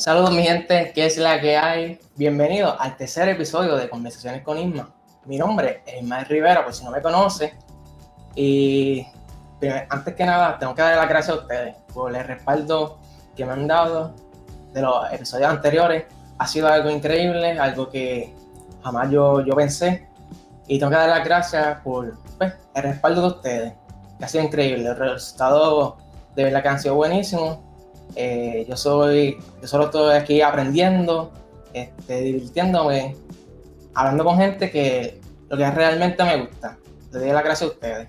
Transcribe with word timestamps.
Saludos 0.00 0.30
mi 0.30 0.42
gente, 0.42 0.92
¿qué 0.94 1.04
es 1.04 1.18
la 1.18 1.38
que 1.42 1.58
hay? 1.58 2.00
Bienvenido 2.16 2.74
al 2.80 2.96
tercer 2.96 3.28
episodio 3.28 3.76
de 3.76 3.90
Conversaciones 3.90 4.40
con 4.40 4.56
Isma. 4.56 4.94
Mi 5.26 5.36
nombre 5.36 5.82
es 5.84 6.00
Ismael 6.00 6.24
Rivera, 6.24 6.64
por 6.64 6.72
si 6.72 6.82
no 6.86 6.90
me 6.90 7.02
conoce. 7.02 7.52
Y 8.34 9.06
antes 9.90 10.14
que 10.14 10.24
nada, 10.24 10.58
tengo 10.58 10.74
que 10.74 10.80
dar 10.80 10.96
las 10.96 11.06
gracias 11.06 11.36
a 11.36 11.40
ustedes 11.40 11.76
por 11.92 12.16
el 12.16 12.24
respaldo 12.24 12.98
que 13.36 13.44
me 13.44 13.52
han 13.52 13.66
dado 13.66 14.14
de 14.72 14.80
los 14.80 15.12
episodios 15.12 15.50
anteriores. 15.50 16.06
Ha 16.38 16.46
sido 16.46 16.68
algo 16.68 16.88
increíble, 16.88 17.58
algo 17.58 17.90
que 17.90 18.34
jamás 18.82 19.10
yo, 19.10 19.44
yo 19.44 19.54
pensé. 19.54 20.08
Y 20.66 20.78
tengo 20.78 20.92
que 20.92 20.96
dar 20.96 21.10
las 21.10 21.26
gracias 21.26 21.78
por 21.82 22.16
pues, 22.38 22.54
el 22.74 22.82
respaldo 22.84 23.20
de 23.20 23.26
ustedes, 23.26 23.72
que 24.18 24.24
ha 24.24 24.28
sido 24.28 24.44
increíble. 24.44 24.88
El 24.88 24.96
resultado 24.96 25.98
de 26.34 26.44
verdad 26.44 26.62
que 26.62 26.68
han 26.68 26.80
sido 26.80 26.94
buenísimos 26.94 27.58
eh, 28.16 28.66
yo 28.68 28.76
soy, 28.76 29.38
yo 29.60 29.68
solo 29.68 29.86
estoy 29.86 30.14
aquí 30.14 30.42
aprendiendo, 30.42 31.32
este, 31.72 32.20
divirtiéndome, 32.20 33.16
hablando 33.94 34.24
con 34.24 34.36
gente 34.36 34.70
que 34.70 35.20
lo 35.48 35.56
que 35.56 35.70
realmente 35.70 36.22
me 36.24 36.42
gusta. 36.42 36.78
Les 37.12 37.22
doy 37.22 37.32
la 37.32 37.42
gracias 37.42 37.70
a 37.70 37.72
ustedes. 37.72 38.08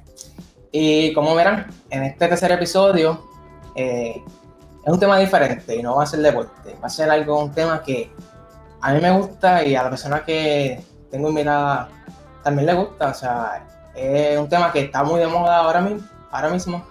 Y 0.72 1.14
como 1.14 1.36
verán, 1.36 1.68
en 1.90 2.04
este 2.04 2.28
tercer 2.28 2.52
episodio 2.52 3.22
eh, 3.76 4.22
es 4.86 4.94
un 4.94 5.00
tema 5.00 5.18
diferente 5.18 5.76
y 5.76 5.84
no 5.84 5.96
va 5.96 6.04
a 6.04 6.08
ser 6.08 6.22
deporte, 6.22 6.76
va 6.82 6.88
a 6.88 6.90
ser 6.90 7.10
algo, 7.10 7.40
un 7.40 7.52
tema 7.52 7.84
que 7.84 8.12
a 8.80 8.94
mí 8.94 9.02
me 9.02 9.12
gusta 9.12 9.64
y 9.64 9.76
a 9.76 9.84
la 9.84 9.90
persona 9.90 10.24
que 10.24 10.82
tengo 11.10 11.30
invitada 11.30 11.90
también 12.44 12.68
le 12.68 12.74
gusta. 12.74 13.10
O 13.10 13.14
sea, 13.14 13.68
es 13.96 14.40
un 14.40 14.50
tema 14.50 14.72
que 14.72 14.82
está 14.82 15.04
muy 15.04 15.20
de 15.20 15.28
moda 15.28 15.58
ahora 15.58 15.82
mismo, 15.82 16.08
ahora 16.32 16.50
mismo 16.50 16.84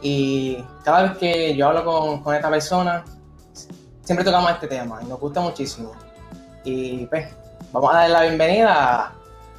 y 0.00 0.62
cada 0.84 1.02
vez 1.02 1.18
que 1.18 1.56
yo 1.56 1.68
hablo 1.68 1.84
con, 1.84 2.22
con 2.22 2.34
esta 2.34 2.50
persona, 2.50 3.04
siempre 4.02 4.24
tocamos 4.24 4.50
este 4.52 4.68
tema 4.68 5.00
y 5.02 5.06
nos 5.06 5.18
gusta 5.18 5.40
muchísimo. 5.40 5.92
Y 6.64 7.06
pues, 7.06 7.28
vamos 7.72 7.92
a 7.92 7.98
darle 7.98 8.12
la 8.14 8.22
bienvenida 8.22 8.72
a 8.72 9.12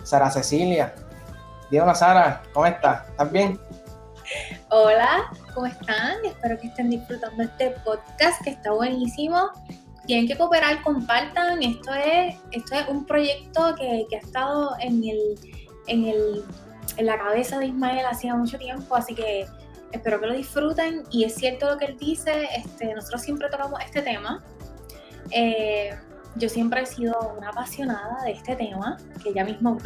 Sara 0.03 0.29
Cecilia. 0.29 0.93
Hola 1.71 1.93
Sara, 1.93 2.41
¿cómo 2.53 2.65
estás? 2.65 3.07
¿Estás 3.09 3.31
bien? 3.31 3.59
Hola, 4.69 5.31
¿cómo 5.53 5.67
están? 5.67 6.25
Espero 6.25 6.57
que 6.59 6.67
estén 6.67 6.89
disfrutando 6.89 7.43
este 7.43 7.71
podcast 7.83 8.41
que 8.43 8.51
está 8.51 8.71
buenísimo. 8.71 9.51
Tienen 10.07 10.27
que 10.27 10.37
cooperar, 10.37 10.81
compartan. 10.81 11.61
Esto 11.61 11.93
es, 11.93 12.35
esto 12.51 12.75
es 12.75 12.87
un 12.87 13.05
proyecto 13.05 13.75
que, 13.75 14.07
que 14.09 14.15
ha 14.15 14.19
estado 14.19 14.75
en, 14.79 15.03
el, 15.03 15.39
en, 15.87 16.05
el, 16.05 16.43
en 16.97 17.05
la 17.05 17.17
cabeza 17.17 17.59
de 17.59 17.67
Ismael 17.67 18.05
hacía 18.05 18.35
mucho 18.35 18.57
tiempo, 18.57 18.95
así 18.95 19.13
que 19.13 19.45
espero 19.91 20.19
que 20.19 20.27
lo 20.27 20.33
disfruten 20.33 21.03
y 21.11 21.23
es 21.23 21.35
cierto 21.35 21.69
lo 21.69 21.77
que 21.77 21.85
él 21.85 21.97
dice, 21.97 22.47
este, 22.55 22.93
nosotros 22.93 23.21
siempre 23.21 23.49
tocamos 23.49 23.79
este 23.83 24.01
tema. 24.01 24.43
Eh, 25.31 25.97
yo 26.35 26.47
siempre 26.47 26.81
he 26.81 26.85
sido 26.85 27.35
una 27.37 27.49
apasionada 27.49 28.23
de 28.23 28.31
este 28.31 28.55
tema, 28.55 28.97
que 29.23 29.33
ya 29.33 29.43
mismo 29.43 29.77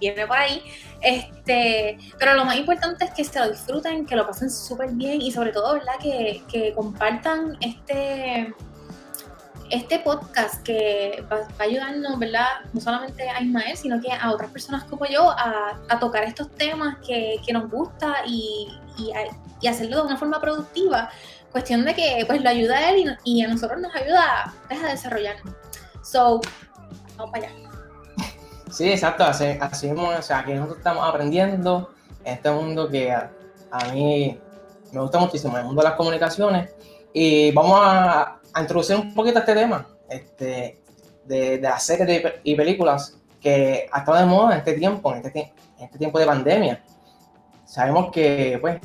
viene 0.00 0.26
por 0.26 0.36
ahí. 0.36 0.62
Este, 1.02 1.98
pero 2.18 2.34
lo 2.34 2.44
más 2.44 2.56
importante 2.56 3.04
es 3.04 3.10
que 3.12 3.22
se 3.22 3.38
lo 3.38 3.50
disfruten, 3.50 4.06
que 4.06 4.16
lo 4.16 4.26
pasen 4.26 4.50
súper 4.50 4.90
bien 4.92 5.20
y 5.20 5.30
sobre 5.30 5.52
todo, 5.52 5.74
¿verdad? 5.74 5.94
Que, 6.00 6.42
que 6.50 6.72
compartan 6.74 7.56
este, 7.60 8.54
este 9.70 9.98
podcast 10.00 10.62
que 10.62 11.24
va, 11.30 11.46
a 11.58 11.62
ayudarnos, 11.62 12.18
¿verdad? 12.18 12.46
No 12.72 12.80
solamente 12.80 13.28
a 13.28 13.42
Ismael, 13.42 13.76
sino 13.76 14.00
que 14.00 14.12
a 14.12 14.30
otras 14.32 14.50
personas 14.50 14.84
como 14.84 15.06
yo 15.06 15.30
a, 15.30 15.78
tocar 16.00 16.24
estos 16.24 16.50
temas 16.52 16.96
que, 17.06 17.40
nos 17.52 17.70
gusta 17.70 18.16
y, 18.26 18.68
hacerlo 19.68 19.96
de 19.96 20.02
una 20.02 20.16
forma 20.16 20.40
productiva. 20.40 21.10
Cuestión 21.52 21.84
de 21.84 21.94
que 21.94 22.24
pues 22.26 22.42
lo 22.42 22.50
ayuda 22.50 22.76
a 22.76 22.90
él 22.90 23.16
y, 23.24 23.42
a 23.42 23.48
nosotros 23.48 23.80
nos 23.80 23.94
ayuda 23.94 24.52
a 24.68 24.88
desarrollarnos. 24.88 25.54
So, 26.02 26.40
vamos 27.16 27.32
para 27.32 27.48
allá. 27.48 27.68
Sí, 28.70 28.90
exacto, 28.90 29.24
así, 29.24 29.44
que 29.46 30.54
nosotros 30.54 30.76
estamos 30.78 31.08
aprendiendo 31.08 31.90
en 32.24 32.34
este 32.34 32.50
mundo 32.50 32.88
que 32.88 33.10
a, 33.10 33.30
mí 33.92 34.38
me 34.92 35.00
gusta 35.00 35.18
muchísimo, 35.18 35.56
el 35.56 35.64
mundo 35.64 35.82
de 35.82 35.88
las 35.88 35.96
comunicaciones. 35.96 36.70
Y 37.12 37.50
vamos 37.52 37.78
a, 37.82 38.34
introducir 38.60 38.96
un 38.96 39.14
poquito 39.14 39.38
este 39.38 39.54
tema 39.54 39.86
este, 40.08 40.80
de, 41.24 41.58
de 41.58 41.60
las 41.60 41.84
series 41.84 42.34
y 42.42 42.56
películas 42.56 43.16
que 43.40 43.88
ha 43.90 43.98
estado 44.00 44.18
de 44.18 44.26
moda 44.26 44.52
en 44.52 44.58
este 44.58 44.72
tiempo, 44.72 45.14
en 45.14 45.24
este, 45.24 45.52
en 45.78 45.84
este 45.84 45.98
tiempo 45.98 46.18
de 46.18 46.26
pandemia. 46.26 46.84
Sabemos 47.68 48.10
que, 48.10 48.56
pues, 48.62 48.80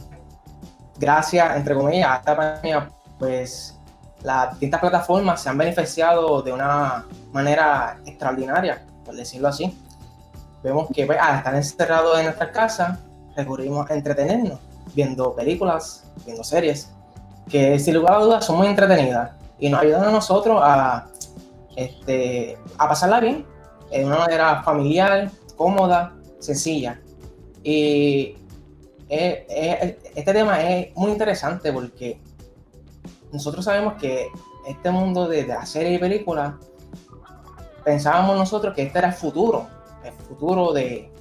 gracias, 1.00 1.56
entre 1.56 1.74
comillas, 1.74 2.10
a 2.10 2.16
esta 2.18 2.36
pandemia, 2.36 2.90
pues, 3.18 3.80
las 4.24 4.52
distintas 4.52 4.82
plataformas 4.82 5.42
se 5.42 5.48
han 5.48 5.58
beneficiado 5.58 6.42
de 6.42 6.52
una 6.52 7.06
manera 7.32 7.98
extraordinaria, 8.06 8.86
por 9.06 9.16
decirlo 9.16 9.48
así. 9.48 9.74
Vemos 10.62 10.90
que, 10.94 11.06
pues, 11.06 11.18
al 11.18 11.38
estar 11.38 11.56
encerrados 11.56 12.20
en 12.20 12.26
nuestras 12.26 12.50
casas, 12.52 13.00
recurrimos 13.38 13.90
a 13.90 13.94
entretenernos, 13.94 14.60
viendo 14.94 15.34
películas, 15.34 16.04
viendo 16.26 16.44
series, 16.44 16.92
que 17.50 17.80
sin 17.80 17.96
lugar 17.96 18.16
a 18.16 18.20
dudas 18.20 18.46
son 18.46 18.58
muy 18.58 18.68
entretenidas 18.68 19.32
y 19.60 19.70
nos 19.70 19.82
ayudan 19.82 20.04
a 20.04 20.12
nosotros 20.12 20.60
a, 20.62 21.08
este, 21.78 22.58
a 22.78 22.90
pasarla 22.90 23.22
bien, 23.22 23.46
de 23.90 24.06
una 24.06 24.18
manera 24.18 24.62
familiar, 24.62 25.32
cómoda, 25.56 26.14
sencilla. 26.42 27.00
Y 27.64 28.36
este 29.16 30.34
tema 30.34 30.62
es 30.62 30.96
muy 30.96 31.12
interesante 31.12 31.72
porque 31.72 32.20
nosotros 33.32 33.66
sabemos 33.66 33.96
que 33.96 34.28
este 34.68 34.92
mundo 34.92 35.28
de, 35.28 35.44
de 35.44 35.54
la 35.54 35.66
serie 35.66 35.94
y 35.94 35.98
películas, 35.98 36.54
pensábamos 37.84 38.38
nosotros 38.38 38.74
que 38.74 38.84
este 38.84 39.00
era 39.00 39.10
el 39.10 39.14
futuro, 39.14 39.68
el 40.04 40.14
futuro 40.14 40.72
de 40.72 41.12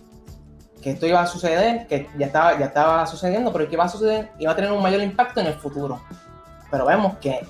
que 0.82 0.90
esto 0.90 1.06
iba 1.06 1.22
a 1.22 1.26
suceder, 1.26 1.86
que 1.86 2.08
ya 2.18 2.26
estaba, 2.26 2.58
ya 2.58 2.66
estaba 2.66 3.06
sucediendo, 3.06 3.52
pero 3.52 3.68
que 3.68 3.74
iba 3.74 3.84
a 3.84 3.88
suceder, 3.88 4.32
iba 4.38 4.52
a 4.52 4.56
tener 4.56 4.72
un 4.72 4.82
mayor 4.82 5.00
impacto 5.00 5.40
en 5.40 5.46
el 5.46 5.54
futuro. 5.54 6.00
Pero 6.70 6.84
vemos 6.84 7.16
que 7.18 7.46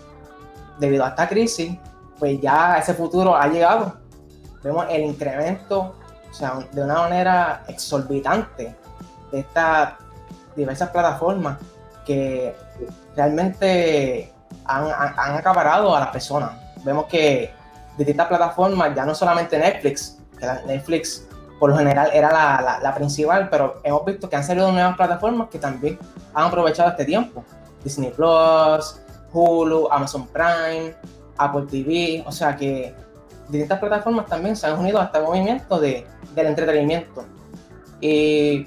debido 0.79 1.05
a 1.05 1.09
esta 1.09 1.29
crisis, 1.29 1.77
pues 2.19 2.41
ya 2.41 2.77
ese 2.79 2.95
futuro 2.95 3.35
ha 3.35 3.49
llegado. 3.49 3.97
Vemos 4.63 4.87
el 4.91 5.03
incremento, 5.03 5.95
o 6.31 6.35
sea, 6.35 6.59
de 6.71 6.83
una 6.83 6.95
manera 6.95 7.65
exorbitante 7.67 8.77
de 9.33 9.41
estas 9.41 9.95
diversas 10.57 10.91
plataformas 10.91 11.59
que 12.05 12.55
realmente 13.17 14.33
han, 14.65 14.91
acaparado 15.37 15.95
a 15.95 16.01
las 16.01 16.09
personas. 16.09 16.53
Vemos 16.85 17.07
que 17.07 17.53
distintas 17.97 18.27
plataformas, 18.27 18.95
ya 18.95 19.05
no 19.05 19.15
solamente 19.15 19.59
Netflix, 19.59 20.19
que 20.39 20.47
Netflix 20.67 21.27
por 21.59 21.71
lo 21.71 21.77
general 21.77 22.11
era 22.13 22.33
la, 22.33 22.81
la, 22.83 22.95
principal, 22.95 23.49
pero 23.49 23.81
hemos 23.85 24.05
visto 24.05 24.29
que 24.29 24.35
han 24.35 24.43
salido 24.43 24.73
nuevas 24.73 24.97
plataformas 24.97 25.49
que 25.49 25.61
también 25.61 25.97
han 26.35 26.47
aprovechado 26.47 26.91
este 26.91 27.05
tiempo. 27.05 27.45
Disney 27.85 28.11
Plus, 28.11 29.01
Hulu, 29.33 29.89
Amazon 29.91 30.27
Prime, 30.27 30.95
Apple 31.37 31.67
TV, 31.71 32.25
o 32.27 32.33
sea 32.33 32.57
que 32.57 32.95
distintas 33.49 33.79
plataformas 33.79 34.27
también 34.27 34.57
se 34.57 34.67
han 34.67 34.79
unido 34.79 35.01
a 35.01 35.05
este 35.05 35.21
movimiento 35.21 35.79
de, 35.79 36.07
del 36.35 36.47
entretenimiento. 36.47 37.25
Y 38.01 38.67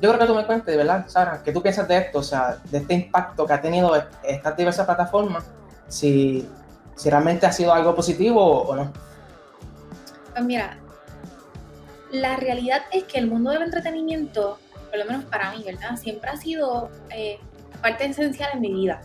yo 0.00 0.10
creo 0.10 0.18
que 0.18 0.26
tú 0.26 0.34
me 0.34 0.46
cuentes, 0.46 0.76
verdad, 0.76 1.06
Sara, 1.08 1.42
¿qué 1.42 1.52
tú 1.52 1.62
piensas 1.62 1.88
de 1.88 1.98
esto? 1.98 2.18
O 2.18 2.22
sea, 2.22 2.58
de 2.64 2.78
este 2.78 2.94
impacto 2.94 3.46
que 3.46 3.52
ha 3.52 3.60
tenido 3.60 3.94
estas 4.22 4.56
diversas 4.56 4.86
plataformas, 4.86 5.44
si, 5.88 6.48
si 6.94 7.10
realmente 7.10 7.46
ha 7.46 7.52
sido 7.52 7.72
algo 7.72 7.94
positivo 7.94 8.62
o, 8.62 8.76
no. 8.76 8.92
Pues 10.32 10.44
mira, 10.44 10.78
la 12.10 12.36
realidad 12.36 12.82
es 12.92 13.04
que 13.04 13.18
el 13.18 13.28
mundo 13.28 13.50
del 13.50 13.62
entretenimiento, 13.62 14.58
por 14.90 14.98
lo 14.98 15.04
menos 15.06 15.24
para 15.24 15.52
mí, 15.52 15.62
¿verdad? 15.64 15.96
Siempre 15.96 16.30
ha 16.30 16.36
sido 16.36 16.90
eh, 17.10 17.38
parte 17.80 18.04
esencial 18.04 18.50
en 18.54 18.60
mi 18.60 18.72
vida 18.72 19.00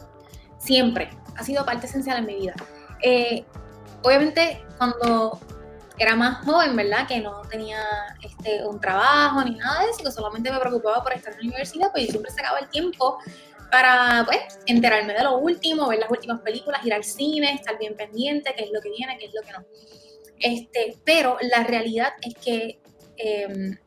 siempre, 0.62 1.10
ha 1.36 1.44
sido 1.44 1.66
parte 1.66 1.88
esencial 1.88 2.20
en 2.20 2.26
mi 2.26 2.36
vida. 2.36 2.54
Eh, 3.02 3.44
obviamente, 4.04 4.64
cuando 4.78 5.40
era 6.02 6.16
más 6.16 6.44
joven, 6.44 6.76
¿verdad? 6.76 7.08
Que 7.08 7.20
no 7.20 7.44
tenía 7.44 7.80
este, 8.24 8.66
un 8.66 8.80
trabajo 8.80 9.44
ni 9.44 9.56
nada 9.56 9.84
de 9.84 9.92
eso, 9.92 10.04
que 10.04 10.12
solamente 10.12 10.52
me 10.52 10.60
preocupaba 10.60 11.04
por 11.04 11.14
estar 11.14 11.32
en 11.34 11.40
la 11.40 11.46
universidad, 11.46 11.92
pues 11.92 12.06
yo 12.06 12.12
siempre 12.14 12.32
sacaba 12.32 12.58
el 12.58 12.70
tiempo 12.70 13.20
para, 13.70 14.24
pues, 14.26 14.60
enterarme 14.66 15.14
de 15.14 15.24
lo 15.24 15.38
último, 15.38 15.88
ver 15.88 16.00
las 16.00 16.10
últimas 16.10 16.42
películas, 16.42 16.84
ir 16.84 16.94
al 16.94 17.04
cine, 17.04 17.54
estar 17.54 17.78
bien 17.78 17.96
pendiente, 17.96 18.54
qué 18.58 18.64
es 18.64 18.72
lo 18.72 18.82
que 18.82 18.90
viene, 18.90 19.16
qué 19.20 19.26
es 19.28 19.34
lo 19.34 19.42
que 19.44 19.52
no. 19.52 19.64
Este, 20.40 20.98
pero 21.06 21.38
la 21.42 21.64
realidad 21.64 22.14
es 22.22 22.34
que 22.34 22.82
em, 23.18 23.78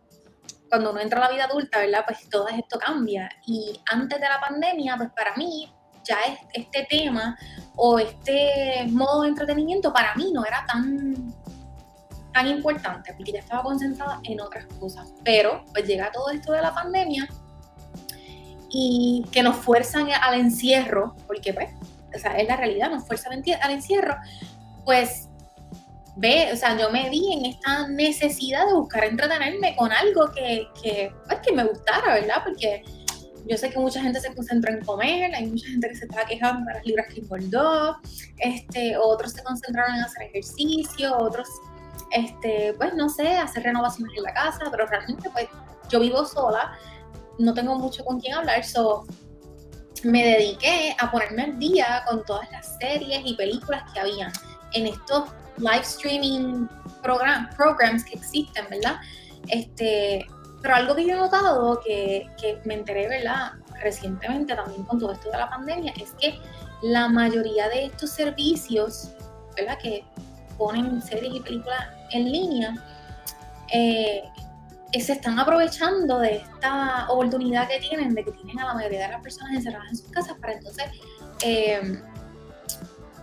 cuando 0.69 0.93
uno 0.93 1.01
entra 1.01 1.19
a 1.19 1.29
la 1.29 1.35
vida 1.35 1.45
adulta, 1.47 1.81
¿verdad? 1.81 2.05
Pues 2.07 2.29
todo 2.31 2.47
esto 2.49 2.79
cambia. 2.79 3.29
Y 3.47 3.81
antes 3.91 4.21
de 4.21 4.29
la 4.29 4.41
pandemia, 4.41 4.97
pues 4.97 5.11
para 5.17 5.35
mí, 5.35 5.69
ya 6.05 6.19
este 6.53 6.87
tema 6.89 7.37
o 7.77 7.99
este 7.99 8.87
modo 8.89 9.23
de 9.23 9.29
entretenimiento 9.29 9.93
para 9.93 10.15
mí 10.15 10.31
no 10.33 10.45
era 10.45 10.65
tan, 10.67 11.35
tan 12.35 12.49
importante, 12.49 13.15
porque 13.17 13.33
ya 13.33 13.39
estaba 13.39 13.63
concentrada 13.63 14.21
en 14.25 14.41
otras 14.41 14.67
cosas. 14.79 15.15
Pero 15.25 15.65
pues 15.73 15.87
llega 15.87 16.13
todo 16.13 16.29
esto 16.31 16.53
de 16.53 16.61
la 16.61 16.75
pandemia 16.75 17.27
y 18.69 19.25
que 19.33 19.43
nos 19.43 19.57
fuerzan 19.57 20.09
al 20.11 20.39
encierro, 20.39 21.15
porque 21.27 21.55
pues 21.55 21.71
o 22.15 22.29
es 22.37 22.49
la 22.49 22.57
realidad, 22.57 22.91
no 22.91 23.01
fuerza 23.01 23.31
al 23.31 23.71
encierro, 23.71 24.17
pues 24.85 25.29
ve, 26.17 26.51
o 26.53 26.57
sea, 26.57 26.79
yo 26.79 26.91
me 26.91 27.11
vi 27.11 27.33
en 27.33 27.47
esta 27.47 27.89
necesidad 27.89 28.67
de 28.67 28.75
buscar 28.75 29.05
entretenerme 29.05 29.75
con 29.77 29.91
algo 29.91 30.31
que, 30.33 30.67
que, 30.81 31.13
pues, 31.27 31.41
que 31.41 31.53
me 31.53 31.65
gustara, 31.65 32.15
¿verdad? 32.15 32.43
Porque 32.45 32.85
yo 33.47 33.57
sé 33.57 33.71
que 33.71 33.79
mucha 33.79 34.01
gente 34.01 34.21
se 34.21 34.33
concentró 34.35 34.73
en 34.73 34.85
comer, 34.85 35.35
hay 35.35 35.47
mucha 35.47 35.67
gente 35.67 35.89
que 35.89 35.97
se 35.97 36.05
estaba 36.05 36.25
quejando 36.25 36.65
de 36.67 36.75
las 36.75 36.87
libras 36.87 37.13
que 37.13 37.21
engordó, 37.21 37.97
este, 38.39 38.97
otros 38.97 39.33
se 39.33 39.43
concentraron 39.43 39.97
en 39.97 40.03
hacer 40.03 40.23
ejercicio, 40.29 41.17
otros, 41.19 41.49
este, 42.15 42.73
pues 42.79 42.95
no 42.95 43.09
sé, 43.09 43.37
hacer 43.37 43.65
renovaciones 43.65 44.17
en 44.17 44.23
la 44.23 44.33
casa, 44.33 44.61
pero 44.71 44.87
realmente 44.87 45.29
pues 45.31 45.49
yo 45.89 45.99
vivo 45.99 46.25
sola, 46.25 46.79
no 47.39 47.53
tengo 47.53 47.77
mucho 47.77 48.05
con 48.05 48.21
quién 48.21 48.35
hablar, 48.35 48.65
so 48.65 49.05
me 50.05 50.25
dediqué 50.25 50.95
a 50.99 51.11
ponerme 51.11 51.43
al 51.43 51.59
día 51.59 52.05
con 52.09 52.25
todas 52.25 52.51
las 52.53 52.79
series 52.79 53.23
y 53.25 53.35
películas 53.35 53.83
que 53.93 54.01
habían 54.01 54.33
en 54.75 54.87
estos 54.87 55.25
live 55.57 55.81
streaming 55.81 56.69
program, 57.03 57.51
programs 57.57 58.05
que 58.05 58.15
existen, 58.15 58.65
¿verdad? 58.71 58.97
Este, 59.49 60.25
pero 60.63 60.77
algo 60.77 60.95
que 60.95 61.07
yo 61.07 61.15
he 61.15 61.17
notado, 61.17 61.81
que, 61.85 62.31
que 62.41 62.61
me 62.65 62.75
enteré, 62.75 63.09
¿verdad? 63.09 63.53
Recientemente 63.83 64.55
también 64.55 64.85
con 64.85 65.01
todo 65.01 65.13
esto 65.13 65.31
de 65.31 65.39
la 65.39 65.51
pandemia, 65.51 65.93
es 66.01 66.13
que 66.13 66.39
la 66.83 67.09
mayoría 67.09 67.69
de 67.71 67.87
estos 67.87 68.11
servicios, 68.11 69.11
¿verdad? 69.57 69.79
Que 69.83 70.05
ponen 70.57 71.03
series 71.03 71.35
y 71.35 71.41
películas 71.41 71.89
en 72.11 72.31
línea, 72.31 72.75
eh, 73.73 74.23
se 74.93 75.13
están 75.13 75.39
aprovechando 75.39 76.21
de 76.21 76.37
esta 76.37 77.07
oportunidad 77.09 77.69
que 77.69 77.81
tienen, 77.81 78.15
de 78.15 78.25
que 78.25 78.33
tienen 78.33 78.61
a 78.61 78.67
la 78.67 78.75
mayoría 78.75 79.07
de 79.07 79.13
las 79.13 79.23
personas 79.23 79.55
encerradas 79.55 79.89
en 79.91 79.97
sus 79.97 80.11
casas 80.11 80.37
para 80.41 80.53
entonces, 80.53 80.85
eh, 81.43 82.01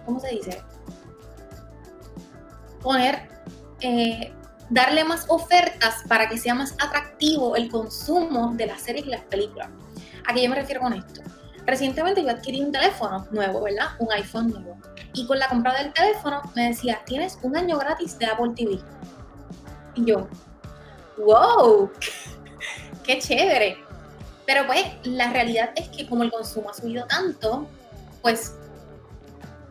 ¿cómo 0.05 0.19
se 0.19 0.29
dice? 0.29 0.61
poner, 2.81 3.27
eh, 3.81 4.33
darle 4.69 5.03
más 5.03 5.25
ofertas 5.27 6.03
para 6.07 6.27
que 6.27 6.37
sea 6.37 6.55
más 6.55 6.73
atractivo 6.79 7.55
el 7.55 7.69
consumo 7.69 8.53
de 8.55 8.67
las 8.67 8.81
series 8.81 9.05
y 9.05 9.09
las 9.09 9.21
películas. 9.23 9.69
¿A 10.27 10.33
qué 10.33 10.43
yo 10.43 10.49
me 10.49 10.55
refiero 10.55 10.81
con 10.81 10.93
esto? 10.93 11.21
Recientemente 11.65 12.23
yo 12.23 12.29
adquirí 12.29 12.61
un 12.61 12.71
teléfono 12.71 13.27
nuevo, 13.31 13.61
¿verdad? 13.61 13.89
Un 13.99 14.11
iPhone 14.11 14.49
nuevo. 14.49 14.77
Y 15.13 15.25
con 15.25 15.39
la 15.39 15.49
compra 15.49 15.73
del 15.77 15.93
teléfono 15.93 16.41
me 16.55 16.69
decía, 16.69 17.01
tienes 17.05 17.37
un 17.41 17.57
año 17.57 17.77
gratis 17.77 18.17
de 18.17 18.25
Apple 18.25 18.51
TV. 18.55 18.79
Y 19.95 20.05
yo, 20.05 20.27
wow, 21.17 21.91
qué 23.03 23.19
chévere. 23.19 23.77
Pero 24.45 24.65
pues 24.65 24.85
la 25.03 25.31
realidad 25.31 25.71
es 25.75 25.89
que 25.89 26.07
como 26.07 26.23
el 26.23 26.31
consumo 26.31 26.69
ha 26.69 26.73
subido 26.73 27.05
tanto, 27.07 27.67
pues 28.21 28.55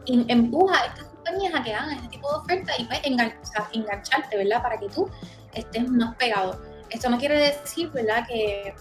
empuja 0.06 0.86
estas 0.86 1.10
a 1.54 1.62
que 1.62 1.74
hagan 1.74 1.90
este 1.92 2.08
tipo 2.08 2.28
de 2.28 2.38
ofertas 2.38 2.78
y 2.78 2.84
pues 2.84 3.00
engancharte, 3.04 4.36
¿verdad? 4.36 4.62
Para 4.62 4.78
que 4.78 4.88
tú 4.88 5.08
estés 5.54 5.88
más 5.88 6.16
pegado. 6.16 6.60
Esto 6.90 7.08
no 7.08 7.18
quiere 7.18 7.38
decir, 7.38 7.90
¿verdad? 7.90 8.26
Que, 8.26 8.74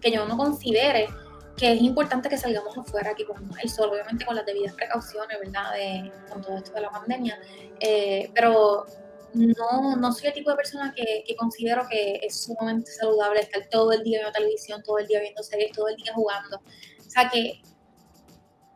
que 0.00 0.10
yo 0.12 0.26
no 0.26 0.36
considere 0.36 1.08
que 1.56 1.72
es 1.72 1.80
importante 1.80 2.28
que 2.28 2.36
salgamos 2.36 2.76
afuera 2.76 3.10
aquí 3.10 3.24
con 3.24 3.50
el 3.62 3.68
sol, 3.68 3.90
obviamente 3.90 4.24
con 4.26 4.36
las 4.36 4.44
debidas 4.44 4.74
precauciones, 4.74 5.38
¿verdad? 5.40 5.72
De, 5.72 6.12
con 6.30 6.42
todo 6.42 6.58
esto 6.58 6.72
de 6.72 6.80
la 6.82 6.90
pandemia. 6.90 7.38
Eh, 7.80 8.30
pero 8.34 8.84
no, 9.32 9.96
no 9.96 10.12
soy 10.12 10.28
el 10.28 10.34
tipo 10.34 10.50
de 10.50 10.56
persona 10.56 10.92
que, 10.94 11.24
considero 11.36 11.86
que 11.88 12.20
es 12.22 12.42
sumamente 12.42 12.90
saludable 12.90 13.40
estar 13.40 13.66
todo 13.70 13.92
el 13.92 14.02
día 14.02 14.18
viendo 14.18 14.32
televisión, 14.32 14.82
todo 14.82 14.98
el 14.98 15.06
día 15.06 15.20
viendo 15.20 15.42
series, 15.42 15.72
todo 15.72 15.88
el 15.88 15.96
día 15.96 16.12
jugando. 16.14 16.58
O 16.58 17.10
sea 17.10 17.28
que 17.30 17.62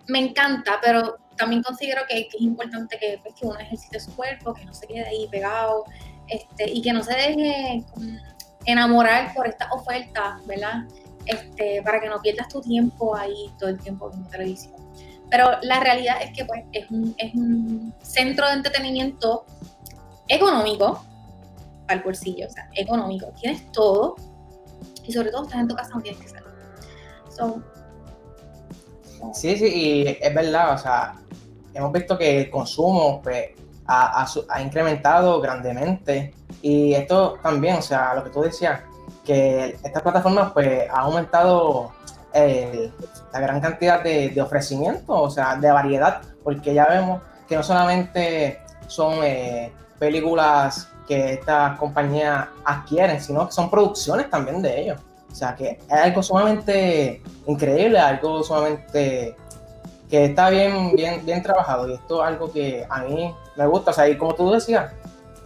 me 0.09 0.19
encanta, 0.19 0.79
pero 0.83 1.17
también 1.37 1.63
considero 1.63 2.03
que, 2.09 2.21
es 2.21 2.41
importante 2.41 2.99
que, 2.99 3.21
pues, 3.23 3.35
que, 3.35 3.47
uno 3.47 3.59
ejercite 3.59 4.01
su 4.01 4.15
cuerpo, 4.17 4.55
que 4.55 4.65
no 4.65 4.75
se 4.75 4.87
quede 4.87 5.07
ahí 5.07 5.29
pegado 5.31 5.85
este, 6.29 6.71
y 6.71 6.83
que 6.83 6.93
no 6.93 7.03
se 7.03 7.15
deje 7.15 7.85
enamorar 8.65 9.35
por 9.35 9.47
esta 9.47 9.71
oferta, 9.73 10.41
¿verdad? 10.47 10.85
Este, 11.31 11.81
para 11.83 12.01
que 12.01 12.09
no 12.09 12.21
pierdas 12.21 12.49
tu 12.49 12.61
tiempo 12.61 13.15
ahí 13.15 13.53
todo 13.59 13.71
el 13.71 13.79
tiempo 13.79 14.11
viendo 14.11 14.29
televisión. 14.31 14.75
Pero 15.31 15.47
la 15.63 15.79
realidad 15.79 16.17
es 16.23 16.37
que 16.37 16.45
pues, 16.45 16.65
es, 16.73 16.91
un, 16.91 17.15
es 17.19 17.33
un 17.35 17.95
centro 18.03 18.49
de 18.49 18.55
entretenimiento 18.55 19.45
económico 20.27 21.05
para 21.87 21.99
el 21.99 22.05
bolsillo, 22.05 22.49
o 22.49 22.51
sea, 22.51 22.69
económico. 22.75 23.33
Tienes 23.41 23.71
todo 23.71 24.17
y 25.07 25.13
sobre 25.13 25.31
todo 25.31 25.45
estás 25.45 25.61
en 25.61 25.69
tu 25.69 25.77
casa, 25.77 25.91
no 25.95 26.01
tienes 26.01 26.21
que 26.21 26.29
salir. 26.29 26.49
sí, 29.33 29.57
sí, 29.57 29.67
y 29.67 30.19
es 30.21 30.35
verdad, 30.35 30.75
o 30.75 30.79
sea, 30.79 31.15
hemos 31.75 31.93
visto 31.93 32.19
que 32.19 32.41
el 32.41 32.51
consumo 32.51 33.21
pues, 33.23 33.51
ha, 33.87 34.27
incrementado 34.63 35.41
grandemente 35.41 36.35
y 36.61 36.93
esto 36.95 37.39
también, 37.43 37.77
o 37.77 37.83
sea, 37.83 38.15
lo 38.15 38.25
que 38.25 38.31
tú 38.31 38.43
decías, 38.43 38.81
que 39.31 39.79
estas 39.85 40.03
plataformas 40.03 40.51
pues 40.51 40.91
ha 40.91 41.03
aumentado 41.03 41.93
la 42.35 43.39
gran 43.41 43.61
cantidad 43.61 44.03
de, 44.03 44.43
ofrecimientos, 44.43 45.05
o 45.09 45.31
sea, 45.31 45.55
de 45.55 45.71
variedad, 45.71 46.21
porque 46.43 46.75
ya 46.75 46.87
vemos 46.87 47.23
que 47.49 47.55
no 47.55 47.63
solamente 47.63 48.61
son 48.89 49.21
eh, 49.23 49.73
películas 50.01 50.89
que 51.07 51.35
estas 51.35 51.79
compañías 51.79 52.49
adquieren, 52.65 53.21
sino 53.21 53.47
que 53.47 53.53
son 53.53 53.71
producciones 53.71 54.29
también 54.29 54.63
de 54.63 54.81
ellos. 54.81 55.01
O 55.31 55.35
sea, 55.35 55.55
que 55.55 55.79
es 55.89 55.93
algo 55.93 56.25
sumamente 56.25 57.23
increíble, 57.47 58.01
algo 58.01 58.43
sumamente 58.43 59.37
que 60.09 60.25
está 60.25 60.51
bien, 60.51 60.97
bien, 60.97 61.25
bien 61.25 61.41
trabajado 61.41 61.89
y 61.89 61.93
esto 61.93 62.21
es 62.25 62.29
algo 62.29 62.51
que 62.51 62.85
a 62.91 63.03
mí 63.03 63.33
me 63.55 63.67
gusta. 63.69 63.93
O 63.93 63.95
sea, 63.95 64.09
y 64.09 64.19
como 64.19 64.35
tú 64.35 64.51
decías, 64.51 64.93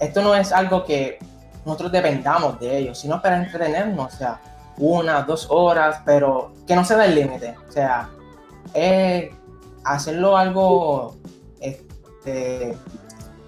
esto 0.01 0.23
no 0.23 0.35
es 0.35 0.53
algo 0.53 0.87
que 0.87 1.19
nosotros 1.65 1.93
dependamos 1.93 2.59
de 2.61 2.79
ellos, 2.79 2.99
sino 2.99 3.21
para 3.21 3.43
entretenernos, 3.43 4.15
o 4.15 4.17
sea, 4.17 4.41
una, 4.77 5.23
dos 5.23 5.47
horas, 5.51 6.01
pero 6.05 6.53
que 6.67 6.75
no 6.75 6.85
se 6.85 6.97
da 6.97 7.07
el 7.07 7.15
límite. 7.15 7.55
O 7.69 7.73
sea, 7.73 8.09
es 8.73 9.31
hacerlo 9.85 10.37
algo, 10.37 11.17
este, 11.61 12.77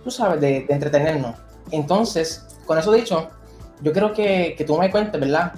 tú 0.05 0.11
sabes, 0.11 0.41
de, 0.41 0.67
entretenernos. 0.69 1.35
Entonces, 1.71 2.47
con 2.65 2.79
eso 2.79 2.93
dicho, 2.93 3.29
yo 3.81 3.93
creo 3.93 4.13
que, 4.13 4.63
tú 4.67 4.79
me 4.79 4.91
cuentes, 4.91 5.21
¿verdad? 5.21 5.53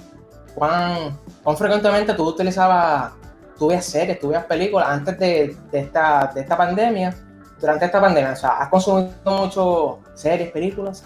¿Cuán, 0.55 1.17
frecuentemente 1.55 2.13
tú 2.13 2.25
utilizabas 2.25 3.13
tú 3.57 3.67
veas 3.67 3.85
series, 3.85 4.19
tú 4.19 4.29
veas 4.29 4.45
películas 4.45 4.87
antes 4.89 5.19
de, 5.19 5.55
esta, 5.73 6.31
de 6.33 6.41
esta 6.41 6.57
pandemia, 6.57 7.13
durante 7.59 7.85
esta 7.85 7.99
pandemia? 7.99 8.31
O 8.31 8.35
sea, 8.35 8.51
¿has 8.51 8.69
consumido 8.69 9.13
mucho 9.25 9.99
series, 10.15 10.49
películas? 10.51 11.03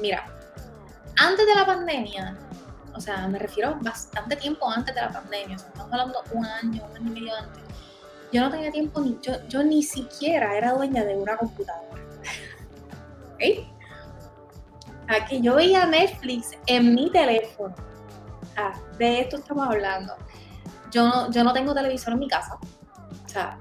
Mira, 0.00 0.26
antes 1.16 1.46
de 1.46 1.54
la 1.54 1.66
pandemia, 1.66 2.36
o 2.94 3.00
sea, 3.00 3.28
me 3.28 3.38
refiero 3.38 3.76
bastante 3.80 4.36
tiempo 4.36 4.70
antes 4.70 4.94
de 4.94 5.00
la 5.00 5.10
pandemia, 5.10 5.56
estamos 5.56 5.92
hablando 5.92 6.22
un 6.32 6.46
año, 6.46 6.82
un 6.90 6.96
año 6.96 7.06
y 7.06 7.20
medio 7.20 7.36
antes. 7.36 7.62
Yo 8.32 8.40
no 8.40 8.50
tenía 8.50 8.70
tiempo 8.70 9.00
ni, 9.00 9.18
yo, 9.22 9.34
yo 9.48 9.62
ni 9.62 9.82
siquiera 9.82 10.56
era 10.56 10.72
dueña 10.72 11.04
de 11.04 11.16
una 11.16 11.36
computadora. 11.36 12.02
¿Ok? 13.34 13.66
Aquí 15.08 15.40
yo 15.40 15.54
veía 15.54 15.86
Netflix 15.86 16.50
en 16.66 16.94
mi 16.94 17.10
teléfono. 17.10 17.74
Ah, 18.56 18.72
de 18.98 19.20
esto 19.20 19.36
estamos 19.36 19.68
hablando 19.68 20.14
yo 20.90 21.08
no, 21.08 21.30
yo 21.30 21.44
no 21.44 21.52
tengo 21.52 21.74
televisor 21.74 22.14
en 22.14 22.18
mi 22.20 22.28
casa. 22.28 22.58
O 23.24 23.28
sea, 23.28 23.58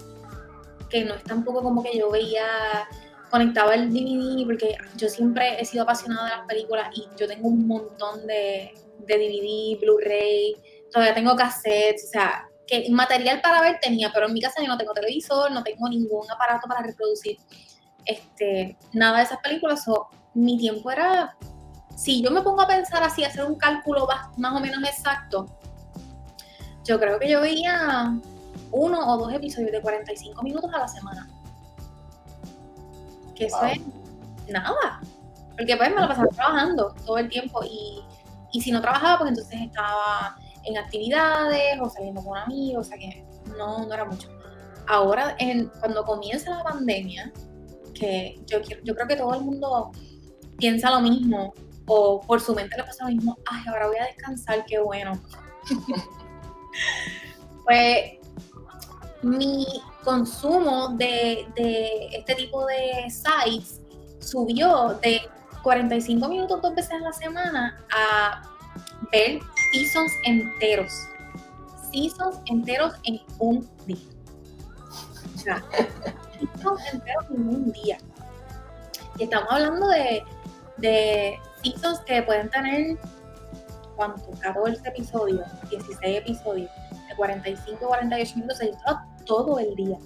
que 0.90 1.04
no 1.04 1.16
es 1.16 1.24
tampoco 1.24 1.62
como 1.62 1.84
que 1.84 1.98
yo 1.98 2.10
veía, 2.10 2.88
conectaba 3.36 3.76
el 3.76 3.92
DVD, 3.92 4.46
porque 4.46 4.78
yo 4.96 5.10
siempre 5.10 5.60
he 5.60 5.66
sido 5.66 5.84
apasionada 5.84 6.24
de 6.24 6.38
las 6.38 6.48
películas 6.48 6.88
y 6.96 7.06
yo 7.20 7.28
tengo 7.28 7.50
un 7.50 7.68
montón 7.68 8.26
de, 8.26 8.74
de 9.00 9.18
DVD, 9.18 9.78
Blu-ray, 9.82 10.56
todavía 10.90 11.14
tengo 11.14 11.36
cassettes, 11.36 12.06
o 12.06 12.08
sea, 12.12 12.48
que 12.66 12.90
material 12.92 13.42
para 13.42 13.60
ver 13.60 13.78
tenía, 13.82 14.10
pero 14.14 14.28
en 14.28 14.34
mi 14.34 14.40
casa 14.40 14.62
yo 14.62 14.70
no 14.70 14.78
tengo 14.78 14.94
televisor, 14.94 15.52
no 15.52 15.64
tengo 15.64 15.90
ningún 15.90 16.32
aparato 16.32 16.66
para 16.66 16.82
reproducir 16.82 17.38
este, 18.06 18.78
nada 18.94 19.18
de 19.18 19.24
esas 19.26 19.40
películas. 19.40 19.84
Mi 20.34 20.58
tiempo 20.58 20.90
era, 20.90 21.36
si 21.98 22.24
yo 22.24 22.32
me 22.32 22.42
pongo 22.42 22.62
a 22.62 22.68
pensar 22.68 23.04
así, 23.04 23.26
hacer 23.26 23.44
un 23.44 23.56
cálculo 23.56 24.08
más 24.38 24.54
o 24.54 24.62
menos 24.62 24.82
exacto, 24.86 25.46
yo 26.86 26.98
creo 27.02 27.20
que 27.20 27.30
yo 27.30 27.42
veía 27.42 28.18
uno 28.72 29.14
o 29.14 29.18
dos 29.18 29.34
episodios 29.34 29.74
de 29.74 29.82
45 29.82 30.42
minutos 30.42 30.74
a 30.74 30.80
la 30.80 30.88
semana. 30.88 31.28
Que 33.36 33.46
eso 33.46 33.64
es 33.66 33.80
nada. 34.50 35.02
Porque 35.58 35.78
pues 35.78 35.90
me 35.90 36.02
lo 36.02 36.08
pasaba 36.08 36.28
trabajando 36.28 36.94
todo 37.06 37.18
el 37.18 37.30
tiempo 37.30 37.62
y, 37.64 38.04
si 38.60 38.72
no 38.72 38.82
trabajaba, 38.82 39.20
pues 39.20 39.32
entonces 39.32 39.62
estaba 39.62 40.38
en 40.64 40.78
actividades 40.78 41.80
o 41.82 41.90
saliendo 41.90 42.24
con 42.24 42.38
amigos, 42.38 42.88
o 42.88 42.90
sea 42.90 42.98
que 42.98 43.26
no, 43.58 43.86
no 43.86 43.94
era 43.94 44.06
mucho. 44.06 44.30
Ahora, 44.88 45.36
en, 45.40 45.70
cuando 45.80 46.06
comienza 46.06 46.52
la 46.52 46.64
pandemia, 46.64 47.34
que 47.94 48.40
yo, 48.46 48.60
yo 48.84 48.96
creo 48.96 49.08
que 49.08 49.16
todo 49.16 49.34
el 49.34 49.42
mundo 49.42 49.92
piensa 50.58 50.90
lo 50.90 51.02
mismo, 51.02 51.54
o 51.88 52.22
por 52.22 52.42
su 52.42 52.56
mente 52.56 52.78
le 52.78 52.84
pasa 52.84 53.06
lo 53.06 53.12
mismo, 53.12 53.38
ay, 53.46 53.64
ahora 53.68 53.88
voy 53.88 53.98
a 53.98 54.06
descansar, 54.06 54.66
qué 54.66 54.80
bueno. 54.80 55.14
pues 57.66 58.14
mi 59.26 59.66
consumo 60.04 60.90
de, 60.90 61.48
este 62.12 62.36
tipo 62.36 62.64
de 62.68 63.10
sites 63.10 63.82
subió 64.20 65.00
de 65.02 65.20
45 65.64 66.28
minutos 66.30 66.62
dos 66.62 66.76
veces 66.76 66.92
a 66.92 67.00
la 67.00 67.12
semana 67.12 67.84
a 67.92 68.44
ver 69.12 69.40
seasons 69.72 70.12
enteros. 70.26 70.94
Seasons 71.92 72.40
enteros 72.46 72.94
en 73.06 73.20
un 73.40 73.68
día. 73.88 73.98
O 75.34 75.38
sea, 75.40 75.64
seasons 76.54 76.82
enteros 76.94 77.26
en 77.32 77.48
un 77.48 77.72
día. 77.72 77.98
Y 79.18 79.24
estamos 79.24 79.52
hablando 79.52 79.88
de, 79.88 80.24
de 80.78 81.40
seasons 81.64 82.00
que 82.02 82.22
pueden 82.22 82.48
tener, 82.52 83.00
¿cuánto? 83.96 84.30
14 84.40 84.88
episodios, 84.88 85.48
16 85.72 86.20
episodios, 86.20 86.70
de 87.10 87.16
45 87.16 87.88
48 87.88 88.36
minutos, 88.36 88.60
todo 89.26 89.60
el 89.60 89.76
día. 89.76 89.98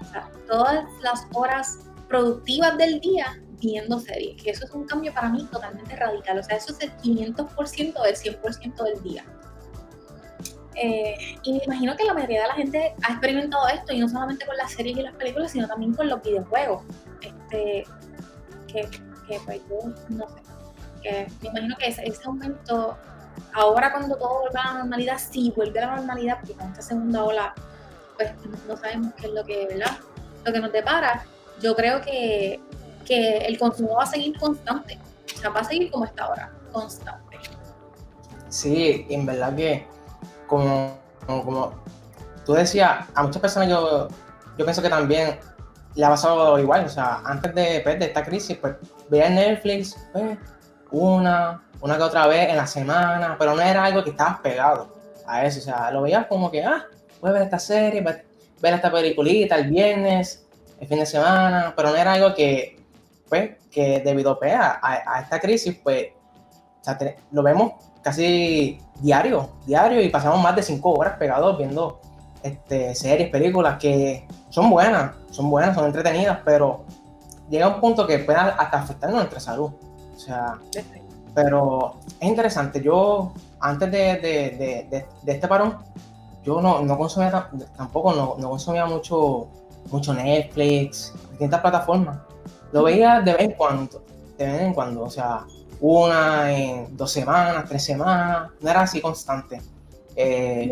O 0.00 0.04
sea, 0.04 0.30
todas 0.46 0.84
las 1.02 1.26
horas 1.34 1.78
productivas 2.08 2.76
del 2.78 3.00
día 3.00 3.40
viendo 3.60 3.98
series, 3.98 4.42
que 4.42 4.50
eso 4.50 4.64
es 4.64 4.70
un 4.72 4.84
cambio 4.84 5.12
para 5.12 5.28
mí 5.28 5.46
totalmente 5.50 5.96
radical, 5.96 6.38
o 6.38 6.42
sea, 6.42 6.56
eso 6.56 6.72
es 6.72 6.80
el 6.82 6.96
500% 6.98 8.02
del 8.02 8.16
100% 8.16 8.84
del 8.84 9.02
día. 9.02 9.24
Eh, 10.74 11.16
y 11.42 11.52
me 11.54 11.64
imagino 11.64 11.96
que 11.96 12.04
la 12.04 12.12
mayoría 12.12 12.42
de 12.42 12.48
la 12.48 12.54
gente 12.54 12.94
ha 13.02 13.12
experimentado 13.12 13.66
esto, 13.68 13.92
y 13.92 14.00
no 14.00 14.08
solamente 14.08 14.44
con 14.46 14.56
las 14.56 14.72
series 14.72 14.98
y 14.98 15.02
las 15.02 15.14
películas, 15.14 15.52
sino 15.52 15.66
también 15.66 15.94
con 15.94 16.08
los 16.08 16.22
videojuegos. 16.22 16.82
Este, 17.22 17.84
que, 18.68 18.88
que 19.26 19.40
pues 19.44 19.60
yo 19.68 19.76
no 20.10 20.28
sé, 20.28 20.34
que 21.02 21.26
me 21.42 21.48
imagino 21.48 21.76
que 21.78 21.86
ese, 21.88 22.06
ese 22.06 22.22
aumento, 22.24 22.96
ahora 23.54 23.90
cuando 23.90 24.16
todo 24.16 24.40
vuelve 24.40 24.58
a 24.58 24.64
la 24.64 24.78
normalidad, 24.80 25.18
sí 25.18 25.52
vuelve 25.56 25.80
a 25.80 25.86
la 25.86 25.96
normalidad, 25.96 26.38
porque 26.40 26.54
con 26.54 26.68
esta 26.68 26.82
segunda 26.82 27.24
ola, 27.24 27.54
pues 28.16 28.32
no 28.66 28.76
sabemos 28.76 29.12
qué 29.14 29.26
es 29.26 29.32
lo 29.32 29.44
que, 29.44 29.66
¿verdad? 29.66 29.98
Lo 30.44 30.52
que 30.52 30.60
nos 30.60 30.72
depara. 30.72 31.24
Yo 31.60 31.74
creo 31.74 32.00
que, 32.00 32.60
que 33.04 33.38
el 33.38 33.58
consumo 33.58 33.94
va 33.94 34.04
a 34.04 34.06
seguir 34.06 34.38
constante, 34.38 34.98
o 35.34 35.38
sea, 35.38 35.50
va 35.50 35.60
a 35.60 35.64
seguir 35.64 35.90
como 35.90 36.04
está 36.04 36.24
ahora, 36.24 36.52
constante. 36.72 37.38
Sí, 38.48 39.06
en 39.10 39.26
verdad 39.26 39.54
que, 39.54 39.86
como, 40.46 40.98
como, 41.26 41.74
tú 42.44 42.52
decías, 42.52 43.06
a 43.14 43.22
muchas 43.22 43.42
personas 43.42 43.68
yo, 43.68 44.08
yo 44.56 44.64
pienso 44.64 44.82
que 44.82 44.88
también 44.88 45.38
le 45.94 46.04
ha 46.04 46.10
pasado 46.10 46.58
igual, 46.58 46.84
o 46.84 46.88
sea, 46.88 47.22
antes 47.24 47.54
de, 47.54 47.80
pues, 47.82 47.98
de 47.98 48.06
esta 48.06 48.22
crisis, 48.22 48.56
pues 48.58 48.76
veía 49.08 49.30
Netflix, 49.30 49.96
pues, 50.12 50.38
una, 50.90 51.62
una 51.80 51.96
que 51.96 52.02
otra 52.02 52.26
vez 52.26 52.50
en 52.50 52.56
la 52.56 52.66
semana, 52.66 53.36
pero 53.38 53.54
no 53.54 53.62
era 53.62 53.84
algo 53.84 54.04
que 54.04 54.10
estabas 54.10 54.40
pegado 54.40 54.94
a 55.26 55.44
eso, 55.44 55.58
o 55.58 55.62
sea, 55.62 55.90
lo 55.90 56.02
veías 56.02 56.26
como 56.26 56.50
que, 56.50 56.64
ah, 56.64 56.86
voy 57.20 57.30
a 57.30 57.32
ver 57.34 57.42
esta 57.42 57.58
serie, 57.58 58.00
ver, 58.00 58.24
esta 58.74 58.90
peliculita 58.90 59.56
el 59.56 59.70
viernes, 59.70 60.46
el 60.80 60.88
fin 60.88 60.98
de 60.98 61.06
semana, 61.06 61.72
pero 61.76 61.90
no 61.90 61.96
era 61.96 62.12
algo 62.12 62.34
que, 62.34 62.80
pues, 63.28 63.50
que 63.70 64.00
debido 64.00 64.38
pues, 64.38 64.54
a, 64.54 64.80
a, 64.82 65.20
esta 65.20 65.40
crisis, 65.40 65.76
pues, 65.82 66.08
o 66.80 66.84
sea, 66.84 66.98
lo 67.32 67.42
vemos 67.42 67.72
casi 68.02 68.78
diario, 69.00 69.50
diario, 69.66 70.00
y 70.00 70.08
pasamos 70.08 70.40
más 70.40 70.54
de 70.54 70.62
cinco 70.62 70.92
horas 70.92 71.16
pegados 71.18 71.58
viendo 71.58 72.00
este, 72.42 72.94
series, 72.94 73.30
películas 73.30 73.78
que 73.78 74.26
son 74.50 74.70
buenas, 74.70 75.12
son 75.30 75.50
buenas, 75.50 75.74
son 75.74 75.86
entretenidas, 75.86 76.38
pero 76.44 76.84
llega 77.50 77.68
un 77.68 77.80
punto 77.80 78.06
que 78.06 78.20
puede 78.20 78.38
hasta 78.38 78.78
afectar 78.78 79.10
nuestra 79.10 79.40
salud. 79.40 79.72
O 80.14 80.18
sea, 80.18 80.58
pero 81.34 81.96
es 82.20 82.28
interesante. 82.28 82.80
Yo, 82.80 83.32
antes 83.60 83.90
de, 83.90 85.04
este 85.26 85.48
parón, 85.48 85.78
yo 86.46 86.60
no, 86.60 86.96
consumía 86.96 87.50
tampoco, 87.76 88.12
no, 88.12 88.48
consumía 88.48 88.86
mucho, 88.86 89.48
mucho 89.90 90.14
Netflix, 90.14 91.12
distintas 91.30 91.60
plataformas. 91.60 92.18
Lo 92.70 92.84
veía 92.84 93.20
de 93.20 93.32
vez 93.32 93.42
en 93.42 93.52
cuando, 93.52 94.02
de 94.38 94.46
vez 94.46 94.60
en 94.60 94.72
cuando, 94.72 95.02
o 95.02 95.10
sea, 95.10 95.44
una 95.80 96.52
en 96.52 96.96
dos 96.96 97.10
semanas, 97.10 97.64
tres 97.68 97.84
semanas, 97.84 98.50
no 98.60 98.70
era 98.70 98.82
así 98.82 99.00
constante. 99.00 99.60
Eh, 100.14 100.70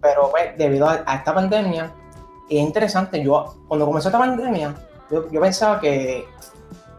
pero 0.00 0.30
pues, 0.32 0.58
debido 0.58 0.88
a, 0.88 0.96
esta 0.96 1.32
pandemia, 1.32 1.92
es 2.50 2.58
interesante, 2.58 3.22
yo 3.22 3.54
cuando 3.68 3.86
comenzó 3.86 4.08
esta 4.08 4.18
pandemia, 4.18 4.74
yo, 5.12 5.30
yo 5.30 5.40
pensaba 5.40 5.78
que, 5.78 6.24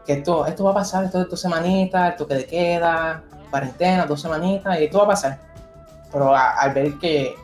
que, 0.06 0.14
esto, 0.14 0.46
esto 0.46 0.64
va 0.64 0.70
a 0.70 0.74
pasar, 0.74 1.04
esto 1.04 1.18
de 1.18 1.26
dos 1.26 1.40
semanitas, 1.40 2.12
esto 2.12 2.26
que 2.26 2.34
le 2.34 2.46
queda, 2.46 3.22
cuarentena, 3.50 4.06
dos 4.06 4.22
semanitas, 4.22 4.80
y 4.80 4.84
esto 4.84 4.98
va 4.98 5.04
a 5.04 5.08
pasar. 5.08 5.38
Pero 6.10 6.34
al 6.34 6.72
ver 6.72 6.98
que 6.98 7.34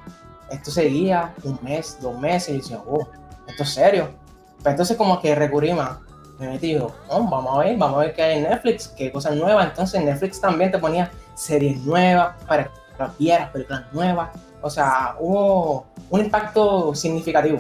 esto 0.53 0.71
seguía 0.71 1.35
un 1.45 1.59
mes, 1.63 1.99
dos 2.01 2.19
meses, 2.19 2.51
y 2.51 2.59
decía, 2.59 2.81
oh, 2.87 3.09
esto 3.47 3.63
es 3.63 3.71
serio. 3.71 4.11
Pero 4.59 4.71
entonces 4.71 4.97
como 4.97 5.21
que 5.21 5.35
recurrí 5.35 5.73
más. 5.73 5.99
Me 6.39 6.49
metí 6.49 6.77
oh, 6.77 6.93
vamos 7.09 7.57
a 7.57 7.59
ver, 7.59 7.77
vamos 7.77 7.99
a 7.99 8.01
ver 8.01 8.15
qué 8.15 8.23
hay 8.23 8.39
en 8.39 8.45
Netflix, 8.45 8.89
qué 8.89 9.13
cosas 9.13 9.37
nuevas. 9.37 9.67
Entonces 9.67 10.05
Netflix 10.05 10.41
también 10.41 10.71
te 10.71 10.79
ponía 10.79 11.11
series 11.35 11.79
nuevas 11.81 12.35
para 12.47 12.65
que 12.65 12.71
vieras, 13.19 13.51
películas 13.51 13.85
nuevas 13.93 14.31
o 14.63 14.71
sea, 14.71 15.17
hubo 15.19 15.85
un 16.09 16.21
impacto 16.21 16.95
significativo. 16.95 17.59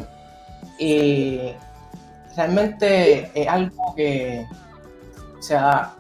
Y 0.79 1.53
realmente 2.37 3.31
es 3.35 3.49
algo 3.49 3.95
que, 3.95 4.47
o 5.39 5.43
sea, 5.43 5.95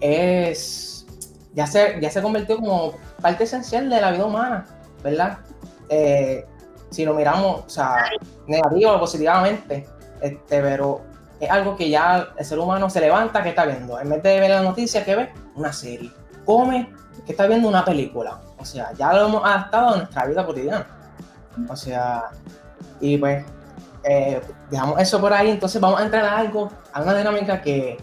es, 0.00 1.06
ya 1.54 1.66
se, 1.66 1.98
ya 2.00 2.10
se 2.10 2.20
convirtió 2.20 2.56
como 2.56 2.94
parte 3.22 3.44
esencial 3.44 3.88
de 3.88 4.00
la 4.00 4.10
vida 4.10 4.26
humana, 4.26 4.66
¿verdad? 5.02 5.38
Eh, 5.88 6.46
si 6.90 7.04
lo 7.04 7.14
miramos, 7.14 7.64
o 7.66 7.68
sea, 7.68 8.10
negativo 8.46 8.92
o 8.92 9.00
positivamente, 9.00 9.86
este, 10.20 10.60
pero 10.60 11.02
es 11.40 11.50
algo 11.50 11.76
que 11.76 11.90
ya 11.90 12.28
el 12.36 12.44
ser 12.44 12.58
humano 12.58 12.88
se 12.88 13.00
levanta, 13.00 13.42
que 13.42 13.50
está 13.50 13.66
viendo? 13.66 13.98
En 13.98 14.08
vez 14.08 14.22
de 14.22 14.40
ver 14.40 14.50
la 14.50 14.62
noticia, 14.62 15.04
¿qué 15.04 15.16
ve? 15.16 15.32
Una 15.56 15.72
serie. 15.72 16.10
Come, 16.44 16.92
que 17.26 17.32
está 17.32 17.46
viendo 17.46 17.68
una 17.68 17.84
película. 17.84 18.40
O 18.58 18.64
sea, 18.64 18.92
ya 18.92 19.12
lo 19.12 19.26
hemos 19.26 19.44
adaptado 19.44 19.88
a 19.88 19.96
nuestra 19.96 20.26
vida 20.26 20.46
cotidiana. 20.46 20.86
O 21.68 21.76
sea, 21.76 22.30
y 23.00 23.18
pues 23.18 23.44
eh, 24.04 24.40
dejamos 24.70 25.00
eso 25.00 25.20
por 25.20 25.32
ahí, 25.32 25.50
entonces 25.50 25.80
vamos 25.80 26.00
a 26.00 26.04
entrar 26.04 26.24
a 26.24 26.38
algo, 26.38 26.70
a 26.92 27.02
una 27.02 27.14
dinámica 27.14 27.60
que, 27.60 27.96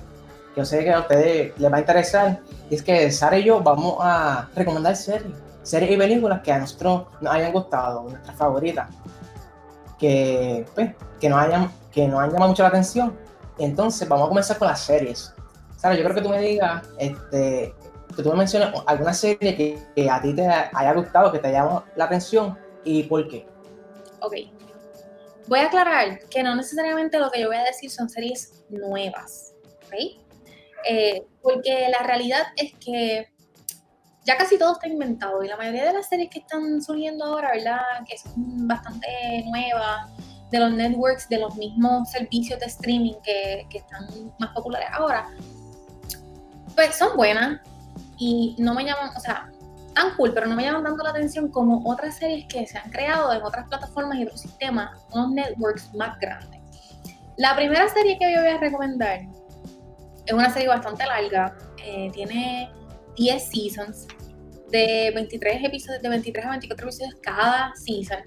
que 0.54 0.60
yo 0.60 0.66
sé 0.66 0.84
que 0.84 0.92
a 0.92 1.00
ustedes 1.00 1.58
les 1.58 1.72
va 1.72 1.78
a 1.78 1.80
interesar, 1.80 2.40
y 2.70 2.76
es 2.76 2.84
que 2.84 3.12
Sara 3.12 3.38
y 3.38 3.44
yo 3.44 3.62
vamos 3.62 3.98
a 4.00 4.50
recomendar 4.56 4.96
series, 4.96 5.34
series 5.64 5.92
y 5.92 5.98
películas 5.98 6.42
que 6.42 6.52
a 6.52 6.60
nosotros 6.60 7.08
nos 7.22 7.34
hayan 7.34 7.52
gustado, 7.54 8.04
nuestras 8.04 8.36
favoritas, 8.36 8.90
que, 10.00 10.66
pues, 10.74 10.92
que, 11.20 11.30
nos 11.30 11.40
hayan, 11.40 11.72
que 11.92 12.08
nos 12.08 12.20
han 12.20 12.32
llamado 12.32 12.50
mucho 12.50 12.64
la 12.64 12.70
atención. 12.70 13.18
Entonces 13.58 14.08
vamos 14.08 14.26
a 14.26 14.30
comenzar 14.30 14.58
con 14.58 14.68
las 14.68 14.82
series. 14.82 15.34
Sara, 15.78 15.96
yo 15.96 16.04
creo 16.04 16.16
que 16.16 16.22
tú 16.22 16.30
me 16.30 16.40
digas, 16.40 16.84
este, 16.98 17.74
que 18.16 18.24
tú 18.24 18.30
me 18.30 18.38
menciones 18.38 18.70
alguna 18.86 19.14
serie 19.14 19.56
que, 19.96 20.10
a 20.10 20.22
ti 20.22 20.34
te 20.34 20.48
haya 20.48 20.94
gustado, 20.94 21.32
que 21.32 21.40
te 21.40 21.52
llamado 21.52 21.84
la 21.96 22.06
atención 22.06 22.58
y 22.84 23.04
por 23.04 23.28
qué. 23.28 23.46
Ok. 24.22 24.36
Voy 25.48 25.60
a 25.60 25.68
aclarar 25.68 26.20
que 26.30 26.44
no 26.44 26.56
necesariamente 26.56 27.20
lo 27.20 27.30
que 27.30 27.42
yo 27.42 27.48
voy 27.48 27.58
a 27.58 27.64
decir 27.64 27.90
son 27.90 28.10
series 28.10 28.64
nuevas, 28.70 29.54
¿ok? 29.86 29.94
Eh, 30.88 31.24
porque 31.42 31.90
la 31.90 32.06
realidad 32.06 32.44
es 32.56 32.74
que 32.84 33.32
ya 34.24 34.38
casi 34.38 34.58
todo 34.58 34.74
está 34.74 34.88
inventado 34.88 35.44
y 35.44 35.48
la 35.48 35.58
mayoría 35.58 35.86
de 35.86 35.94
las 35.94 36.08
series 36.08 36.30
que 36.30 36.40
están 36.40 36.82
surgiendo 36.82 37.26
ahora, 37.26 37.52
¿verdad? 37.54 37.82
Que 38.08 38.18
son 38.18 38.68
bastante 38.68 39.08
nuevas, 39.48 40.12
de 40.52 40.60
los 40.60 40.72
networks, 40.74 41.30
de 41.30 41.40
los 41.40 41.56
mismos 41.56 42.12
servicios 42.12 42.60
de 42.60 42.66
streaming 42.66 43.14
que, 43.24 43.66
están 43.74 44.06
más 44.38 44.52
populares 44.52 44.90
ahora, 44.92 45.28
pues 46.76 46.96
son 46.96 47.16
buenas, 47.16 47.62
y 48.18 48.56
no 48.60 48.76
me 48.76 48.84
llaman, 48.84 49.16
o 49.16 49.20
sea, 49.20 49.50
tan 49.96 50.16
cool, 50.16 50.34
pero 50.34 50.48
no 50.48 50.56
me 50.56 50.64
llaman 50.64 50.84
tanto 50.84 51.04
la 51.04 51.10
atención 51.10 51.50
como 51.50 51.82
otras 51.90 52.18
series 52.18 52.46
que 52.48 52.68
se 52.68 52.78
han 52.78 52.92
creado 52.92 53.34
en 53.34 53.42
otras 53.42 53.68
plataformas 53.68 54.20
y 54.20 54.24
otros 54.24 54.42
sistemas, 54.42 54.92
unos 55.12 55.32
networks 55.32 55.94
más 55.96 56.20
grandes. 56.20 56.62
La 57.38 57.56
primera 57.56 57.88
serie 57.90 58.18
que 58.20 58.34
yo 58.34 58.42
voy 58.42 58.50
a 58.50 58.58
recomendar 58.58 59.22
es 60.26 60.34
una 60.34 60.52
serie 60.52 60.68
bastante 60.68 61.06
larga, 61.06 61.56
eh, 61.84 62.12
tiene 62.14 62.70
10 63.22 63.50
seasons 63.50 64.08
de 64.72 65.12
23 65.14 65.64
episodios, 65.64 66.02
de 66.02 66.10
23 66.10 66.46
a 66.46 66.50
24 66.50 66.88
episodios 66.88 67.16
cada 67.22 67.72
season, 67.76 68.20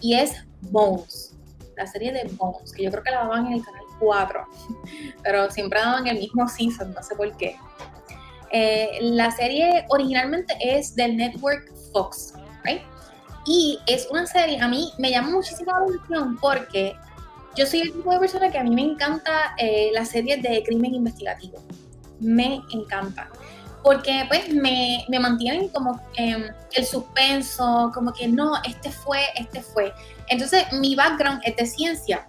y 0.00 0.14
es 0.14 0.36
Bones, 0.70 1.34
la 1.76 1.86
serie 1.88 2.12
de 2.12 2.22
Bones, 2.34 2.72
que 2.72 2.84
yo 2.84 2.90
creo 2.92 3.02
que 3.02 3.10
la 3.10 3.18
daban 3.18 3.46
en 3.46 3.54
el 3.54 3.64
canal 3.64 3.82
4, 3.98 4.46
pero 5.24 5.50
siempre 5.50 5.80
daban 5.80 6.06
el 6.06 6.18
mismo 6.18 6.46
season, 6.46 6.94
no 6.94 7.02
sé 7.02 7.16
por 7.16 7.36
qué. 7.36 7.56
Eh, 8.52 8.98
la 9.00 9.32
serie 9.32 9.84
originalmente 9.88 10.54
es 10.60 10.94
del 10.94 11.16
network 11.16 11.72
Fox, 11.92 12.34
¿right? 12.64 12.82
Y 13.46 13.80
es 13.88 14.06
una 14.12 14.26
serie, 14.28 14.60
a 14.60 14.68
mí 14.68 14.92
me 14.98 15.10
llama 15.10 15.30
muchísimo 15.30 15.72
la 15.72 15.78
atención 15.78 16.38
porque 16.40 16.94
yo 17.56 17.66
soy 17.66 17.80
el 17.80 17.92
tipo 17.92 18.12
de 18.12 18.20
persona 18.20 18.48
que 18.48 18.58
a 18.58 18.62
mí 18.62 18.70
me 18.70 18.82
encanta 18.82 19.56
eh, 19.58 19.90
las 19.92 20.10
series 20.10 20.40
de 20.40 20.62
crimen 20.62 20.94
investigativo. 20.94 21.58
Me 22.20 22.62
encanta. 22.72 23.28
Porque 23.84 24.24
pues 24.28 24.48
me, 24.48 25.04
me 25.08 25.20
mantienen 25.20 25.68
como 25.68 26.00
em, 26.16 26.44
el 26.72 26.86
suspenso, 26.86 27.92
como 27.92 28.14
que 28.14 28.26
no, 28.26 28.54
este 28.64 28.90
fue, 28.90 29.20
este 29.36 29.60
fue. 29.60 29.92
Entonces 30.28 30.64
mi 30.72 30.96
background 30.96 31.42
es 31.44 31.54
de 31.54 31.66
ciencia. 31.66 32.26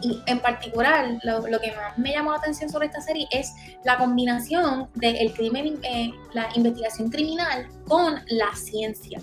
Y 0.00 0.22
en 0.26 0.38
particular, 0.38 1.18
lo, 1.24 1.42
que 1.60 1.72
más 1.72 1.98
me 1.98 2.12
llamó 2.12 2.30
la 2.30 2.38
atención 2.38 2.70
sobre 2.70 2.86
esta 2.86 3.00
serie 3.00 3.26
es 3.32 3.52
la 3.84 3.98
combinación 3.98 4.88
del 4.94 5.32
crimen, 5.32 5.80
eh, 5.82 6.12
la 6.34 6.48
investigación 6.54 7.10
criminal 7.10 7.68
con 7.88 8.22
la 8.28 8.54
ciencia. 8.54 9.20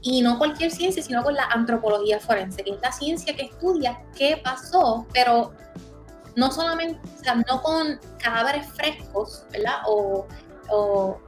Y 0.00 0.22
no 0.22 0.38
cualquier 0.38 0.70
ciencia, 0.70 1.02
sino 1.02 1.22
con 1.22 1.34
la 1.34 1.44
antropología 1.44 2.20
forense, 2.20 2.62
que 2.62 2.70
es 2.70 2.80
la 2.80 2.92
ciencia 2.92 3.36
que 3.36 3.46
estudia 3.46 4.00
qué 4.16 4.40
pasó, 4.42 5.06
pero 5.12 5.52
no 6.36 6.50
solamente, 6.50 6.98
o 7.20 7.22
sea, 7.22 7.34
no 7.34 7.62
con 7.62 8.00
cadáveres 8.18 8.66
frescos, 8.68 9.44
¿verdad? 9.52 9.78
O 9.86 10.26
o 10.70 11.18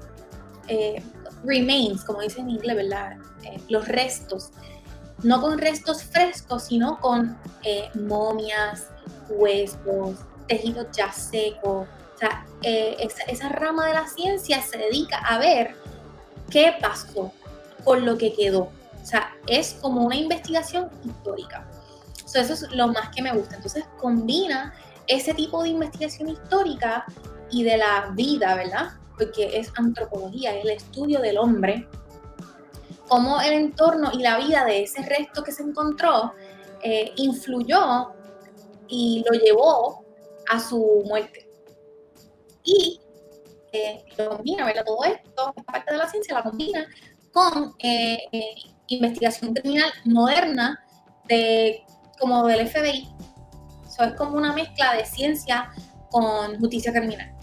eh, 0.68 1.02
remains, 1.44 2.04
como 2.04 2.20
dice 2.20 2.40
en 2.40 2.50
inglés, 2.50 2.76
¿verdad? 2.76 3.16
Eh, 3.44 3.60
los 3.68 3.86
restos. 3.88 4.50
No 5.22 5.40
con 5.40 5.58
restos 5.58 6.02
frescos, 6.02 6.64
sino 6.64 7.00
con 7.00 7.38
eh, 7.62 7.88
momias, 7.94 8.88
huesos, 9.28 10.16
tejidos 10.46 10.86
ya 10.96 11.12
secos. 11.12 11.86
O 12.14 12.18
sea, 12.18 12.46
esa, 12.62 13.22
esa, 13.24 13.48
rama 13.50 13.86
de 13.86 13.94
la 13.94 14.08
ciencia 14.08 14.62
se 14.62 14.78
dedica 14.78 15.18
a 15.18 15.38
ver 15.38 15.76
qué 16.50 16.74
pasó 16.80 17.32
con 17.84 18.04
lo 18.04 18.16
que 18.16 18.32
quedó. 18.32 18.70
O 19.02 19.08
sea, 19.08 19.34
es 19.46 19.74
como 19.80 20.02
una 20.02 20.16
investigación 20.16 20.90
histórica. 21.04 21.68
eso 22.24 22.40
es 22.40 22.62
lo 22.72 22.88
más 22.88 23.10
que 23.14 23.22
me 23.22 23.32
gusta. 23.32 23.56
Entonces 23.56 23.84
combina 23.98 24.74
ese 25.06 25.34
tipo 25.34 25.62
de 25.62 25.70
investigación 25.70 26.28
histórica 26.28 27.04
y 27.50 27.62
de 27.62 27.76
la 27.76 28.10
vida, 28.14 28.54
¿verdad? 28.54 28.92
Porque 29.16 29.58
es 29.58 29.72
antropología, 29.76 30.56
es 30.56 30.64
el 30.64 30.70
estudio 30.72 31.20
del 31.20 31.38
hombre, 31.38 31.88
cómo 33.08 33.40
el 33.40 33.52
entorno 33.52 34.10
y 34.12 34.18
la 34.18 34.38
vida 34.38 34.64
de 34.64 34.82
ese 34.82 35.02
resto 35.02 35.42
que 35.42 35.52
se 35.52 35.62
encontró 35.62 36.32
eh, 36.82 37.12
influyó 37.16 38.12
y 38.88 39.24
lo 39.28 39.38
llevó 39.38 40.04
a 40.48 40.60
su 40.60 41.02
muerte. 41.06 41.48
Y 42.64 43.00
eh, 43.72 44.04
lo 44.18 44.30
combina, 44.30 44.64
¿verdad? 44.64 44.84
Todo 44.84 45.04
esto, 45.04 45.54
parte 45.66 45.92
de 45.92 45.98
la 45.98 46.08
ciencia, 46.08 46.34
la 46.34 46.42
combina 46.42 46.86
con 47.32 47.74
eh, 47.78 48.18
investigación 48.88 49.54
criminal 49.54 49.90
moderna 50.04 50.84
de, 51.28 51.84
como 52.18 52.46
del 52.46 52.68
FBI. 52.68 53.08
Eso 53.86 54.04
es 54.04 54.14
como 54.14 54.36
una 54.36 54.52
mezcla 54.52 54.94
de 54.94 55.04
ciencia 55.04 55.70
con 56.10 56.58
justicia 56.58 56.92
criminal 56.92 57.35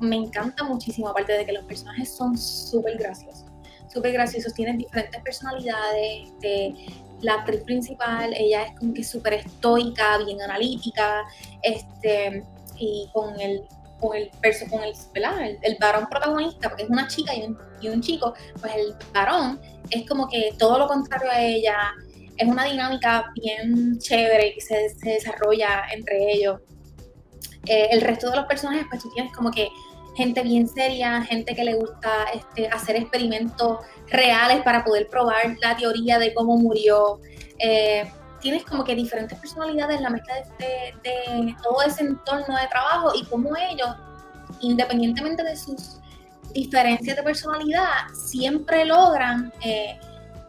me 0.00 0.16
encanta 0.16 0.64
muchísimo, 0.64 1.08
aparte 1.08 1.32
de 1.32 1.44
que 1.44 1.52
los 1.52 1.64
personajes 1.64 2.14
son 2.14 2.36
súper 2.36 2.96
graciosos. 2.98 3.44
Súper 3.92 4.12
graciosos, 4.12 4.52
tienen 4.54 4.78
diferentes 4.78 5.20
personalidades. 5.22 6.30
la 7.20 7.34
actriz 7.34 7.62
principal, 7.62 8.32
ella 8.36 8.62
es 8.64 8.78
como 8.78 8.94
que 8.94 9.02
súper 9.02 9.34
estoica, 9.34 10.18
bien 10.18 10.40
analítica, 10.40 11.24
este, 11.62 12.44
y 12.76 13.08
con 13.12 13.38
el 13.40 13.64
con 14.00 14.16
el 14.16 14.30
con 14.70 14.82
el, 14.84 15.58
el, 15.62 15.76
varón 15.80 16.06
protagonista, 16.08 16.68
porque 16.68 16.84
es 16.84 16.88
una 16.88 17.08
chica 17.08 17.34
y 17.34 17.42
un, 17.42 17.58
y 17.80 17.88
un, 17.88 18.00
chico, 18.00 18.32
pues 18.60 18.72
el 18.76 18.94
varón 19.12 19.60
es 19.90 20.08
como 20.08 20.28
que 20.28 20.54
todo 20.56 20.78
lo 20.78 20.86
contrario 20.86 21.28
a 21.28 21.42
ella, 21.42 21.76
es 22.36 22.46
una 22.48 22.64
dinámica 22.64 23.26
bien 23.34 23.98
chévere 23.98 24.54
que 24.54 24.60
se, 24.60 24.90
se 24.90 25.10
desarrolla 25.10 25.82
entre 25.92 26.32
ellos. 26.32 26.60
Eh, 27.68 27.88
el 27.90 28.00
resto 28.00 28.30
de 28.30 28.36
los 28.36 28.46
personajes, 28.46 28.86
pues 28.88 29.02
tú 29.02 29.10
tienes 29.10 29.32
como 29.34 29.50
que 29.50 29.68
gente 30.16 30.42
bien 30.42 30.66
seria, 30.66 31.22
gente 31.22 31.54
que 31.54 31.62
le 31.62 31.74
gusta 31.74 32.10
este, 32.34 32.66
hacer 32.68 32.96
experimentos 32.96 33.78
reales 34.08 34.62
para 34.62 34.84
poder 34.84 35.08
probar 35.08 35.56
la 35.60 35.76
teoría 35.76 36.18
de 36.18 36.34
cómo 36.34 36.56
murió. 36.56 37.20
Eh, 37.58 38.10
tienes 38.40 38.64
como 38.64 38.84
que 38.84 38.94
diferentes 38.94 39.38
personalidades, 39.38 40.00
la 40.00 40.10
mezcla 40.10 40.34
de, 40.58 41.54
todo 41.62 41.82
ese 41.82 42.02
entorno 42.02 42.56
de 42.56 42.66
trabajo 42.68 43.12
y 43.14 43.24
cómo 43.26 43.50
ellos, 43.56 43.90
independientemente 44.60 45.42
de 45.44 45.56
sus 45.56 45.98
diferencias 46.54 47.16
de 47.16 47.22
personalidad, 47.22 48.08
siempre 48.14 48.86
logran 48.86 49.52
eh, 49.64 50.00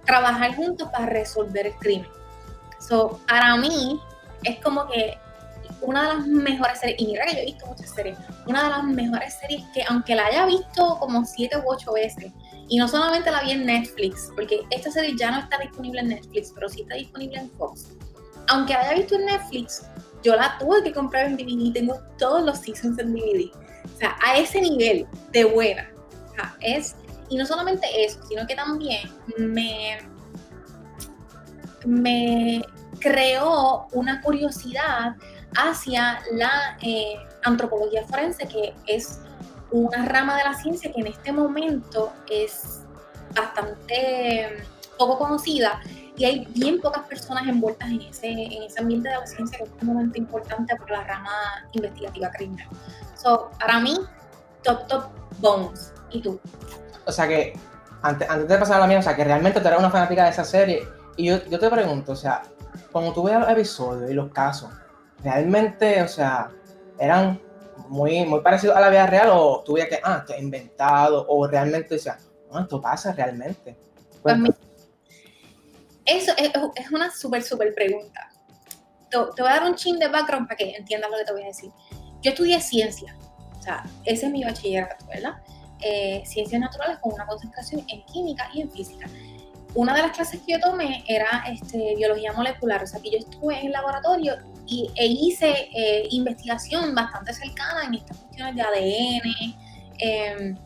trabajar 0.05 0.55
juntos 0.55 0.87
para 0.89 1.05
resolver 1.05 1.67
el 1.67 1.73
crimen. 1.73 2.07
So, 2.79 3.19
para 3.27 3.55
mí 3.57 3.99
es 4.43 4.59
como 4.61 4.87
que 4.87 5.17
una 5.81 6.01
de 6.01 6.15
las 6.15 6.27
mejores 6.27 6.79
series, 6.79 6.99
y 6.99 7.07
mira 7.07 7.25
que 7.25 7.33
yo 7.33 7.39
he 7.39 7.45
visto 7.45 7.65
muchas 7.65 7.89
series, 7.89 8.17
una 8.47 8.63
de 8.63 8.69
las 8.69 8.83
mejores 8.83 9.33
series 9.39 9.63
que 9.73 9.83
aunque 9.87 10.15
la 10.15 10.25
haya 10.25 10.45
visto 10.45 10.97
como 10.99 11.25
siete 11.25 11.57
u 11.57 11.63
ocho 11.65 11.93
veces, 11.93 12.31
y 12.67 12.77
no 12.77 12.87
solamente 12.87 13.31
la 13.31 13.41
vi 13.41 13.51
en 13.51 13.65
Netflix, 13.65 14.31
porque 14.35 14.61
esta 14.69 14.91
serie 14.91 15.15
ya 15.17 15.31
no 15.31 15.39
está 15.39 15.57
disponible 15.57 16.01
en 16.01 16.09
Netflix, 16.09 16.51
pero 16.53 16.69
sí 16.69 16.81
está 16.81 16.95
disponible 16.95 17.39
en 17.39 17.49
Fox. 17.51 17.87
Aunque 18.47 18.73
la 18.73 18.81
haya 18.81 18.93
visto 18.95 19.15
en 19.15 19.25
Netflix, 19.25 19.83
yo 20.23 20.35
la 20.35 20.57
tuve 20.59 20.83
que 20.83 20.93
comprar 20.93 21.27
en 21.27 21.37
DVD, 21.37 21.73
tengo 21.73 21.99
todos 22.17 22.43
los 22.43 22.59
seasons 22.59 22.99
en 22.99 23.13
DVD. 23.13 23.51
O 23.95 23.97
sea, 23.97 24.17
a 24.23 24.37
ese 24.37 24.61
nivel 24.61 25.07
de 25.31 25.45
buena. 25.45 25.89
O 26.29 26.33
sea, 26.33 26.55
es, 26.61 26.95
y 27.29 27.37
no 27.37 27.45
solamente 27.45 27.87
eso, 28.05 28.19
sino 28.27 28.45
que 28.45 28.55
también 28.55 29.09
me, 29.37 29.97
me 31.85 32.61
creó 32.99 33.87
una 33.93 34.21
curiosidad 34.21 35.15
hacia 35.55 36.19
la 36.31 36.77
eh, 36.81 37.15
antropología 37.43 38.05
forense, 38.07 38.47
que 38.47 38.73
es 38.87 39.19
una 39.71 40.05
rama 40.05 40.37
de 40.37 40.43
la 40.43 40.53
ciencia 40.53 40.91
que 40.91 41.01
en 41.01 41.07
este 41.07 41.31
momento 41.31 42.11
es 42.29 42.81
bastante 43.35 44.63
poco 44.97 45.17
conocida 45.17 45.79
y 46.17 46.25
hay 46.25 46.45
bien 46.53 46.81
pocas 46.81 47.03
personas 47.07 47.47
envueltas 47.47 47.89
en 47.89 48.01
ese, 48.01 48.27
en 48.27 48.63
ese 48.63 48.81
ambiente 48.81 49.07
de 49.09 49.15
la 49.15 49.25
ciencia 49.25 49.57
que 49.57 49.63
es 49.63 49.69
un 49.81 49.87
momento 49.87 50.17
importante 50.17 50.75
para 50.75 50.99
la 50.99 51.03
rama 51.05 51.31
investigativa 51.71 52.29
criminal. 52.31 52.67
So, 53.15 53.49
para 53.59 53.79
mí, 53.79 53.97
top, 54.63 54.85
top 54.87 55.05
bones. 55.39 55.93
¿Y 56.11 56.21
tú? 56.21 56.39
O 57.05 57.11
sea 57.11 57.27
que, 57.27 57.57
antes, 58.01 58.29
antes 58.29 58.49
de 58.49 58.57
pasar 58.57 58.77
a 58.77 58.79
la 58.79 58.87
mía, 58.87 58.99
o 58.99 59.01
sea 59.01 59.15
que 59.15 59.23
realmente 59.23 59.61
tú 59.61 59.67
eres 59.67 59.79
una 59.79 59.91
fanática 59.91 60.25
de 60.25 60.31
esa 60.31 60.43
serie 60.43 60.85
y 61.15 61.25
yo, 61.25 61.37
yo 61.45 61.59
te 61.59 61.69
pregunto, 61.69 62.11
o 62.11 62.15
sea, 62.15 62.41
cuando 62.91 63.13
tú 63.13 63.23
ves 63.23 63.39
los 63.39 63.49
episodios 63.49 64.11
y 64.11 64.13
los 64.13 64.31
casos, 64.31 64.71
realmente, 65.23 66.01
o 66.01 66.07
sea, 66.07 66.51
eran 66.99 67.41
muy, 67.87 68.25
muy 68.25 68.41
parecidos 68.41 68.75
a 68.75 68.81
la 68.81 68.89
vida 68.89 69.07
real 69.07 69.29
o 69.31 69.63
tuve 69.63 69.87
que, 69.87 69.99
ah, 70.03 70.23
esto 70.25 70.39
inventado 70.39 71.25
o 71.27 71.47
realmente, 71.47 71.95
o 71.95 71.99
sea, 71.99 72.17
no, 72.51 72.59
esto 72.59 72.81
pasa 72.81 73.13
realmente. 73.13 73.77
Pues 74.21 74.35
eso 76.05 76.33
es, 76.37 76.51
es, 76.75 76.91
una 76.91 77.11
súper, 77.11 77.43
súper 77.43 77.73
pregunta. 77.73 78.29
Te, 79.09 79.17
te, 79.35 79.41
voy 79.41 79.51
a 79.51 79.55
dar 79.55 79.63
un 79.63 79.75
chin 79.75 79.99
de 79.99 80.07
background 80.07 80.47
para 80.47 80.57
que 80.57 80.71
entiendas 80.75 81.09
lo 81.11 81.17
que 81.17 81.25
te 81.25 81.31
voy 81.31 81.43
a 81.43 81.47
decir. 81.47 81.71
Yo 82.21 82.31
estudié 82.31 82.59
ciencia, 82.59 83.15
o 83.57 83.61
sea, 83.61 83.83
ese 84.05 84.25
es 84.25 84.31
mi 84.31 84.43
bachillerato, 84.43 85.05
¿verdad? 85.07 85.33
Eh, 85.81 86.21
ciencias 86.25 86.59
naturales 86.59 86.97
con 86.99 87.13
una 87.13 87.25
concentración 87.25 87.85
en 87.87 88.03
química 88.05 88.49
y 88.53 88.61
en 88.61 88.71
física 88.71 89.07
una 89.75 89.93
de 89.93 90.01
las 90.01 90.11
clases 90.11 90.41
que 90.41 90.53
yo 90.53 90.59
tomé 90.59 91.03
era 91.07 91.43
este, 91.51 91.95
biología 91.95 92.33
molecular, 92.33 92.83
o 92.83 92.87
sea 92.87 92.99
que 92.99 93.11
yo 93.11 93.17
estuve 93.19 93.59
en 93.59 93.67
el 93.67 93.71
laboratorio 93.71 94.35
y, 94.69 94.89
e 94.95 95.07
hice 95.07 95.69
eh, 95.75 96.07
investigación 96.11 96.93
bastante 96.93 97.33
cercana 97.33 97.85
en 97.85 97.95
estas 97.95 98.17
cuestiones 98.17 98.55
de 98.55 98.61
ADN, 98.61 99.55
em, 99.97 100.57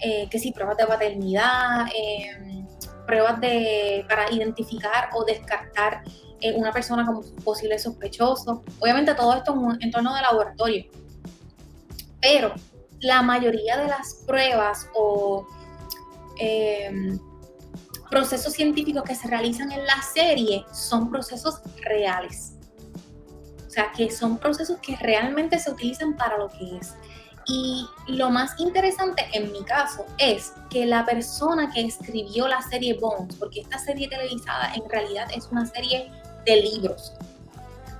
eh, 0.00 0.28
que 0.30 0.38
sí, 0.38 0.52
pruebas 0.52 0.76
de 0.76 0.86
paternidad, 0.86 1.86
em, 1.96 2.66
pruebas 3.06 3.40
de, 3.40 4.04
para 4.08 4.30
identificar 4.30 5.08
o 5.14 5.24
descartar 5.24 6.02
eh, 6.40 6.52
una 6.54 6.70
persona 6.70 7.06
como 7.06 7.22
posible 7.44 7.78
sospechoso. 7.78 8.62
Obviamente 8.80 9.14
todo 9.14 9.34
esto 9.34 9.52
en 9.52 9.58
un 9.58 9.82
entorno 9.82 10.14
de 10.14 10.20
laboratorio. 10.20 10.84
Pero 12.20 12.54
la 13.00 13.22
mayoría 13.22 13.78
de 13.78 13.86
las 13.88 14.22
pruebas 14.26 14.88
o 14.94 15.46
em, 16.38 17.18
procesos 18.10 18.52
científicos 18.52 19.02
que 19.02 19.14
se 19.14 19.28
realizan 19.28 19.72
en 19.72 19.86
la 19.86 20.02
serie 20.02 20.64
son 20.72 21.10
procesos 21.10 21.60
reales. 21.82 22.55
Sea, 23.76 23.92
que 23.92 24.10
son 24.10 24.38
procesos 24.38 24.78
que 24.78 24.96
realmente 24.96 25.58
se 25.58 25.70
utilizan 25.70 26.16
para 26.16 26.38
lo 26.38 26.48
que 26.48 26.78
es. 26.78 26.94
Y 27.46 27.86
lo 28.08 28.30
más 28.30 28.58
interesante 28.58 29.28
en 29.34 29.52
mi 29.52 29.62
caso 29.64 30.06
es 30.16 30.54
que 30.70 30.86
la 30.86 31.04
persona 31.04 31.70
que 31.70 31.82
escribió 31.82 32.48
la 32.48 32.62
serie 32.62 32.94
Bones, 32.94 33.36
porque 33.36 33.60
esta 33.60 33.78
serie 33.78 34.08
televisada 34.08 34.72
en 34.74 34.88
realidad 34.88 35.28
es 35.36 35.46
una 35.52 35.66
serie 35.66 36.10
de 36.46 36.56
libros, 36.62 37.12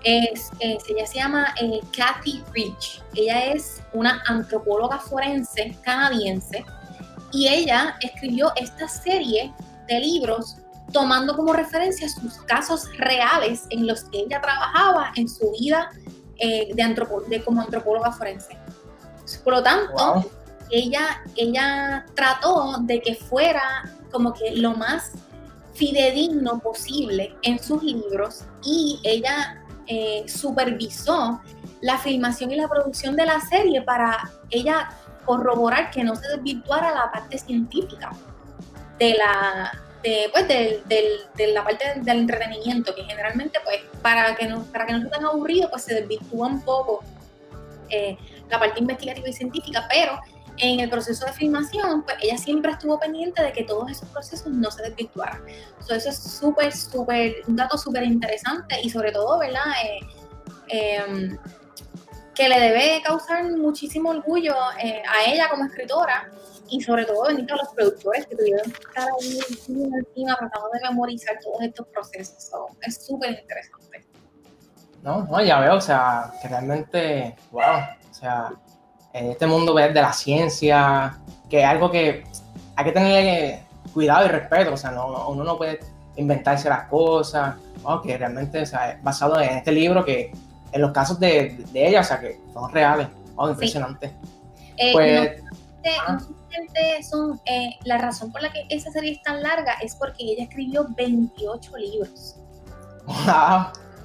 es, 0.02 0.50
ella 0.60 1.06
se 1.06 1.18
llama 1.18 1.54
eh, 1.60 1.80
Kathy 1.94 2.42
Rich. 2.54 3.02
Ella 3.14 3.52
es 3.52 3.82
una 3.92 4.22
antropóloga 4.28 4.98
forense 4.98 5.76
canadiense 5.82 6.64
y 7.32 7.48
ella 7.48 7.98
escribió 8.00 8.50
esta 8.56 8.88
serie 8.88 9.52
de 9.88 10.00
libros 10.00 10.56
tomando 10.96 11.36
como 11.36 11.52
referencia 11.52 12.08
sus 12.08 12.38
casos 12.46 12.88
reales 12.96 13.64
en 13.68 13.86
los 13.86 14.04
que 14.04 14.20
ella 14.20 14.40
trabajaba 14.40 15.12
en 15.14 15.28
su 15.28 15.52
vida 15.52 15.90
eh, 16.38 16.72
de, 16.74 17.06
de, 17.28 17.44
como 17.44 17.60
antropóloga 17.60 18.12
forense. 18.12 18.56
Por 19.44 19.52
lo 19.52 19.62
tanto, 19.62 20.24
ella, 20.70 21.22
ella 21.36 22.06
trató 22.14 22.78
de 22.80 23.02
que 23.02 23.14
fuera 23.14 23.84
como 24.10 24.32
que 24.32 24.56
lo 24.56 24.70
más 24.72 25.12
fidedigno 25.74 26.60
posible 26.60 27.36
en 27.42 27.62
sus 27.62 27.82
libros 27.82 28.44
y 28.64 28.98
ella 29.04 29.62
eh, 29.86 30.24
supervisó 30.26 31.42
la 31.82 31.98
filmación 31.98 32.52
y 32.52 32.56
la 32.56 32.68
producción 32.68 33.16
de 33.16 33.26
la 33.26 33.38
serie 33.42 33.82
para 33.82 34.30
ella 34.48 34.88
corroborar 35.26 35.90
que 35.90 36.02
no 36.02 36.16
se 36.16 36.26
desvirtuara 36.28 36.94
la 36.94 37.12
parte 37.12 37.36
científica 37.36 38.12
de 38.98 39.14
la, 39.18 39.85
de, 40.02 40.28
pues, 40.32 40.46
de, 40.48 41.46
la 41.52 41.64
parte 41.64 41.84
del, 42.00 42.18
entretenimiento, 42.18 42.94
que 42.94 43.04
generalmente, 43.04 43.58
pues, 43.64 43.80
para 44.02 44.34
que 44.36 44.46
no, 44.46 44.62
para 44.64 44.86
que 44.86 44.92
no 44.92 45.00
sea 45.00 45.10
tan 45.10 45.24
aburrido, 45.24 45.70
pues 45.70 45.82
se 45.82 45.94
desvirtúa 45.94 46.46
un 46.46 46.62
poco 46.62 47.02
eh, 47.88 48.16
la 48.48 48.58
parte 48.58 48.80
investigativa 48.80 49.28
y 49.28 49.32
científica, 49.32 49.86
pero 49.90 50.18
en 50.58 50.80
el 50.80 50.88
proceso 50.88 51.26
de 51.26 51.32
filmación, 51.32 52.02
pues 52.02 52.16
ella 52.22 52.38
siempre 52.38 52.72
estuvo 52.72 52.98
pendiente 52.98 53.42
de 53.42 53.52
que 53.52 53.64
todos 53.64 53.90
esos 53.90 54.08
procesos 54.08 54.48
no 54.48 54.70
se 54.70 54.82
desvirtuaran. 54.82 55.42
eso 55.48 55.94
es 55.94 56.16
súper, 56.16 56.74
súper, 56.74 57.42
un 57.46 57.56
dato 57.56 57.76
súper 57.76 58.04
interesante 58.04 58.80
y 58.82 58.90
sobre 58.90 59.12
todo, 59.12 59.38
¿verdad? 59.38 59.64
Eh, 59.84 60.00
em, 60.68 61.38
que 62.34 62.48
le 62.48 62.60
debe 62.60 63.02
causar 63.02 63.44
muchísimo 63.44 64.10
orgullo 64.10 64.54
eh, 64.82 65.02
a 65.08 65.30
ella 65.30 65.48
como 65.48 65.64
escritora 65.64 66.30
y 66.68 66.80
sobre 66.80 67.04
todo 67.04 67.24
a 67.24 67.32
los 67.32 67.68
productores 67.74 68.26
que 68.26 68.36
tuvieron 68.36 68.70
que 68.70 68.78
estar 68.78 69.08
ahí 69.20 69.38
encima 69.48 70.36
tratando 70.36 70.70
de 70.72 70.80
memorizar 70.88 71.38
todos 71.42 71.62
estos 71.62 71.86
procesos. 71.88 72.50
es 72.82 73.06
súper 73.06 73.30
interesante. 73.40 74.06
No, 75.02 75.24
no, 75.24 75.40
ya 75.42 75.60
veo, 75.60 75.76
o 75.76 75.80
sea, 75.80 76.32
que 76.42 76.48
realmente, 76.48 77.36
wow, 77.52 77.62
o 78.10 78.14
sea, 78.14 78.52
este 79.12 79.46
mundo 79.46 79.72
de 79.74 79.92
la 79.94 80.12
ciencia, 80.12 81.18
que 81.48 81.60
es 81.60 81.64
algo 81.64 81.90
que 81.90 82.24
hay 82.74 82.84
que 82.84 82.92
tener 82.92 83.60
cuidado 83.94 84.26
y 84.26 84.28
respeto, 84.28 84.74
o 84.74 84.76
sea, 84.76 84.90
no, 84.90 85.28
uno 85.28 85.44
no 85.44 85.56
puede 85.56 85.78
inventarse 86.16 86.68
las 86.68 86.88
cosas, 86.88 87.54
que 88.02 88.18
realmente, 88.18 88.62
o 88.62 88.66
sea, 88.66 88.98
basado 89.02 89.40
en 89.40 89.58
este 89.58 89.70
libro 89.70 90.04
que 90.04 90.32
en 90.72 90.80
los 90.80 90.90
casos 90.90 91.20
de, 91.20 91.64
ella, 91.72 92.00
o 92.00 92.04
sea, 92.04 92.20
que 92.20 92.40
son 92.52 92.70
reales, 92.72 93.06
oh, 93.36 93.48
impresionante. 93.48 94.12
Eh, 94.76 94.92
pues, 94.92 95.42
son, 97.08 97.40
eh, 97.46 97.70
la 97.84 97.98
razón 97.98 98.32
por 98.32 98.42
la 98.42 98.52
que 98.52 98.66
esa 98.70 98.90
serie 98.90 99.12
es 99.12 99.22
tan 99.22 99.42
larga 99.42 99.74
es 99.82 99.94
porque 99.94 100.24
ella 100.24 100.44
escribió 100.44 100.86
28 100.96 101.76
libros. 101.76 102.36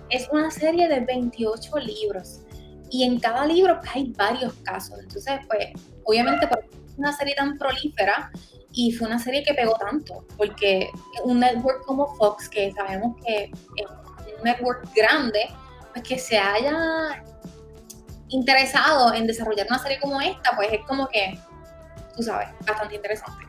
Es 0.09 0.27
una 0.31 0.51
serie 0.51 0.87
de 0.87 0.99
28 0.99 1.77
libros 1.77 2.41
y 2.89 3.03
en 3.03 3.19
cada 3.19 3.45
libro 3.45 3.79
pues, 3.79 3.91
hay 3.95 4.11
varios 4.11 4.53
casos. 4.63 4.99
Entonces, 4.99 5.39
pues, 5.47 5.69
obviamente, 6.03 6.47
por 6.47 6.63
una 6.97 7.13
serie 7.13 7.33
tan 7.35 7.57
prolífera 7.57 8.31
y 8.73 8.91
fue 8.91 9.07
una 9.07 9.19
serie 9.19 9.43
que 9.43 9.53
pegó 9.53 9.73
tanto, 9.75 10.25
porque 10.37 10.89
un 11.23 11.39
network 11.39 11.85
como 11.85 12.07
Fox, 12.15 12.47
que 12.49 12.71
sabemos 12.73 13.15
que 13.25 13.45
es 13.77 13.87
un 14.37 14.43
network 14.43 14.87
grande, 14.95 15.49
pues 15.93 16.03
que 16.03 16.17
se 16.17 16.37
haya 16.37 17.23
interesado 18.29 19.13
en 19.13 19.27
desarrollar 19.27 19.67
una 19.69 19.79
serie 19.79 19.99
como 19.99 20.21
esta, 20.21 20.55
pues 20.55 20.69
es 20.71 20.81
como 20.87 21.07
que, 21.07 21.37
tú 22.15 22.23
sabes, 22.23 22.49
bastante 22.65 22.95
interesante. 22.95 23.45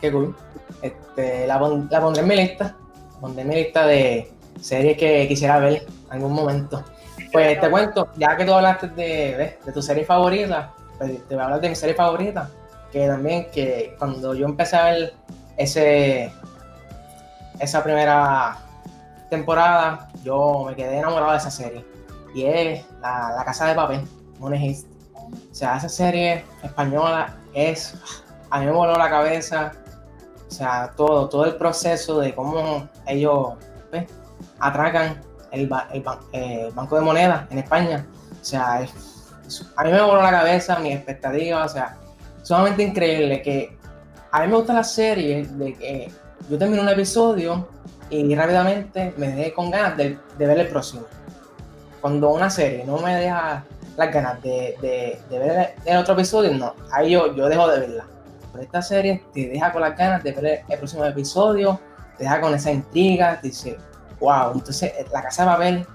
Qué 0.00 0.12
cool. 0.12 0.36
Este, 0.82 1.46
la, 1.46 1.58
la 1.90 2.00
pondré 2.00 2.22
en 2.22 2.28
mi 2.28 2.36
lista, 2.36 2.76
pondré 3.20 3.42
en 3.42 3.48
mi 3.48 3.54
lista 3.56 3.86
de 3.86 4.32
series 4.60 4.96
que 4.96 5.26
quisiera 5.28 5.58
ver 5.58 5.86
en 6.06 6.12
algún 6.12 6.32
momento. 6.32 6.84
Pues 7.32 7.60
te 7.60 7.70
cuento, 7.70 8.08
ya 8.16 8.36
que 8.36 8.44
tú 8.44 8.54
hablaste 8.54 8.88
de, 8.88 9.58
de, 9.64 9.72
tu 9.72 9.82
serie 9.82 10.04
favorita, 10.04 10.72
pues 10.96 11.26
te 11.26 11.34
voy 11.34 11.42
a 11.42 11.44
hablar 11.44 11.60
de 11.60 11.68
mi 11.68 11.74
serie 11.74 11.94
favorita, 11.94 12.48
que 12.90 13.06
también 13.06 13.50
que 13.50 13.94
cuando 13.98 14.34
yo 14.34 14.46
empecé 14.46 14.76
a 14.76 14.84
ver 14.84 15.14
ese, 15.56 16.32
esa 17.58 17.82
primera 17.82 18.56
temporada, 19.28 20.08
yo 20.22 20.64
me 20.68 20.76
quedé 20.76 20.98
enamorado 20.98 21.32
de 21.32 21.38
esa 21.38 21.50
serie. 21.50 21.84
Y 22.34 22.44
es 22.44 22.84
La, 23.00 23.42
Casa 23.44 23.66
de 23.66 23.74
Papel, 23.74 24.06
Money 24.38 24.76
O 25.50 25.54
sea, 25.54 25.76
esa 25.76 25.88
serie 25.88 26.44
española 26.62 27.36
es, 27.54 27.94
a 28.50 28.60
mí 28.60 28.66
me 28.66 28.72
voló 28.72 28.96
la 28.96 29.08
cabeza, 29.08 29.72
o 30.46 30.50
sea, 30.50 30.92
todo, 30.96 31.28
todo 31.28 31.44
el 31.44 31.56
proceso 31.56 32.20
de 32.20 32.34
cómo 32.34 32.88
ellos 33.06 33.54
pues, 33.90 34.06
atracan 34.58 35.20
el, 35.52 35.70
eh, 36.32 36.70
Banco 36.74 36.96
de 36.96 37.02
Moneda 37.02 37.46
en 37.50 37.58
España. 37.58 38.06
O 38.40 38.44
sea, 38.44 38.86
a 39.76 39.84
mí 39.84 39.90
me 39.90 40.00
voló 40.00 40.22
la 40.22 40.30
cabeza, 40.30 40.78
mis 40.78 40.94
expectativas, 40.94 41.70
o 41.70 41.74
sea, 41.74 41.96
sumamente 42.42 42.82
increíble 42.82 43.42
que 43.42 43.76
a 44.30 44.40
mí 44.42 44.48
me 44.48 44.56
gusta 44.56 44.74
la 44.74 44.84
serie 44.84 45.44
de 45.44 45.74
que 45.74 46.12
yo 46.48 46.58
termino 46.58 46.82
un 46.82 46.88
episodio 46.88 47.68
y 48.10 48.34
rápidamente 48.34 49.12
me 49.16 49.28
dejé 49.28 49.52
con 49.52 49.70
ganas 49.70 49.96
de, 49.96 50.18
ver 50.38 50.58
el 50.58 50.68
próximo. 50.68 51.02
Cuando 52.00 52.30
una 52.30 52.48
serie 52.48 52.84
no 52.84 52.98
me 52.98 53.14
deja 53.16 53.64
las 53.98 54.14
ganas 54.14 54.40
de, 54.42 55.18
ver 55.28 55.74
el, 55.84 55.96
otro 55.96 56.14
episodio, 56.14 56.54
no, 56.54 56.72
ahí 56.92 57.10
yo, 57.10 57.34
yo 57.34 57.48
dejo 57.48 57.66
de 57.68 57.80
verla. 57.80 58.06
Pero 58.52 58.64
esta 58.64 58.80
serie 58.80 59.24
te 59.34 59.48
deja 59.48 59.72
con 59.72 59.82
las 59.82 59.98
ganas 59.98 60.22
de 60.22 60.32
ver 60.32 60.64
el, 60.68 60.78
próximo 60.78 61.04
episodio, 61.04 61.80
te 62.16 62.22
deja 62.22 62.40
con 62.40 62.54
esa 62.54 62.70
intriga, 62.70 63.40
dice, 63.42 63.76
wow, 64.20 64.52
entonces 64.54 64.92
eh, 64.96 65.04
La 65.12 65.20
Casa 65.20 65.42
de 65.42 65.48
Babel 65.48 65.86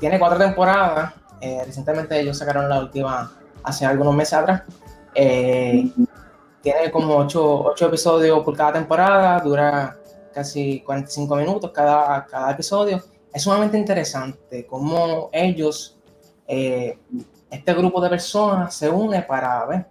tiene 0.00 0.18
cuatro 0.18 0.38
temporadas, 0.38 1.14
eh, 1.40 1.62
recientemente 1.64 2.18
ellos 2.18 2.36
sacaron 2.36 2.68
la 2.68 2.80
última 2.80 3.32
hace 3.62 3.86
algunos 3.86 4.14
meses 4.14 4.34
atrás. 4.34 4.62
Eh, 5.14 5.88
tiene 6.62 6.90
como 6.90 7.16
ocho, 7.16 7.62
ocho, 7.62 7.86
episodios 7.86 8.42
por 8.42 8.56
cada 8.56 8.72
temporada, 8.72 9.38
dura 9.38 9.96
casi 10.34 10.80
45 10.80 11.36
minutos 11.36 11.70
cada, 11.70 12.26
cada 12.26 12.50
episodio. 12.50 13.00
Es 13.32 13.42
sumamente 13.42 13.78
interesante 13.78 14.66
cómo 14.66 15.30
ellos, 15.32 15.96
este 17.56 17.74
grupo 17.74 18.00
de 18.00 18.08
personas, 18.08 18.74
se 18.74 18.88
une 18.88 19.22
para 19.22 19.64
ver, 19.66 19.86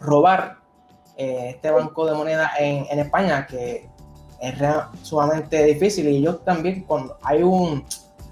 robar 0.00 0.56
eh, 1.16 1.50
este 1.50 1.70
banco 1.70 2.06
de 2.06 2.14
moneda 2.14 2.52
en, 2.58 2.86
en, 2.90 2.98
España, 2.98 3.46
que 3.46 3.88
es 4.40 4.54
sumamente 5.02 5.62
difícil. 5.64 6.08
Y 6.08 6.16
ellos 6.16 6.44
también, 6.44 6.84
cuando 6.84 7.16
hay 7.22 7.42
un, 7.42 7.84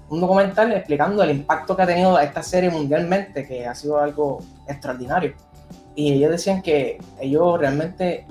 un 0.09 0.21
documental 0.21 0.73
explicando 0.73 1.23
el 1.23 1.31
impacto 1.31 1.77
que 1.77 1.83
ha 1.83 1.87
tenido 1.87 2.19
esta 2.19 2.43
serie 2.43 2.71
mundialmente, 2.71 3.47
que 3.47 3.67
ha 3.67 3.75
sido 3.75 3.99
algo 3.99 4.41
extraordinario. 4.67 5.35
Y 5.95 6.15
ellos 6.15 6.31
decían 6.31 6.63
que 6.63 6.99
ellos 7.21 7.59
realmente 7.59 8.27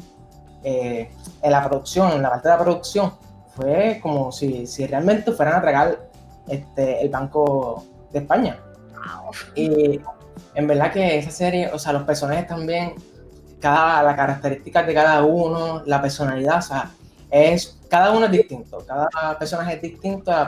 eh, 0.63 1.11
en 1.41 1.51
la 1.51 1.67
producción, 1.67 2.13
en 2.13 2.21
la 2.21 2.29
parte 2.29 2.47
de 2.47 2.55
la 2.55 2.63
producción, 2.63 3.13
fue 3.55 3.99
como 4.01 4.31
si, 4.31 4.65
si 4.65 4.87
realmente 4.87 5.31
fueran 5.31 5.55
a 5.55 5.61
tragar 5.61 6.09
este, 6.47 7.01
el 7.01 7.09
Banco 7.09 7.83
de 8.11 8.19
España. 8.19 8.59
Y 9.55 9.99
en 10.55 10.67
verdad 10.67 10.91
que 10.91 11.17
esa 11.17 11.31
serie, 11.31 11.71
o 11.71 11.79
sea, 11.79 11.93
los 11.93 12.03
personajes 12.03 12.47
también, 12.47 12.95
cada, 13.59 14.03
las 14.03 14.15
características 14.15 14.87
de 14.87 14.93
cada 14.93 15.23
uno, 15.23 15.81
la 15.85 16.01
personalidad, 16.01 16.59
o 16.59 16.61
sea, 16.61 16.91
es, 17.29 17.77
cada 17.89 18.11
uno 18.11 18.25
es 18.25 18.31
distinto, 18.31 18.83
cada 18.85 19.37
personaje 19.37 19.75
es 19.75 19.81
distinto, 19.81 20.31
la 20.31 20.47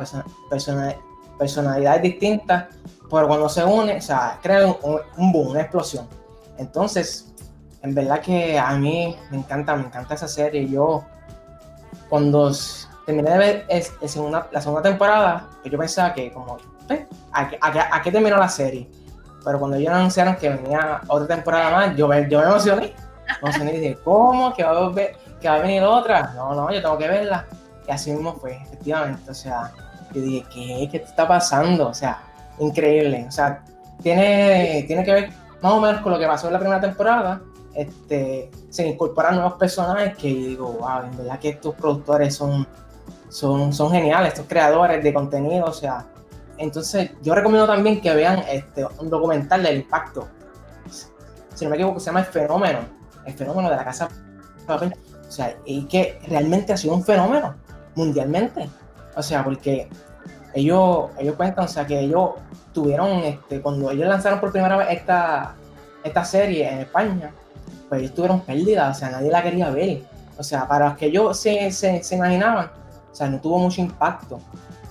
persona, 0.50 0.96
personalidad 1.38 1.96
es 1.96 2.02
distinta, 2.04 2.70
pero 3.10 3.28
cuando 3.28 3.50
se 3.50 3.64
une, 3.64 3.98
o 3.98 4.02
sea, 4.02 4.38
crea 4.42 4.68
un, 4.68 5.32
boom, 5.32 5.50
una 5.50 5.62
explosión. 5.62 6.08
Entonces, 6.58 7.34
en 7.82 7.96
verdad 7.96 8.20
que 8.20 8.60
a 8.60 8.76
mí 8.76 9.16
me 9.32 9.38
encanta, 9.38 9.76
me 9.76 9.86
encanta 9.86 10.14
esa 10.14 10.28
serie. 10.28 10.68
Yo, 10.68 11.04
cuando 12.10 12.52
terminé 13.06 13.32
de 13.32 13.38
ver 13.38 13.66
es, 13.70 13.94
la 14.02 14.62
segunda 14.62 14.82
temporada, 14.84 15.48
que 15.64 15.70
yo 15.70 15.78
pensaba 15.78 16.14
que 16.14 16.32
como, 16.32 16.58
¿eh? 16.90 17.08
¿a, 17.32 18.02
qué 18.04 18.12
terminó 18.12 18.38
la 18.38 18.50
serie? 18.50 18.88
Pero 19.44 19.60
cuando 19.60 19.78
ellos 19.78 19.94
anunciaron 19.94 20.36
que 20.36 20.50
venía 20.50 21.02
otra 21.08 21.36
temporada 21.36 21.72
más, 21.72 21.96
yo 21.96 22.08
yo 22.28 22.40
me 22.40 22.46
emocioné. 22.46 22.94
Me 23.42 23.50
emocioné 23.50 23.74
y 23.76 23.80
dije, 23.80 23.98
¿cómo? 24.04 24.54
¿Que 24.54 24.64
va, 24.64 24.72
a 24.72 24.94
¿Que 24.94 25.48
va 25.48 25.56
a 25.56 25.60
venir 25.60 25.84
otra? 25.84 26.34
No, 26.36 26.54
no, 26.54 26.72
yo 26.72 26.82
tengo 26.82 26.98
que 26.98 27.08
verla. 27.08 27.46
Y 27.88 27.92
así 27.92 28.12
mismo 28.12 28.34
fue, 28.34 28.58
efectivamente. 28.58 29.30
O 29.30 29.34
sea, 29.34 29.72
yo 30.14 30.22
dije, 30.22 30.46
¿qué? 30.54 30.90
¿Qué 30.92 30.98
está 30.98 31.28
pasando? 31.28 31.88
O 31.90 31.94
sea, 31.94 32.22
increíble. 32.60 33.26
O 33.28 33.32
sea, 33.32 33.64
tiene, 34.02 34.84
tiene 34.88 35.04
que 35.04 35.14
ver 35.14 35.30
más 35.62 35.74
o 35.74 35.80
menos 35.80 36.02
con 36.02 36.12
lo 36.12 36.20
que 36.20 36.28
pasó 36.28 36.48
en 36.48 36.54
la 36.54 36.60
primera 36.60 36.82
temporada. 36.82 37.42
Este, 37.74 38.52
se 38.70 38.88
incorporan 38.88 39.36
nuevos 39.36 39.54
personajes 39.54 40.18
que 40.18 40.28
digo, 40.28 40.74
wow, 40.74 41.04
en 41.04 41.18
verdad 41.18 41.40
que 41.40 41.50
estos 41.50 41.76
productores 41.76 42.36
son 42.36 42.68
son, 43.30 43.72
son 43.72 43.92
geniales, 43.92 44.34
estos 44.34 44.48
creadores 44.48 45.04
de 45.04 45.14
contenido, 45.14 45.66
o 45.66 45.74
sea, 45.74 46.06
entonces 46.60 47.12
yo 47.24 47.34
recomiendo 47.34 47.66
también 47.66 48.02
que 48.02 48.14
vean 48.14 48.44
este, 48.50 48.86
un 49.00 49.10
documental 49.10 49.64
del 49.64 49.78
impacto, 49.78 50.28
si 51.56 51.66
no 51.66 51.72
me 51.72 51.78
equivoco, 51.78 52.00
se 52.00 52.08
llama 52.08 52.20
El 52.20 52.26
Fenómeno, 52.26 52.80
el 53.26 53.34
fenómeno 53.34 53.70
de 53.70 53.76
la 53.76 53.84
casa 53.84 54.10
o 54.68 55.32
sea, 55.32 55.56
y 55.66 55.86
que 55.86 56.20
realmente 56.28 56.74
ha 56.74 56.78
sido 56.78 56.94
un 56.94 57.04
fenómeno 57.04 57.56
mundialmente, 57.96 58.70
o 59.16 59.24
sea, 59.24 59.44
porque 59.44 59.90
ellos, 60.54 61.10
ellos 61.18 61.36
cuentan, 61.36 61.66
o 61.66 61.68
sea, 61.68 61.88
que 61.88 62.00
ellos 62.00 62.32
tuvieron, 62.74 63.20
este, 63.20 63.62
cuando 63.62 63.90
ellos 63.90 64.08
lanzaron 64.08 64.40
por 64.40 64.52
primera 64.52 64.78
vez 64.78 64.88
esta, 64.92 65.56
esta 66.04 66.26
serie 66.26 66.70
en 66.70 66.80
España, 66.80 67.32
pues 67.88 68.02
ellos 68.02 68.14
tuvieron 68.14 68.42
pérdida, 68.42 68.90
o 68.90 68.94
sea, 68.94 69.10
nadie 69.10 69.32
la 69.32 69.42
quería 69.42 69.70
ver. 69.70 70.04
O 70.38 70.44
sea, 70.44 70.68
para 70.68 70.90
los 70.90 70.98
que 70.98 71.08
ellos 71.08 71.40
se, 71.40 71.72
se, 71.72 72.04
se 72.04 72.16
imaginaban, 72.16 72.72
o 73.12 73.16
sea, 73.16 73.28
no 73.28 73.40
tuvo 73.40 73.60
mucho 73.60 73.82
impacto 73.82 74.40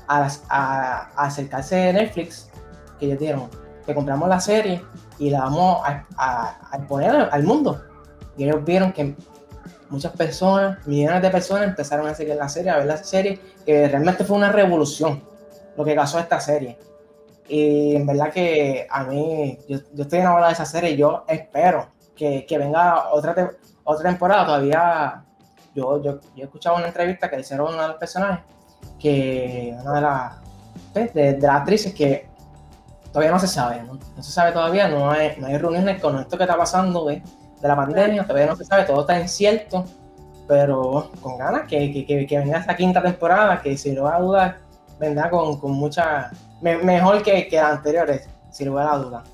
a, 0.09 0.29
a, 0.49 1.25
acercarse 1.25 1.77
de 1.77 1.93
Netflix, 1.93 2.51
que 2.99 3.07
ellos 3.07 3.19
dieron, 3.19 3.51
que 3.87 3.95
compramos 3.95 4.29
la 4.29 4.41
serie 4.41 4.83
y 5.19 5.31
la 5.31 5.41
vamos 5.41 5.83
a, 5.85 6.05
a, 6.17 6.69
a 6.73 6.79
poner 6.87 7.29
al 7.31 7.43
mundo. 7.45 7.83
Y 8.37 8.45
ellos 8.45 8.65
vieron 8.65 8.93
que 8.93 9.15
muchas 9.91 10.13
personas, 10.13 10.87
millones 10.87 11.23
de 11.23 11.31
personas 11.31 11.69
empezaron 11.69 12.07
a 12.07 12.15
seguir 12.15 12.37
la 12.37 12.49
serie, 12.49 12.71
a 12.71 12.79
ver 12.79 12.87
la 12.87 12.97
serie, 12.97 13.41
que 13.65 13.89
realmente 13.89 14.25
fue 14.25 14.37
una 14.37 14.53
revolución 14.53 15.23
lo 15.77 15.85
que 15.85 15.95
causó 15.95 16.19
esta 16.19 16.41
serie. 16.41 16.79
Y 17.49 17.97
en 17.97 18.07
verdad 18.07 18.31
que 18.31 18.87
a 18.91 19.05
mí, 19.05 19.59
yo, 19.69 19.79
yo 19.95 20.03
estoy 20.03 20.19
enamorado 20.19 20.49
de 20.49 20.53
esa 20.53 20.67
serie 20.67 20.97
yo 20.97 21.25
espero 21.27 21.89
que, 22.15 22.45
que 22.45 22.59
venga 22.59 23.11
otra, 23.11 23.53
otra 23.85 24.11
temporada. 24.11 24.45
Todavía, 24.45 25.25
yo, 25.75 26.03
yo, 26.03 26.21
yo 26.35 26.43
he 26.43 26.45
escuchado 26.45 26.77
una 26.77 26.89
entrevista 26.89 27.31
que 27.31 27.41
hicieron 27.41 27.73
una 27.73 27.83
de 27.83 27.89
los 27.89 27.97
personajes, 27.97 28.45
que 28.99 29.77
una 29.81 29.95
de 29.95 30.01
las, 30.01 30.33
de, 31.15 31.49
actrices 31.49 31.95
que 31.95 32.29
todavía 33.13 33.31
no 33.31 33.39
se 33.39 33.47
sabe, 33.47 33.83
¿no? 33.83 33.99
no 34.17 34.23
se 34.23 34.33
sabe 34.33 34.53
todavía, 34.53 34.89
no 34.89 35.11
hay, 35.11 35.33
no 35.39 35.47
hay 35.47 35.57
reuniones 35.57 36.01
con 36.01 36.19
esto 36.19 36.37
que 36.37 36.45
está 36.45 36.57
pasando, 36.57 37.05
¿ves? 37.07 37.23
de 37.61 37.69
la 37.69 37.77
pandemia, 37.77 38.23
todavía 38.23 38.47
no 38.47 38.57
se 38.57 38.65
sabe, 38.65 38.85
todo 38.85 39.01
está 39.01 39.19
incierto, 39.19 39.85
pero 40.47 41.11
con 41.21 41.37
ganas 41.37 41.67
que, 41.67 41.93
que, 42.07 42.27
que, 42.27 42.39
venga 42.39 42.59
esta 42.59 42.77
quinta 42.77 43.03
temporada, 43.03 43.61
que 43.61 43.77
sin 43.77 43.97
lugar 43.97 44.15
a 44.15 44.21
dudas 44.21 44.55
vendrá 44.99 45.29
con, 45.31 45.59
con 45.59 45.73
mucha, 45.73 46.31
me, 46.61 46.77
mejor 46.79 47.23
que, 47.23 47.49
que 47.49 47.57
las 47.57 47.77
anteriores, 47.77 48.29
sin 48.51 48.69
lugar 48.69 48.89
a 48.89 48.97
dudas. 48.97 49.25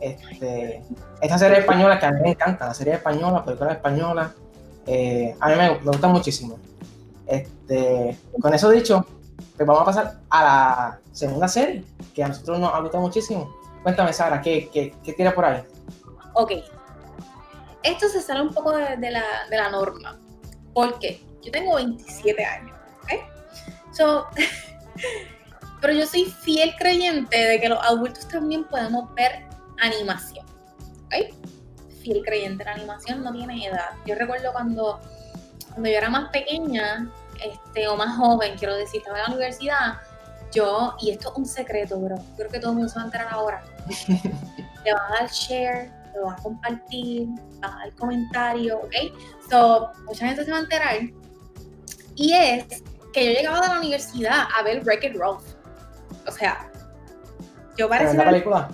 Este, 0.00 0.82
esta 1.20 1.38
serie 1.38 1.58
española 1.58 1.98
que 1.98 2.06
a 2.06 2.12
mí 2.12 2.20
me 2.22 2.30
encanta, 2.30 2.66
la 2.66 2.74
serie 2.74 2.94
española, 2.94 3.44
película 3.44 3.72
española, 3.72 4.32
eh, 4.86 5.34
a 5.40 5.48
mí 5.48 5.54
me, 5.56 5.70
me, 5.70 5.78
gusta 5.78 6.08
muchísimo. 6.08 6.56
Este, 7.28 8.18
con 8.40 8.54
eso 8.54 8.70
dicho, 8.70 9.06
pues 9.56 9.66
vamos 9.66 9.82
a 9.82 9.84
pasar 9.84 10.20
a 10.30 10.44
la 10.44 11.00
segunda 11.12 11.46
serie, 11.46 11.84
que 12.14 12.24
a 12.24 12.28
nosotros 12.28 12.58
nos 12.58 12.72
ha 12.72 12.98
muchísimo. 12.98 13.54
Cuéntame, 13.82 14.12
Sara, 14.12 14.40
¿qué, 14.40 14.68
qué, 14.72 14.94
qué 15.04 15.12
tira 15.12 15.34
por 15.34 15.44
ahí? 15.44 15.62
Ok, 16.34 16.52
esto 17.82 18.08
se 18.08 18.20
sale 18.20 18.42
un 18.42 18.52
poco 18.52 18.76
de, 18.76 19.10
la, 19.10 19.24
de 19.50 19.56
la, 19.56 19.70
norma. 19.70 20.18
porque 20.72 21.20
Yo 21.42 21.50
tengo 21.50 21.76
27 21.76 22.44
años, 22.44 22.76
¿ok? 23.02 23.94
So, 23.94 24.26
pero 25.80 25.92
yo 25.92 26.06
soy 26.06 26.24
fiel 26.24 26.74
creyente 26.78 27.36
de 27.36 27.60
que 27.60 27.68
los 27.68 27.78
adultos 27.82 28.26
también 28.28 28.64
podemos 28.64 29.12
ver 29.14 29.44
animación, 29.80 30.46
¿ok? 31.06 31.34
Fiel 32.02 32.22
creyente, 32.24 32.64
la 32.64 32.72
animación 32.72 33.22
no 33.22 33.32
tiene 33.32 33.66
edad. 33.66 33.90
Yo 34.06 34.14
recuerdo 34.14 34.52
cuando, 34.52 35.00
cuando 35.78 35.90
yo 35.90 35.96
era 35.96 36.10
más 36.10 36.30
pequeña, 36.30 37.08
este, 37.40 37.86
o 37.86 37.96
más 37.96 38.16
joven, 38.16 38.56
quiero 38.58 38.74
decir, 38.74 38.98
estaba 38.98 39.18
en 39.18 39.24
la 39.26 39.30
universidad, 39.30 39.98
yo, 40.52 40.96
y 41.00 41.10
esto 41.10 41.30
es 41.30 41.38
un 41.38 41.46
secreto, 41.46 42.00
bro, 42.00 42.16
creo 42.36 42.50
que 42.50 42.58
todo 42.58 42.72
el 42.72 42.78
mundo 42.78 42.90
se 42.90 42.96
va 42.96 43.02
a 43.02 43.04
enterar 43.04 43.28
ahora, 43.30 43.62
le 44.84 44.92
va 44.92 45.06
a 45.06 45.20
dar 45.20 45.30
share 45.30 45.92
lo 46.16 46.24
vas 46.24 46.40
a 46.40 46.42
compartir, 46.42 47.28
vas 47.60 47.70
a 47.70 47.76
dar 47.76 47.94
comentario, 47.94 48.78
¿ok? 48.78 48.92
So, 49.48 49.92
mucha 50.04 50.26
gente 50.26 50.44
se 50.44 50.50
va 50.50 50.56
a 50.56 50.60
enterar. 50.62 50.96
Y 52.16 52.32
es 52.32 52.82
que 53.12 53.24
yo 53.24 53.30
llegaba 53.38 53.60
de 53.60 53.68
la 53.68 53.78
universidad 53.78 54.48
a 54.58 54.64
ver 54.64 54.82
Wreck-It 54.82 55.16
Ralph. 55.16 55.44
O 56.26 56.32
sea, 56.32 56.68
yo 57.76 57.88
parecía... 57.88 58.24
¿La 58.24 58.30
película? 58.32 58.68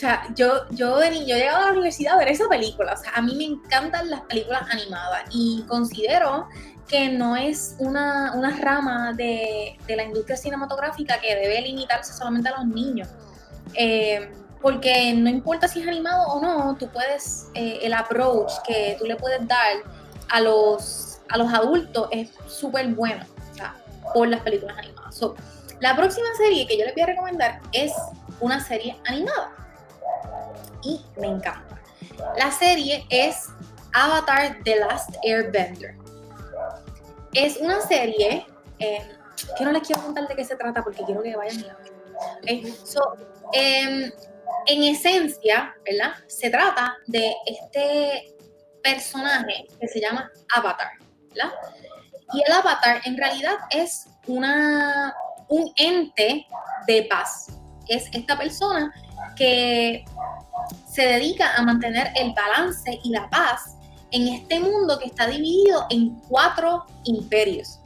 Sea, 0.00 0.24
yo, 0.34 0.66
yo, 0.70 0.98
yo 0.98 1.26
llegaba 1.26 1.58
a 1.58 1.66
la 1.66 1.72
universidad 1.72 2.14
a 2.14 2.16
ver 2.16 2.28
esa 2.28 2.48
película. 2.48 2.94
O 2.94 2.96
sea, 2.96 3.12
a 3.14 3.20
mí 3.20 3.34
me 3.36 3.44
encantan 3.44 4.08
las 4.08 4.22
películas 4.22 4.62
animadas 4.70 5.24
y 5.30 5.62
considero 5.68 6.48
que 6.88 7.10
no 7.10 7.36
es 7.36 7.76
una, 7.78 8.32
una 8.34 8.56
rama 8.56 9.12
de, 9.12 9.76
de, 9.86 9.96
la 9.96 10.04
industria 10.04 10.38
cinematográfica 10.38 11.20
que 11.20 11.36
debe 11.36 11.60
limitarse 11.60 12.14
solamente 12.14 12.48
a 12.48 12.56
los 12.56 12.66
niños. 12.68 13.08
Eh, 13.74 14.32
porque 14.62 15.12
no 15.12 15.28
importa 15.28 15.68
si 15.68 15.82
es 15.82 15.88
animado 15.88 16.28
o 16.28 16.40
no, 16.40 16.76
tú 16.78 16.88
puedes, 16.88 17.48
eh, 17.52 17.80
el 17.82 17.92
approach 17.92 18.52
que 18.66 18.96
tú 18.98 19.04
le 19.04 19.16
puedes 19.16 19.46
dar 19.46 19.82
a 20.30 20.40
los, 20.40 21.20
a 21.28 21.36
los 21.36 21.52
adultos 21.52 22.08
es 22.10 22.30
súper 22.46 22.88
bueno, 22.88 23.22
o 23.52 23.54
sea, 23.54 23.76
por 24.14 24.28
las 24.28 24.40
películas 24.40 24.78
animadas. 24.78 25.14
So, 25.14 25.36
la 25.80 25.94
próxima 25.94 26.28
serie 26.38 26.66
que 26.66 26.78
yo 26.78 26.86
les 26.86 26.94
voy 26.94 27.02
a 27.02 27.06
recomendar 27.06 27.60
es 27.72 27.92
una 28.40 28.64
serie 28.64 28.96
animada 29.06 29.60
y 30.82 31.00
me 31.18 31.28
encanta. 31.28 31.80
La 32.36 32.50
serie 32.50 33.06
es 33.10 33.48
Avatar 33.92 34.58
The 34.64 34.76
Last 34.80 35.16
Airbender. 35.24 35.96
Es 37.32 37.56
una 37.58 37.80
serie 37.80 38.46
eh, 38.78 39.08
que 39.56 39.64
no 39.64 39.72
les 39.72 39.82
quiero 39.82 40.02
contar 40.02 40.28
de 40.28 40.34
qué 40.34 40.44
se 40.44 40.56
trata 40.56 40.82
porque 40.82 41.02
quiero 41.04 41.22
que 41.22 41.36
vayan 41.36 41.64
a. 41.70 41.78
Okay. 42.42 42.74
So, 42.84 43.00
eh, 43.52 44.12
en 44.66 44.82
esencia, 44.82 45.74
¿verdad? 45.84 46.12
Se 46.26 46.50
trata 46.50 46.96
de 47.06 47.34
este 47.46 48.34
personaje 48.82 49.66
que 49.80 49.88
se 49.88 50.00
llama 50.00 50.30
Avatar, 50.54 50.88
¿verdad? 51.34 51.52
Y 52.32 52.42
el 52.46 52.52
Avatar 52.52 53.00
en 53.04 53.16
realidad 53.16 53.56
es 53.70 54.06
una, 54.26 55.14
un 55.48 55.72
ente 55.76 56.46
de 56.86 57.02
paz. 57.04 57.58
Es 57.88 58.08
esta 58.12 58.38
persona 58.38 58.92
que 59.36 60.04
se 60.86 61.02
dedica 61.02 61.54
a 61.56 61.62
mantener 61.62 62.12
el 62.16 62.32
balance 62.32 63.00
y 63.02 63.10
la 63.10 63.28
paz 63.30 63.76
en 64.10 64.28
este 64.28 64.60
mundo 64.60 64.98
que 64.98 65.06
está 65.06 65.26
dividido 65.26 65.86
en 65.90 66.18
cuatro 66.28 66.84
imperios. 67.04 67.78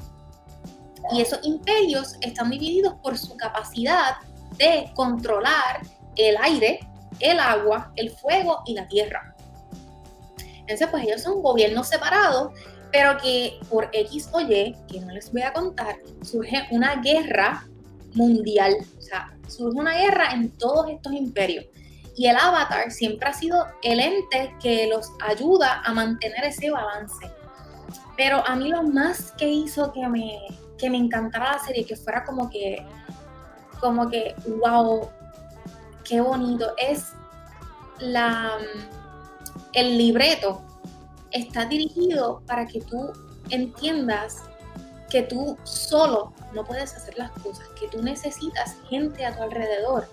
Y 1.12 1.20
esos 1.20 1.40
imperios 1.42 2.16
están 2.20 2.50
divididos 2.50 2.94
por 3.02 3.18
su 3.18 3.36
capacidad 3.36 4.16
de 4.56 4.90
controlar 4.94 5.82
el 6.16 6.36
aire, 6.42 6.80
el 7.20 7.38
agua, 7.38 7.92
el 7.96 8.10
fuego 8.10 8.62
y 8.66 8.74
la 8.74 8.88
tierra. 8.88 9.34
Entonces, 10.60 10.88
pues 10.90 11.04
ellos 11.04 11.22
son 11.22 11.42
gobiernos 11.42 11.88
separados, 11.88 12.52
pero 12.90 13.18
que 13.18 13.58
por 13.68 13.90
X 13.92 14.30
o 14.32 14.40
Y, 14.40 14.76
que 14.88 15.00
no 15.00 15.12
les 15.12 15.30
voy 15.30 15.42
a 15.42 15.52
contar, 15.52 15.96
surge 16.22 16.66
una 16.70 16.96
guerra 16.96 17.66
mundial. 18.14 18.76
O 18.98 19.02
sea, 19.02 19.36
surge 19.48 19.78
una 19.78 19.94
guerra 19.94 20.32
en 20.32 20.50
todos 20.50 20.90
estos 20.90 21.12
imperios. 21.12 21.66
Y 22.16 22.26
el 22.28 22.36
avatar 22.36 22.90
siempre 22.90 23.28
ha 23.28 23.32
sido 23.32 23.66
el 23.82 23.98
ente 23.98 24.54
que 24.62 24.86
los 24.86 25.10
ayuda 25.20 25.82
a 25.84 25.92
mantener 25.92 26.44
ese 26.44 26.70
balance. 26.70 27.30
Pero 28.16 28.46
a 28.46 28.54
mí 28.54 28.68
lo 28.68 28.84
más 28.84 29.32
que 29.32 29.48
hizo 29.48 29.92
que 29.92 30.06
me, 30.08 30.38
que 30.78 30.88
me 30.90 30.98
encantara 30.98 31.52
la 31.52 31.58
serie, 31.58 31.84
que 31.84 31.96
fuera 31.96 32.24
como 32.24 32.48
que, 32.50 32.86
como 33.80 34.08
que, 34.08 34.34
wow, 34.46 35.08
qué 36.04 36.20
bonito. 36.20 36.72
Es 36.78 37.12
la, 37.98 38.52
el 39.72 39.98
libreto 39.98 40.62
está 41.32 41.64
dirigido 41.64 42.42
para 42.46 42.66
que 42.66 42.80
tú 42.80 43.12
entiendas 43.50 44.44
que 45.14 45.22
tú 45.22 45.56
solo 45.62 46.32
no 46.52 46.64
puedes 46.64 46.92
hacer 46.92 47.16
las 47.16 47.30
cosas, 47.30 47.68
que 47.78 47.86
tú 47.86 48.02
necesitas 48.02 48.74
gente 48.90 49.24
a 49.24 49.32
tu 49.32 49.44
alrededor 49.44 50.08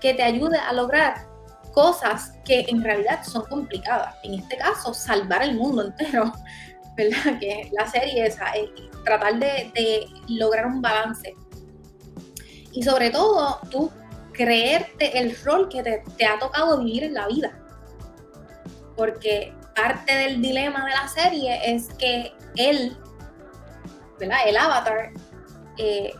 que 0.00 0.14
te 0.14 0.22
ayude 0.22 0.56
a 0.56 0.72
lograr 0.72 1.26
cosas 1.74 2.32
que 2.46 2.64
en 2.66 2.82
realidad 2.82 3.22
son 3.22 3.44
complicadas. 3.44 4.14
En 4.22 4.32
este 4.40 4.56
caso, 4.56 4.94
salvar 4.94 5.42
el 5.42 5.56
mundo 5.56 5.84
entero, 5.84 6.32
¿verdad? 6.96 7.38
Que 7.38 7.70
la 7.78 7.86
serie 7.86 8.24
es 8.24 8.38
tratar 9.04 9.38
de, 9.38 9.70
de 9.74 10.06
lograr 10.28 10.68
un 10.68 10.80
balance. 10.80 11.36
Y 12.72 12.82
sobre 12.82 13.10
todo, 13.10 13.58
tú 13.70 13.90
creerte 14.32 15.18
el 15.18 15.36
rol 15.44 15.68
que 15.68 15.82
te, 15.82 16.02
te, 16.16 16.24
ha 16.24 16.38
tocado 16.38 16.78
vivir 16.78 17.04
en 17.04 17.12
la 17.12 17.28
vida. 17.28 17.60
Porque 18.96 19.52
parte 19.76 20.14
del 20.14 20.40
dilema 20.40 20.86
de 20.86 20.92
la 20.92 21.08
serie 21.08 21.74
es 21.74 21.88
que 21.98 22.32
él, 22.56 22.96
El 24.20 24.56
avatar, 24.56 25.10
eh, 25.76 26.12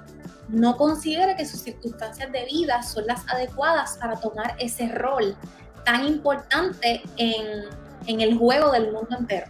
no 0.49 0.77
considera 0.77 1.37
que 1.37 1.47
sus 1.47 1.61
circunstancias 1.61 2.31
de 2.33 2.45
vida 2.47 2.83
son 2.83 3.07
las 3.07 3.29
adecuadas 3.29 3.97
para 3.99 4.19
tomar 4.19 4.57
ese 4.59 4.89
rol 4.89 5.37
tan 5.85 6.05
importante 6.05 7.03
en, 7.17 7.65
en 8.07 8.21
el 8.21 8.37
juego 8.37 8.73
del 8.73 8.93
mundo 8.93 9.17
entero. 9.17 9.47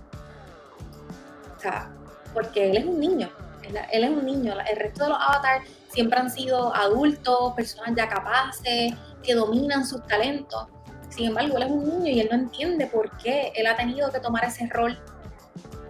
O 1.56 1.60
sea, 1.60 1.90
porque 2.34 2.70
él 2.70 2.76
es 2.76 2.84
un 2.84 3.00
niño, 3.00 3.30
él, 3.62 3.78
él 3.92 4.04
es 4.04 4.10
un 4.10 4.24
niño, 4.26 4.54
el 4.70 4.76
resto 4.76 5.04
de 5.04 5.10
los 5.10 5.18
avatars 5.20 5.64
siempre 5.88 6.18
han 6.18 6.30
sido 6.30 6.74
adultos, 6.74 7.52
personas 7.54 7.94
ya 7.96 8.08
capaces, 8.08 8.92
que 9.22 9.34
dominan 9.34 9.86
sus 9.86 10.06
talentos. 10.06 10.66
Sin 11.08 11.28
embargo, 11.28 11.56
él 11.56 11.64
es 11.64 11.70
un 11.70 11.84
niño 11.84 12.06
y 12.06 12.20
él 12.20 12.28
no 12.30 12.36
entiende 12.36 12.86
por 12.86 13.16
qué 13.18 13.52
él 13.56 13.66
ha 13.66 13.76
tenido 13.76 14.10
que 14.12 14.20
tomar 14.20 14.44
ese 14.44 14.66
rol 14.68 14.98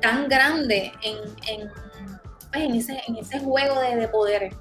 tan 0.01 0.29
grande 0.29 0.93
en, 1.03 1.17
en, 1.47 1.71
pues, 2.53 2.65
en, 2.65 2.75
ese, 2.75 3.01
en 3.07 3.17
ese, 3.17 3.39
juego 3.41 3.81
de, 3.81 3.97
de 3.97 4.09
poderes. 4.09 4.55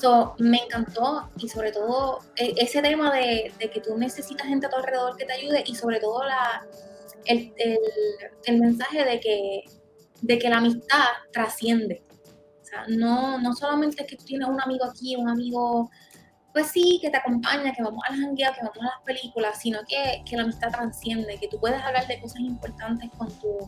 So, 0.00 0.34
me 0.38 0.58
encantó 0.58 1.30
y 1.36 1.48
sobre 1.48 1.72
todo 1.72 2.20
e, 2.36 2.54
ese 2.56 2.80
tema 2.80 3.14
de, 3.14 3.52
de, 3.58 3.70
que 3.70 3.80
tú 3.80 3.96
necesitas 3.98 4.46
gente 4.46 4.66
a 4.66 4.70
tu 4.70 4.76
alrededor 4.76 5.16
que 5.16 5.24
te 5.24 5.32
ayude 5.32 5.62
y 5.66 5.74
sobre 5.74 6.00
todo 6.00 6.24
la, 6.24 6.66
el, 7.26 7.52
el, 8.44 8.60
mensaje 8.60 9.04
de 9.04 9.20
que, 9.20 9.64
de 10.20 10.38
que 10.38 10.48
la 10.48 10.58
amistad 10.58 11.04
trasciende. 11.32 12.02
O 12.60 12.64
sea, 12.64 12.84
no, 12.88 13.38
no 13.38 13.54
solamente 13.54 14.02
es 14.02 14.08
que 14.08 14.16
tú 14.16 14.24
tienes 14.24 14.48
un 14.48 14.60
amigo 14.60 14.84
aquí, 14.84 15.16
un 15.16 15.28
amigo, 15.28 15.90
pues 16.52 16.68
sí, 16.68 16.98
que 17.02 17.10
te 17.10 17.18
acompaña, 17.18 17.72
que 17.72 17.82
vamos 17.82 18.02
a 18.08 18.12
las 18.12 18.20
jangueas, 18.20 18.56
que 18.56 18.64
vamos 18.64 18.78
a 18.80 18.84
las 18.84 19.02
películas, 19.04 19.60
sino 19.60 19.80
que, 19.86 20.22
que, 20.28 20.36
la 20.36 20.44
amistad 20.44 20.70
trasciende, 20.70 21.38
que 21.38 21.48
tú 21.48 21.58
puedes 21.58 21.82
hablar 21.82 22.06
de 22.06 22.20
cosas 22.20 22.40
importantes 22.40 23.10
con, 23.16 23.28
tu, 23.40 23.58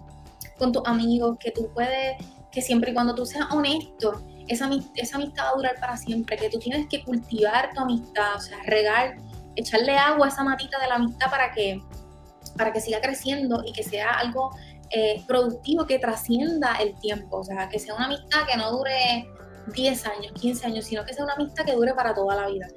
con 0.59 0.73
tus 0.73 0.83
amigos, 0.87 1.37
que 1.39 1.51
tú 1.51 1.71
puedes, 1.75 2.17
que 2.55 2.63
siempre 2.63 2.93
y 2.93 2.95
cuando 2.95 3.15
tú 3.15 3.27
seas 3.27 3.47
honesto, 3.51 4.23
esa, 4.47 4.67
amistad 4.67 5.45
va 5.45 5.51
a 5.51 5.57
durar 5.57 5.75
para 5.81 5.97
siempre, 5.97 6.37
que 6.37 6.49
tú 6.49 6.59
tienes 6.59 6.87
que 6.89 7.03
cultivar 7.03 7.71
tu 7.75 7.81
amistad, 7.81 8.37
o 8.37 8.41
sea, 8.41 8.59
regar, 8.65 9.17
echarle 9.57 9.97
agua 9.97 10.27
a 10.27 10.29
esa 10.29 10.45
matita 10.45 10.79
de 10.81 10.87
la 10.87 10.95
amistad 10.97 11.31
para 11.31 11.53
que 11.53 11.83
para 12.57 12.73
que 12.73 12.81
siga 12.81 13.01
creciendo 13.01 13.65
y 13.67 13.73
que 13.73 13.83
sea 13.83 14.13
algo 14.13 14.51
eh, 14.91 15.25
productivo 15.27 15.87
que 15.87 15.99
trascienda 15.99 16.77
el 16.77 16.97
tiempo, 17.01 17.39
o 17.39 17.45
sea, 17.45 17.69
que 17.69 17.81
sea 17.81 17.95
una 17.95 18.07
amistad 18.07 18.47
que 18.49 18.57
no 18.57 18.71
dure 18.71 19.27
10 19.75 20.07
años, 20.07 20.33
15 20.41 20.67
años, 20.67 20.85
sino 20.85 21.05
que 21.05 21.15
sea 21.15 21.25
una 21.25 21.35
amistad 21.35 21.65
que 21.65 21.73
dure 21.73 21.95
para 21.95 22.15
toda 22.15 22.37
la 22.37 22.47
vida. 22.47 22.69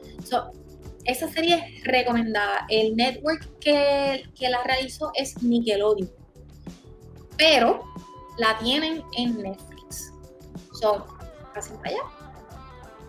esa 1.05 1.27
serie 1.29 1.55
es 1.55 1.83
recomendada. 1.83 2.65
El 2.69 2.95
network 2.95 3.59
que, 3.59 4.23
que 4.35 4.49
la 4.49 4.63
realizó 4.63 5.11
es 5.13 5.43
Nickelodeon, 5.43 6.09
pero 7.37 7.83
la 8.37 8.57
tienen 8.59 9.03
en 9.17 9.41
Netflix. 9.41 10.13
So, 10.79 11.05
pasen 11.53 11.77
para 11.77 11.89
allá. 11.89 12.01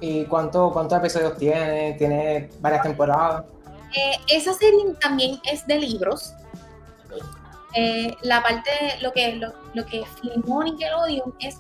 ¿Y 0.01 0.25
cuánto, 0.27 0.71
cuántos 0.73 0.99
episodios 0.99 1.37
tiene? 1.37 1.95
¿Tiene 1.95 2.51
varias 2.61 2.83
temporadas? 2.83 3.45
Eh, 3.95 4.13
esa 4.29 4.53
serie 4.53 4.95
también 5.01 5.41
es 5.51 5.67
de 5.67 5.79
libros. 5.79 6.35
Eh, 7.75 8.15
la 8.23 8.43
parte, 8.43 8.71
lo 9.03 9.13
que, 9.13 9.37
lo, 9.37 9.53
lo 9.75 9.85
que 9.87 10.05
filmó 10.21 10.63
Nickelodeon 10.63 11.35
es 11.41 11.59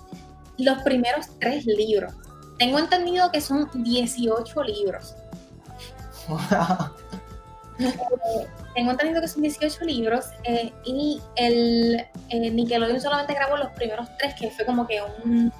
los 0.56 0.78
primeros 0.82 1.26
tres 1.40 1.66
libros. 1.66 2.14
Tengo 2.58 2.78
entendido 2.78 3.30
que 3.30 3.40
son 3.40 3.68
18 3.74 4.62
libros. 4.64 5.14
Eh, 7.78 8.46
tengo 8.74 8.90
entendido 8.90 9.20
que 9.20 9.28
son 9.28 9.42
18 9.42 9.84
libros 9.84 10.26
eh, 10.44 10.72
y 10.84 11.20
el 11.36 12.04
Nickelodeon 12.30 13.00
solamente 13.00 13.34
grabó 13.34 13.56
los 13.56 13.70
primeros 13.72 14.08
tres, 14.18 14.34
que 14.34 14.50
fue 14.50 14.64
como 14.64 14.86
que 14.86 15.00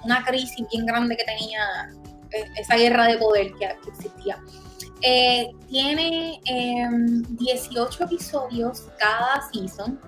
una 0.04 0.24
crisis 0.24 0.66
bien 0.70 0.86
grande 0.86 1.16
que 1.16 1.24
tenía 1.24 1.90
esa 2.56 2.76
guerra 2.76 3.06
de 3.06 3.18
poder 3.18 3.52
que, 3.52 3.68
que 3.82 3.90
existía. 3.90 4.38
tiene 5.68 6.40
18 7.28 8.02
em, 8.02 8.06
episodios 8.06 8.86
cada 8.98 9.48
season. 9.52 10.00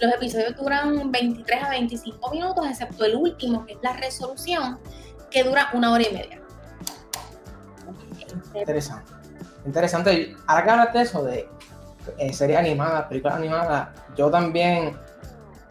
Los 0.00 0.14
episodios 0.14 0.56
duran 0.56 1.12
23 1.12 1.62
a 1.62 1.70
25 1.70 2.30
minutos, 2.30 2.66
excepto 2.68 3.04
el 3.04 3.14
último, 3.14 3.64
que 3.64 3.74
es 3.74 3.78
la 3.82 3.92
resolución, 3.92 4.80
que 5.30 5.44
dura 5.44 5.70
una 5.74 5.92
hora 5.92 6.02
y 6.02 6.12
media. 6.12 6.42
Interesante. 8.54 9.21
Interesante. 9.64 10.36
Ahora 10.46 10.64
que 10.64 10.70
hablaste 10.70 10.98
de 10.98 11.04
eso, 11.04 11.22
de 11.24 11.48
eh, 12.18 12.32
series 12.32 12.58
animadas, 12.58 13.06
películas 13.06 13.36
animadas, 13.36 13.88
yo 14.16 14.30
también, 14.30 14.96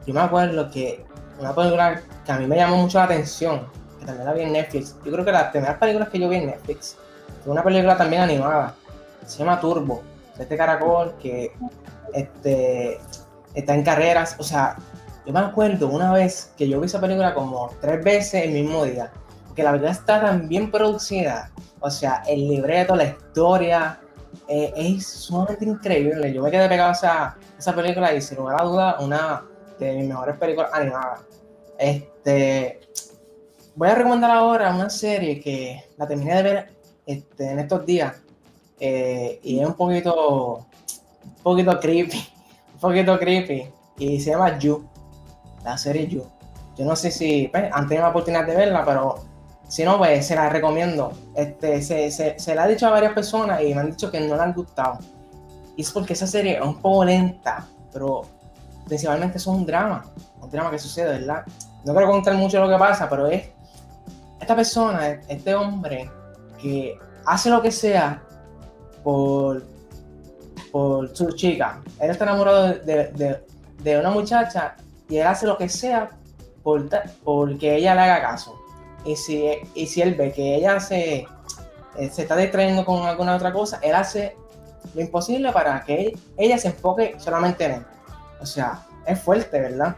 yo 0.06 0.14
me 0.14 0.22
acuerdo 0.22 0.70
que 0.72 1.06
una 1.40 1.54
película 1.54 2.02
que 2.26 2.32
a 2.32 2.38
mí 2.38 2.48
me 2.48 2.56
llamó 2.56 2.78
mucho 2.78 3.00
la 3.00 3.06
atención, 3.06 3.68
que 4.00 4.06
también 4.06 4.26
la 4.26 4.34
vi 4.34 4.42
en 4.42 4.54
Netflix, 4.54 4.96
yo 5.04 5.12
creo 5.12 5.26
que 5.26 5.32
las 5.32 5.52
primeras 5.52 5.78
películas 5.78 6.10
que 6.10 6.20
yo 6.20 6.30
vi 6.30 6.38
en 6.38 6.48
Netflix, 6.48 6.98
fue 7.44 7.52
una 7.52 7.64
película 7.64 7.98
también 7.98 8.22
animada, 8.22 8.76
se 9.26 9.40
llama 9.40 9.60
Turbo, 9.60 10.04
este 10.40 10.56
caracol 10.56 11.16
que 11.22 11.52
este, 12.14 13.00
está 13.54 13.76
en 13.76 13.84
carreras, 13.84 14.36
o 14.40 14.44
sea, 14.44 14.78
yo 15.26 15.34
me 15.34 15.40
acuerdo 15.40 15.88
una 15.88 16.12
vez 16.14 16.52
que 16.58 16.68
yo 16.68 16.80
vi 16.80 16.86
esa 16.86 17.02
película 17.02 17.34
como 17.34 17.72
tres 17.82 18.04
veces 18.04 18.46
el 18.46 18.52
mismo 18.52 18.86
día, 18.86 19.12
que 19.56 19.64
la 19.64 19.74
verdad 19.74 19.92
está 19.92 20.22
tan 20.22 20.48
bien 20.48 20.72
producida, 20.72 21.52
o 21.82 21.90
sea, 21.92 22.24
el 22.28 22.48
libreto, 22.48 22.96
la 22.96 23.06
historia, 23.06 24.00
eh, 24.48 24.74
es 24.76 25.06
sumamente 25.06 25.66
increíble. 25.66 26.34
Yo 26.34 26.42
me 26.42 26.50
quedé 26.50 26.70
pegado 26.70 26.90
a 26.90 26.94
esa, 26.94 27.38
esa 27.58 27.76
película 27.76 28.14
y 28.14 28.22
sin 28.22 28.38
lugar 28.38 28.62
a 28.62 28.64
duda, 28.64 28.98
una 29.00 29.44
de 29.78 29.94
mis 29.98 30.08
mejores 30.08 30.38
películas 30.38 30.72
animadas. 30.74 31.22
Este, 31.78 32.80
voy 33.76 33.90
a 33.90 33.96
recomendar 33.96 34.32
ahora 34.32 34.74
una 34.74 34.90
serie 34.90 35.40
que 35.40 35.84
la 35.98 36.08
terminé 36.08 36.36
de 36.36 36.44
ver 36.44 36.74
este, 37.06 37.52
en 37.52 37.60
estos 37.60 37.86
días 37.86 38.22
eh, 38.80 39.40
y 39.44 39.60
es 39.60 39.68
un 39.68 39.74
poquito, 39.74 40.68
un 41.24 41.44
poquito 41.44 41.80
creepy 41.80 42.32
poquito 42.82 43.20
creepy 43.20 43.72
y 44.00 44.20
se 44.20 44.32
llama 44.32 44.58
You, 44.58 44.84
la 45.64 45.78
serie 45.78 46.08
You. 46.08 46.26
Yo 46.76 46.84
no 46.84 46.96
sé 46.96 47.12
si 47.12 47.48
pues, 47.50 47.70
han 47.72 47.88
tenido 47.88 48.04
la 48.06 48.10
oportunidad 48.10 48.46
de 48.46 48.56
verla, 48.56 48.84
pero 48.84 49.24
si 49.72 49.86
no, 49.86 49.98
pues 49.98 50.28
se 50.28 50.36
la 50.36 50.50
recomiendo. 50.50 51.14
Este, 51.34 51.82
se, 51.82 52.12
se, 52.12 52.38
se 52.38 52.56
la 52.56 52.64
ha 52.64 52.68
dicho 52.68 52.86
a 52.88 52.90
varias 52.90 53.14
personas 53.14 53.62
y 53.62 53.74
me 53.74 53.80
han 53.80 53.92
dicho 53.92 54.12
que 54.12 54.20
no 54.20 54.36
le 54.36 54.42
han 54.42 54.54
gustado. 54.54 55.00
Y 55.78 55.82
es 55.84 55.92
porque 55.92 56.12
esa 56.12 56.28
serie 56.28 56.58
es 56.58 56.62
un 56.62 56.82
poco 56.82 57.06
lenta, 57.06 57.66
pero 57.94 58.24
principalmente 58.86 59.38
es 59.38 59.48
un 59.48 59.66
drama, 59.66 60.04
un 60.42 60.50
drama 60.50 60.72
que 60.72 60.78
sucede, 60.78 61.20
¿verdad? 61.20 61.46
No 61.86 61.94
quiero 61.94 62.12
contar 62.12 62.34
mucho 62.36 62.60
lo 62.60 62.68
que 62.68 62.78
pasa, 62.78 63.10
pero 63.10 63.28
es 63.28 63.50
esta 64.42 64.58
persona, 64.58 65.22
este 65.30 65.56
hombre, 65.56 66.12
que 66.62 67.00
hace 67.26 67.50
lo 67.50 67.62
que 67.62 67.72
sea 67.72 68.22
por 69.06 69.64
por 70.70 71.16
su 71.16 71.32
chica. 71.32 71.82
Él 72.00 72.10
está 72.10 72.26
enamorado 72.26 72.74
de, 72.74 73.42
de, 73.80 74.00
una 74.00 74.10
muchacha 74.10 74.76
y 75.08 75.18
él 75.18 75.28
hace 75.28 75.46
lo 75.46 75.58
que 75.58 75.70
sea 75.70 76.10
por, 76.62 76.88
porque 77.24 77.76
ella 77.78 77.96
le 77.96 78.02
haga 78.02 78.22
caso. 78.22 78.61
Y 79.04 79.16
si, 79.16 79.46
y 79.74 79.88
si 79.88 80.02
él 80.02 80.16
ve 80.16 80.32
que 80.32 80.56
ella 80.56 80.80
se, 80.80 81.26
eh, 81.98 82.10
se 82.10 82.22
está 82.22 82.36
distrayendo 82.36 82.86
con 82.86 83.04
alguna 83.04 83.36
otra 83.36 83.52
cosa, 83.52 83.80
él 83.82 83.96
hace 83.96 84.36
lo 84.94 85.02
imposible 85.02 85.52
para 85.52 85.84
que 85.84 86.18
ella 86.38 86.58
se 86.58 86.70
enfoque 86.70 87.16
solamente 87.18 87.66
en 87.66 87.72
él. 87.72 87.86
O 88.40 88.46
sea, 88.46 88.86
es 89.06 89.20
fuerte, 89.20 89.60
¿verdad? 89.60 89.96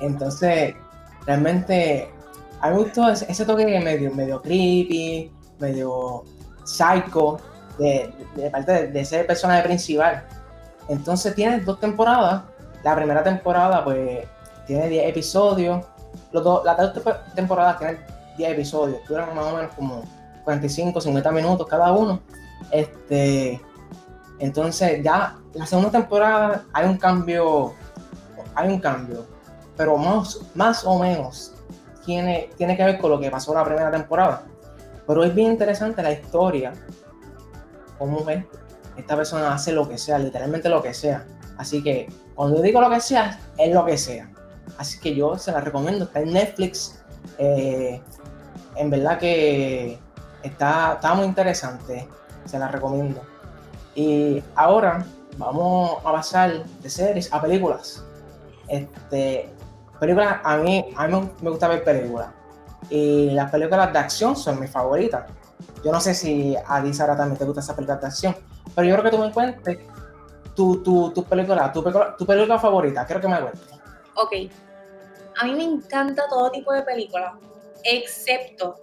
Entonces, 0.00 0.74
realmente, 1.26 2.10
a 2.60 2.70
mí 2.70 2.76
me 2.76 2.82
gustó 2.82 3.08
ese, 3.08 3.44
toque 3.44 3.66
medio, 3.66 4.12
medio 4.14 4.42
creepy, 4.42 5.32
medio 5.58 6.24
psycho, 6.64 7.38
de, 7.78 8.12
parte 8.50 8.88
de, 8.88 9.04
ser 9.04 9.26
personaje 9.26 9.62
principal. 9.62 10.24
Entonces 10.88 11.34
tiene 11.34 11.60
dos 11.60 11.80
temporadas. 11.80 12.42
La 12.82 12.94
primera 12.94 13.22
temporada, 13.22 13.84
pues, 13.84 14.26
tiene 14.66 14.88
10 14.88 15.08
episodios. 15.10 15.84
Los 16.32 16.44
dos, 16.44 16.64
las 16.64 16.76
dos 16.76 16.92
temporadas 17.34 17.78
tienen 17.78 17.98
10 18.36 18.52
episodios. 18.52 19.00
Duran 19.08 19.34
más 19.34 19.46
o 19.46 19.56
menos 19.56 19.74
como 19.74 20.02
45, 20.44 21.00
50 21.00 21.30
minutos 21.32 21.66
cada 21.66 21.92
uno. 21.92 22.20
Este, 22.70 23.60
entonces, 24.38 25.02
ya 25.02 25.36
la 25.54 25.66
segunda 25.66 25.90
temporada 25.90 26.64
hay 26.72 26.86
un 26.86 26.98
cambio. 26.98 27.74
Hay 28.54 28.68
un 28.68 28.80
cambio. 28.80 29.26
Pero 29.76 29.96
más, 29.96 30.40
más 30.54 30.84
o 30.84 30.98
menos 30.98 31.54
tiene, 32.04 32.50
tiene 32.56 32.76
que 32.76 32.84
ver 32.84 32.98
con 32.98 33.10
lo 33.10 33.20
que 33.20 33.30
pasó 33.30 33.54
la 33.54 33.64
primera 33.64 33.90
temporada. 33.90 34.44
Pero 35.06 35.24
es 35.24 35.34
bien 35.34 35.52
interesante 35.52 36.02
la 36.02 36.12
historia 36.12 36.72
cómo 37.98 38.24
ves, 38.24 38.44
esta 38.96 39.16
persona 39.16 39.52
hace 39.52 39.72
lo 39.72 39.88
que 39.88 39.98
sea, 39.98 40.18
literalmente 40.18 40.68
lo 40.68 40.82
que 40.82 40.94
sea. 40.94 41.24
Así 41.56 41.82
que 41.82 42.08
cuando 42.34 42.60
digo 42.60 42.80
lo 42.80 42.90
que 42.90 43.00
sea, 43.00 43.38
es 43.58 43.72
lo 43.72 43.84
que 43.84 43.96
sea. 43.98 44.30
Así 44.78 44.98
que 45.00 45.14
yo 45.14 45.38
se 45.38 45.52
la 45.52 45.60
recomiendo, 45.60 46.04
está 46.04 46.20
en 46.20 46.32
Netflix. 46.32 47.00
Eh, 47.38 48.00
en 48.76 48.90
verdad 48.90 49.18
que 49.18 49.98
está, 50.42 50.94
está 50.94 51.14
muy 51.14 51.26
interesante, 51.26 52.08
se 52.44 52.58
la 52.58 52.68
recomiendo. 52.68 53.20
Y 53.94 54.42
ahora 54.54 55.04
vamos 55.38 55.98
a 56.04 56.12
pasar 56.12 56.64
de 56.64 56.90
series 56.90 57.32
a 57.32 57.40
películas. 57.40 58.04
Este, 58.68 59.50
películas, 59.98 60.38
a 60.42 60.56
mí, 60.58 60.92
a 60.96 61.08
mí 61.08 61.30
me 61.40 61.50
gusta 61.50 61.68
ver 61.68 61.84
películas. 61.84 62.28
Y 62.90 63.30
las 63.30 63.50
películas 63.50 63.92
de 63.92 63.98
acción 63.98 64.36
son 64.36 64.60
mis 64.60 64.70
favoritas. 64.70 65.24
Yo 65.84 65.92
no 65.92 66.00
sé 66.00 66.14
si 66.14 66.56
a 66.66 66.82
ti, 66.82 66.92
Sara, 66.92 67.16
también 67.16 67.38
te 67.38 67.44
gusta 67.44 67.60
esa 67.60 67.74
película 67.74 67.98
de 67.98 68.06
acción, 68.06 68.36
pero 68.74 68.86
yo 68.86 68.94
creo 68.96 69.04
que 69.10 69.16
tú 69.16 69.22
me 69.22 69.32
cuentes 69.32 69.78
tu, 70.54 70.82
tu, 70.82 71.10
tu, 71.10 71.24
película, 71.24 71.72
tu, 71.72 71.82
tu 71.82 72.26
película 72.26 72.58
favorita. 72.58 73.04
Quiero 73.06 73.20
que 73.20 73.28
me 73.28 73.40
cuentes. 73.40 73.62
Ok. 74.14 74.32
A 75.38 75.44
mí 75.44 75.54
me 75.54 75.64
encanta 75.64 76.24
todo 76.28 76.50
tipo 76.50 76.72
de 76.72 76.82
películas, 76.82 77.34
excepto 77.84 78.80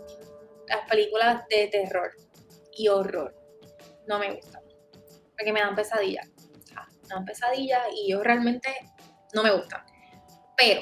las 0.68 0.88
películas 0.90 1.44
de 1.50 1.68
terror 1.68 2.12
y 2.74 2.88
horror. 2.88 3.36
No 4.08 4.20
me 4.20 4.36
gustan. 4.36 4.62
Porque 5.38 5.52
me 5.52 5.60
dan 5.60 5.76
pesadillas. 5.76 6.28
me 7.02 7.08
dan 7.08 7.26
pesadillas 7.26 7.82
y 7.96 8.12
yo 8.12 8.24
realmente 8.24 8.70
no 9.34 9.44
me 9.44 9.52
gustan. 9.52 9.84
Pero 10.58 10.82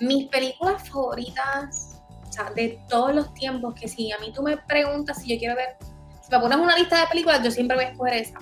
mis 0.00 0.28
películas 0.28 0.88
favoritas 0.88 1.92
o 2.32 2.32
sea, 2.32 2.50
de 2.50 2.80
todos 2.88 3.14
los 3.14 3.34
tiempos, 3.34 3.74
que 3.74 3.86
si 3.86 4.10
a 4.10 4.18
mí 4.18 4.32
tú 4.32 4.42
me 4.42 4.56
preguntas 4.56 5.20
si 5.20 5.28
yo 5.28 5.38
quiero 5.38 5.54
ver, 5.54 5.76
si 6.22 6.30
me 6.30 6.40
pones 6.40 6.56
una 6.56 6.74
lista 6.78 7.00
de 7.00 7.06
películas, 7.08 7.42
yo 7.44 7.50
siempre 7.50 7.76
voy 7.76 7.84
a 7.84 7.88
escoger 7.88 8.14
esa. 8.14 8.38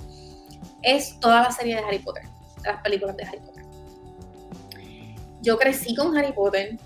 Es 0.83 1.19
toda 1.19 1.43
la 1.43 1.51
serie 1.51 1.75
de 1.75 1.83
Harry 1.83 1.99
Potter, 1.99 2.23
las 2.65 2.81
películas 2.83 3.17
de 3.17 3.25
Harry 3.25 3.41
Potter. 3.41 3.65
yo 5.43 5.59
crecí 5.59 5.95
con 5.97 6.17
Harry 6.17 6.33
Potter. 6.33 6.79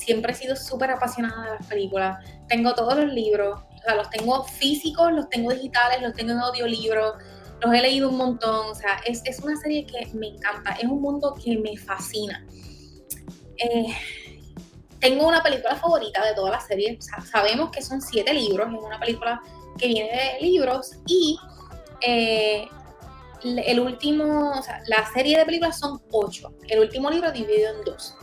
Siempre 0.00 0.32
he 0.32 0.34
sido 0.34 0.56
súper 0.56 0.90
apasionada 0.90 1.44
de 1.44 1.50
las 1.58 1.66
películas. 1.66 2.24
Tengo 2.48 2.74
todos 2.74 2.96
los 2.96 3.12
libros, 3.12 3.60
o 3.60 3.82
sea, 3.82 3.94
los 3.94 4.08
tengo 4.10 4.44
físicos, 4.44 5.12
los 5.12 5.28
tengo 5.28 5.52
digitales, 5.52 6.00
los 6.02 6.14
tengo 6.14 6.32
en 6.32 6.38
audiolibro, 6.38 7.18
los 7.60 7.74
he 7.74 7.80
leído 7.80 8.08
un 8.08 8.16
montón. 8.16 8.70
O 8.70 8.74
sea, 8.74 9.00
es, 9.04 9.22
es 9.24 9.40
una 9.40 9.56
serie 9.56 9.86
que 9.86 10.06
me 10.14 10.28
encanta, 10.28 10.72
es 10.72 10.84
un 10.84 11.00
mundo 11.00 11.34
que 11.42 11.58
me 11.58 11.76
fascina. 11.76 12.44
Eh, 13.58 13.94
tengo 15.00 15.28
una 15.28 15.42
película 15.42 15.76
favorita 15.76 16.24
de 16.24 16.34
toda 16.34 16.50
la 16.50 16.60
serie. 16.60 16.98
sabemos 17.30 17.70
que 17.70 17.82
son 17.82 18.00
siete 18.00 18.32
libros, 18.32 18.68
es 18.72 18.80
una 18.80 18.98
película 18.98 19.40
que 19.78 19.86
viene 19.86 20.10
de 20.10 20.46
libros 20.46 20.92
y 21.06 21.38
eh, 22.06 22.68
el 23.42 23.80
último, 23.80 24.52
o 24.58 24.62
sea, 24.62 24.82
la 24.86 25.10
serie 25.12 25.38
de 25.38 25.44
películas 25.44 25.78
son 25.78 26.00
ocho. 26.10 26.52
El 26.68 26.80
último 26.80 27.10
libro 27.10 27.30
dividido 27.32 27.70
en 27.76 27.84
dos. 27.84 28.14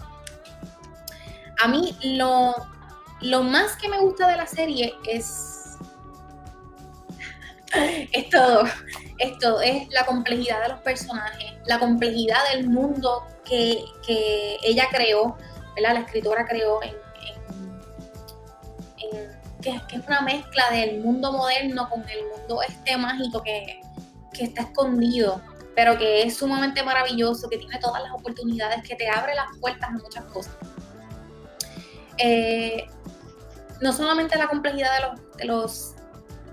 A 1.59 1.67
mí 1.67 1.97
lo, 2.03 2.55
lo 3.21 3.43
más 3.43 3.75
que 3.77 3.89
me 3.89 3.99
gusta 3.99 4.27
de 4.27 4.37
la 4.37 4.47
serie 4.47 4.95
es, 5.07 5.77
es 8.11 8.29
todo. 8.29 8.63
Esto 9.17 9.61
es 9.61 9.87
la 9.89 10.05
complejidad 10.05 10.61
de 10.61 10.69
los 10.69 10.79
personajes, 10.81 11.53
la 11.65 11.79
complejidad 11.79 12.39
del 12.53 12.69
mundo 12.69 13.25
que, 13.43 13.83
que 14.05 14.57
ella 14.63 14.87
creó 14.91 15.37
la 15.81 15.99
escritora 15.99 16.45
creó 16.45 16.81
en, 16.83 16.95
que, 19.61 19.69
es 19.69 20.07
una 20.07 20.21
mezcla 20.21 20.69
del 20.71 21.01
mundo 21.01 21.31
moderno 21.31 21.89
con 21.89 22.07
el 22.09 22.25
mundo 22.27 22.61
este 22.61 22.97
mágico 22.97 23.41
que, 23.43 23.81
está 24.39 24.61
escondido, 24.61 25.41
pero 25.75 25.97
que 25.97 26.21
es 26.21 26.37
sumamente 26.37 26.83
maravilloso, 26.83 27.49
que 27.49 27.57
tiene 27.57 27.79
todas 27.79 28.03
las 28.03 28.11
oportunidades, 28.11 28.87
que 28.87 28.95
te 28.95 29.09
abre 29.09 29.33
las 29.33 29.47
puertas 29.59 29.89
a 29.89 29.93
muchas 29.93 30.25
cosas. 30.25 30.53
Eh, 32.17 32.87
no 33.81 33.93
solamente 33.93 34.37
la 34.37 34.47
complejidad 34.47 34.89
de 35.37 35.45
los, 35.45 35.93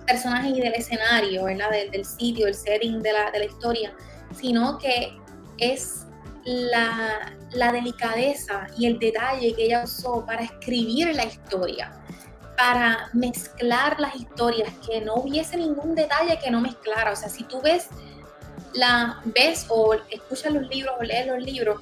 personajes 0.06 0.52
y 0.54 0.60
del 0.60 0.74
escenario, 0.74 1.44
¿verdad? 1.44 1.70
Del, 1.70 2.04
sitio, 2.04 2.46
el 2.46 2.54
setting 2.54 3.00
de 3.00 3.10
la, 3.10 3.30
de 3.30 3.38
la 3.38 3.44
historia, 3.46 3.94
sino 4.38 4.76
que 4.76 5.16
es 5.56 6.04
la, 6.44 7.34
la 7.52 7.72
delicadeza 7.72 8.66
y 8.76 8.86
el 8.86 8.98
detalle 8.98 9.54
que 9.54 9.64
ella 9.64 9.84
usó 9.84 10.22
para 10.26 10.42
escribir 10.42 11.14
la 11.14 11.24
historia, 11.24 11.90
para 12.54 13.08
mezclar 13.14 13.98
las 13.98 14.14
historias, 14.14 14.74
que 14.86 15.00
no 15.00 15.14
hubiese 15.14 15.56
ningún 15.56 15.94
detalle 15.94 16.38
que 16.38 16.50
no 16.50 16.60
mezclara. 16.60 17.12
O 17.12 17.16
sea, 17.16 17.30
si 17.30 17.44
tú 17.44 17.62
ves, 17.62 17.88
la, 18.74 19.22
ves 19.24 19.64
o 19.70 19.94
escuchas 20.10 20.52
los 20.52 20.68
libros 20.68 20.94
o 21.00 21.02
lees 21.02 21.26
los 21.26 21.42
libros, 21.42 21.80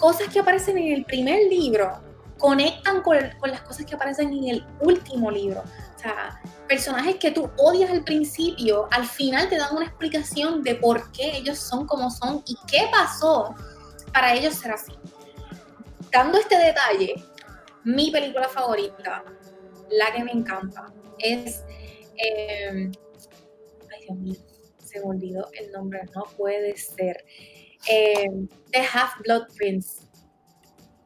cosas 0.00 0.26
que 0.26 0.40
aparecen 0.40 0.76
en 0.76 0.92
el 0.92 1.04
primer 1.04 1.38
libro 1.48 2.00
conectan 2.44 3.00
con, 3.00 3.16
con 3.40 3.50
las 3.50 3.62
cosas 3.62 3.86
que 3.86 3.94
aparecen 3.94 4.30
en 4.34 4.48
el 4.48 4.66
último 4.82 5.30
libro. 5.30 5.64
O 5.96 5.98
sea, 5.98 6.42
personajes 6.68 7.16
que 7.16 7.30
tú 7.30 7.50
odias 7.56 7.90
al 7.90 8.04
principio, 8.04 8.86
al 8.90 9.06
final 9.06 9.48
te 9.48 9.56
dan 9.56 9.74
una 9.74 9.86
explicación 9.86 10.62
de 10.62 10.74
por 10.74 11.10
qué 11.12 11.38
ellos 11.38 11.56
son 11.56 11.86
como 11.86 12.10
son 12.10 12.42
y 12.46 12.54
qué 12.70 12.86
pasó 12.92 13.54
para 14.12 14.34
ellos 14.34 14.56
ser 14.56 14.72
así. 14.72 14.92
Dando 16.12 16.36
este 16.36 16.58
detalle, 16.58 17.14
mi 17.82 18.10
película 18.10 18.46
favorita, 18.46 19.24
la 19.90 20.12
que 20.12 20.22
me 20.22 20.32
encanta, 20.32 20.92
es... 21.20 21.64
Em, 22.16 22.92
ay, 23.90 24.00
Dios 24.02 24.18
mío, 24.18 24.36
se 24.84 25.00
me 25.00 25.06
olvidó 25.06 25.48
el 25.58 25.72
nombre, 25.72 26.02
no 26.14 26.24
puede 26.36 26.76
ser. 26.76 27.24
Em, 27.88 28.46
The 28.70 28.80
Half 28.80 29.22
Blood 29.24 29.46
Prince, 29.56 30.03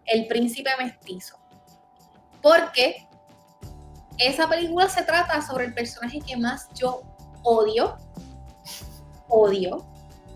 el 0.09 0.27
príncipe 0.27 0.71
mestizo. 0.79 1.39
Porque 2.43 3.07
esa 4.19 4.49
película 4.49 4.89
se 4.89 5.03
trata 5.03 5.41
sobre 5.43 5.67
el 5.67 5.75
personaje 5.75 6.21
que 6.21 6.37
más 6.37 6.69
yo 6.75 7.03
odio, 7.43 7.97
odio 9.29 9.87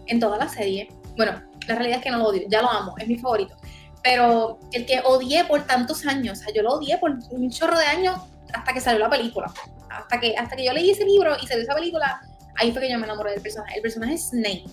en 0.07 0.20
toda 0.20 0.39
la 0.39 0.49
serie. 0.49 0.89
Bueno, 1.16 1.43
la 1.66 1.75
realidad 1.75 1.99
es 1.99 2.05
que 2.05 2.11
no 2.11 2.18
lo 2.18 2.27
odio, 2.27 2.43
ya 2.49 2.62
lo 2.62 2.70
amo, 2.70 2.95
es 2.99 3.09
mi 3.09 3.16
favorito. 3.18 3.57
Pero 4.03 4.59
el 4.73 4.87
que 4.87 5.01
odié 5.05 5.45
por 5.45 5.64
tantos 5.66 6.07
años, 6.07 6.41
o 6.41 6.43
sea, 6.43 6.55
yo 6.55 6.62
lo 6.62 6.75
odié 6.75 6.99
por 6.99 7.11
un 7.31 7.51
chorro 7.51 7.79
de 7.79 7.87
años 7.87 8.16
hasta 8.53 8.73
que 8.73 8.81
salió 8.81 9.01
la 9.01 9.11
película. 9.11 9.53
Hasta 9.91 10.18
que, 10.18 10.37
hasta 10.37 10.57
que 10.57 10.64
yo 10.64 10.73
leí 10.73 10.91
ese 10.91 11.05
libro 11.05 11.37
y 11.41 11.47
salió 11.47 11.62
esa 11.62 11.75
película, 11.75 12.20
ahí 12.57 12.73
fue 12.73 12.83
que 12.83 12.91
yo 12.91 12.99
me 12.99 13.05
enamoré 13.05 13.33
del 13.33 13.43
personaje. 13.43 13.77
El 13.77 13.83
personaje 13.83 14.14
es 14.14 14.29
Snape, 14.29 14.64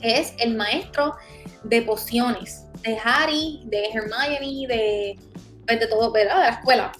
que 0.00 0.18
es 0.18 0.34
el 0.38 0.56
maestro 0.56 1.16
de 1.64 1.82
pociones, 1.82 2.66
de 2.82 2.98
Harry, 3.02 3.62
de 3.64 3.90
Hermione, 3.92 4.66
de, 4.66 5.18
pues, 5.66 5.80
de 5.80 5.86
todo, 5.86 6.10
¿verdad? 6.10 6.36
De 6.36 6.42
la 6.42 6.50
escuela. 6.50 6.92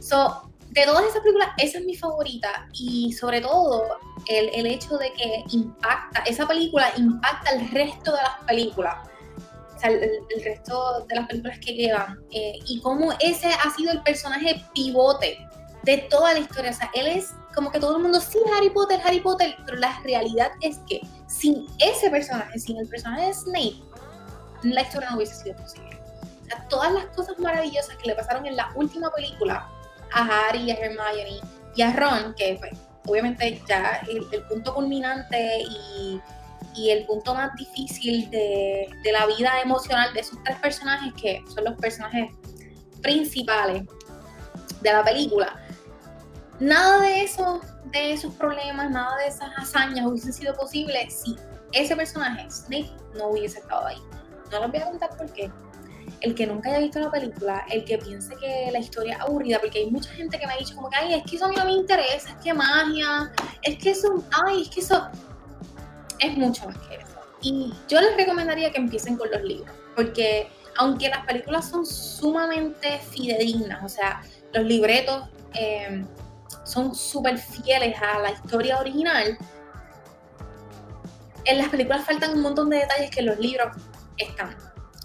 So, 0.00 0.46
de 0.76 0.84
todas 0.84 1.06
esas 1.06 1.22
películas, 1.22 1.48
esa 1.56 1.78
es 1.78 1.84
mi 1.84 1.96
favorita 1.96 2.68
y 2.74 3.12
sobre 3.12 3.40
todo 3.40 3.82
el, 4.28 4.66
hecho 4.66 4.98
de 4.98 5.10
que 5.14 5.44
impacta, 5.50 6.20
esa 6.26 6.46
película 6.46 6.92
impacta 6.96 7.52
el 7.52 7.70
resto 7.70 8.12
de 8.12 8.18
las 8.18 8.44
películas, 8.46 9.08
o 9.74 9.78
sea, 9.78 9.90
el, 9.90 10.20
resto 10.44 11.06
de 11.08 11.14
las 11.14 11.26
películas 11.28 11.58
que 11.60 11.76
quedan, 11.76 12.18
eh, 12.30 12.58
y 12.66 12.80
cómo 12.80 13.12
ese 13.20 13.48
ha 13.48 13.70
sido 13.74 13.92
el 13.92 14.02
personaje 14.02 14.62
pivote 14.74 15.38
de 15.84 15.98
toda 16.10 16.34
la 16.34 16.40
historia, 16.40 16.72
o 16.72 16.74
sea, 16.74 16.90
él 16.92 17.06
es 17.06 17.30
como 17.54 17.70
que 17.70 17.80
todo 17.80 17.96
el 17.96 18.02
mundo, 18.02 18.20
sí, 18.20 18.38
Harry 18.54 18.68
Potter, 18.68 19.00
Harry 19.02 19.20
Potter, 19.20 19.56
pero 19.64 19.78
la 19.78 19.98
realidad 20.00 20.50
es 20.60 20.78
que 20.86 21.00
sin 21.26 21.66
ese 21.78 22.10
personaje, 22.10 22.58
sin 22.58 22.76
el 22.76 22.86
personaje 22.86 23.28
de 23.28 23.34
Snape, 23.34 23.76
la 24.62 24.82
historia 24.82 25.10
no 25.10 25.16
hubiese 25.16 25.34
sido 25.34 25.56
posible. 25.56 25.98
O 26.42 26.44
sea, 26.46 26.68
todas 26.68 26.92
las 26.92 27.06
cosas 27.06 27.38
maravillosas 27.38 27.96
que 27.96 28.08
le 28.08 28.14
pasaron 28.14 28.46
en 28.46 28.56
la 28.56 28.70
última 28.74 29.10
película 29.10 29.68
a 30.12 30.48
Harry, 30.48 30.70
a 30.70 30.74
Hermione 30.74 31.40
y 31.74 31.82
a 31.82 31.92
Ron, 31.92 32.34
que 32.34 32.56
pues, 32.58 32.72
obviamente 33.06 33.60
ya 33.68 34.00
el, 34.08 34.42
punto 34.44 34.74
culminante 34.74 35.62
y, 35.62 36.20
el 36.90 37.06
punto 37.06 37.34
más 37.34 37.54
difícil 37.56 38.30
de, 38.30 38.86
la 39.10 39.26
vida 39.26 39.60
emocional 39.62 40.12
de 40.12 40.20
esos 40.20 40.38
tres 40.44 40.58
personajes, 40.58 41.12
que 41.20 41.42
son 41.52 41.64
los 41.64 41.74
personajes 41.78 42.30
principales 43.00 43.82
de 44.82 44.92
la 44.92 45.02
película, 45.02 45.58
nada 46.60 47.00
de 47.00 47.22
eso, 47.22 47.60
de 47.86 48.12
esos 48.12 48.34
problemas, 48.34 48.90
nada 48.90 49.16
de 49.16 49.28
esas 49.28 49.50
hazañas 49.56 50.06
hubiese 50.06 50.32
sido 50.32 50.54
posible 50.54 51.08
si 51.10 51.36
ese 51.72 51.96
personaje, 51.96 52.50
Snape, 52.50 52.90
no 53.16 53.28
hubiese 53.28 53.58
estado 53.58 53.86
ahí. 53.86 53.98
No 54.50 54.60
les 54.60 54.70
voy 54.70 54.80
a 54.80 54.84
contar 54.84 55.16
por 55.16 55.32
qué, 55.32 55.50
el 56.20 56.34
que 56.34 56.46
nunca 56.46 56.70
haya 56.70 56.78
visto 56.80 57.00
la 57.00 57.10
película, 57.10 57.64
el 57.70 57.84
que 57.84 57.98
piense 57.98 58.34
que 58.36 58.70
la 58.72 58.78
historia 58.78 59.14
es 59.16 59.20
aburrida, 59.20 59.58
porque 59.60 59.80
hay 59.80 59.90
mucha 59.90 60.10
gente 60.10 60.38
que 60.38 60.46
me 60.46 60.54
ha 60.54 60.56
dicho 60.56 60.74
como 60.74 60.88
que, 60.90 60.96
ay, 60.96 61.14
es 61.14 61.30
que 61.30 61.36
eso 61.36 61.46
a 61.46 61.48
mí 61.48 61.56
no 61.56 61.64
me 61.64 61.72
interesa, 61.72 62.30
es 62.30 62.36
que 62.42 62.54
magia, 62.54 63.32
es 63.62 63.78
que 63.78 63.90
eso, 63.90 64.24
ay, 64.44 64.62
es 64.62 64.68
que 64.68 64.80
eso 64.80 65.08
es 66.18 66.36
mucho 66.36 66.66
más 66.66 66.78
que 66.78 66.96
eso. 66.96 67.06
Y 67.42 67.72
yo 67.88 68.00
les 68.00 68.16
recomendaría 68.16 68.70
que 68.70 68.78
empiecen 68.78 69.16
con 69.16 69.30
los 69.30 69.42
libros, 69.42 69.74
porque 69.94 70.48
aunque 70.78 71.08
las 71.08 71.24
películas 71.26 71.68
son 71.68 71.84
sumamente 71.86 72.98
fidedignas, 72.98 73.84
o 73.84 73.88
sea, 73.88 74.22
los 74.52 74.64
libretos 74.64 75.28
em, 75.54 76.06
son 76.64 76.94
súper 76.94 77.38
fieles 77.38 77.96
a 78.00 78.18
la 78.20 78.30
historia 78.32 78.78
original, 78.78 79.38
en 81.44 81.58
las 81.58 81.68
películas 81.68 82.04
faltan 82.04 82.32
un 82.32 82.42
montón 82.42 82.70
de 82.70 82.78
detalles 82.78 83.10
que 83.10 83.22
los 83.22 83.38
libros 83.38 83.68
están. 84.18 84.56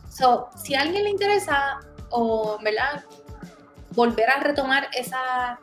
So, 0.10 0.50
si 0.62 0.76
a 0.76 0.82
alguien 0.82 1.04
le 1.04 1.10
interesa, 1.10 1.80
o, 2.10 2.58
¿verdad? 2.62 3.04
Volver 3.92 4.30
a 4.30 4.40
retomar 4.40 4.90
esa, 4.94 5.60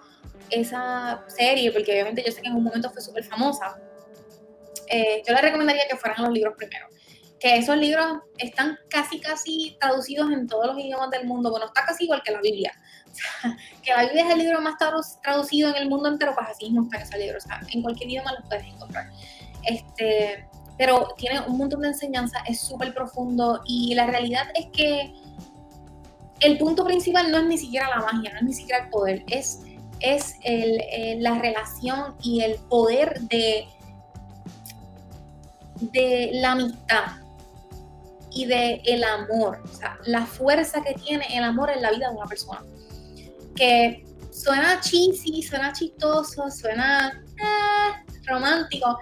esa 0.50 1.24
serie, 1.28 1.72
porque 1.72 1.92
obviamente 1.92 2.22
yo 2.26 2.32
sé 2.32 2.42
que 2.42 2.48
en 2.48 2.56
un 2.56 2.64
momento 2.64 2.90
fue 2.90 3.02
súper 3.02 3.24
famosa, 3.24 3.78
eh, 4.90 5.22
yo 5.26 5.34
le 5.34 5.40
recomendaría 5.40 5.86
que 5.88 5.96
fueran 5.96 6.24
los 6.24 6.32
libros 6.32 6.54
primero. 6.56 6.86
Que 7.38 7.56
esos 7.56 7.76
libros 7.76 8.18
están 8.38 8.78
casi, 8.90 9.20
casi 9.20 9.76
traducidos 9.80 10.30
en 10.32 10.48
todos 10.48 10.66
los 10.66 10.78
idiomas 10.78 11.10
del 11.10 11.26
mundo. 11.26 11.50
Bueno, 11.50 11.66
está 11.66 11.84
casi 11.84 12.04
igual 12.04 12.22
que 12.24 12.32
la 12.32 12.40
Biblia. 12.40 12.72
que 13.84 13.92
la 13.92 14.02
Biblia 14.02 14.26
es 14.26 14.32
el 14.32 14.38
libro 14.38 14.60
más 14.60 14.74
traducido 15.22 15.70
en 15.70 15.76
el 15.76 15.88
mundo 15.88 16.08
entero, 16.08 16.34
pues 16.34 16.48
así 16.48 16.70
no 16.70 16.84
está 16.84 16.98
ese 16.98 17.18
libro. 17.18 17.38
O 17.38 17.40
sea, 17.40 17.60
en 17.72 17.82
cualquier 17.82 18.10
idioma 18.10 18.32
lo 18.32 18.48
puedes 18.48 18.64
encontrar. 18.64 19.08
Este, 19.64 20.48
pero 20.78 21.08
tiene 21.16 21.40
un 21.40 21.58
montón 21.58 21.82
de 21.82 21.88
enseñanza, 21.88 22.38
es 22.46 22.60
súper 22.60 22.94
profundo 22.94 23.60
y 23.66 23.94
la 23.94 24.06
realidad 24.06 24.46
es 24.54 24.66
que 24.72 25.12
el 26.40 26.56
punto 26.56 26.84
principal 26.84 27.30
no 27.32 27.38
es 27.38 27.46
ni 27.46 27.58
siquiera 27.58 27.88
la 27.90 28.00
magia, 28.00 28.32
no 28.32 28.38
es 28.38 28.44
ni 28.44 28.52
siquiera 28.54 28.84
el 28.84 28.90
poder, 28.90 29.24
es, 29.26 29.60
es 29.98 30.36
el, 30.44 30.80
la 31.20 31.38
relación 31.38 32.14
y 32.22 32.42
el 32.42 32.54
poder 32.68 33.20
de, 33.22 33.66
de 35.80 36.30
la 36.34 36.52
amistad 36.52 37.04
y 38.30 38.46
de 38.46 38.80
el 38.84 39.02
amor, 39.02 39.60
o 39.64 39.74
sea, 39.74 39.98
la 40.04 40.24
fuerza 40.26 40.80
que 40.82 40.94
tiene 40.94 41.26
el 41.36 41.42
amor 41.42 41.70
en 41.70 41.82
la 41.82 41.90
vida 41.90 42.08
de 42.08 42.16
una 42.16 42.26
persona. 42.26 42.62
Que 43.56 44.04
suena 44.30 44.80
cheesy, 44.80 45.42
suena 45.42 45.72
chistoso, 45.72 46.48
suena 46.50 47.08
eh, 47.36 48.16
romántico, 48.26 48.98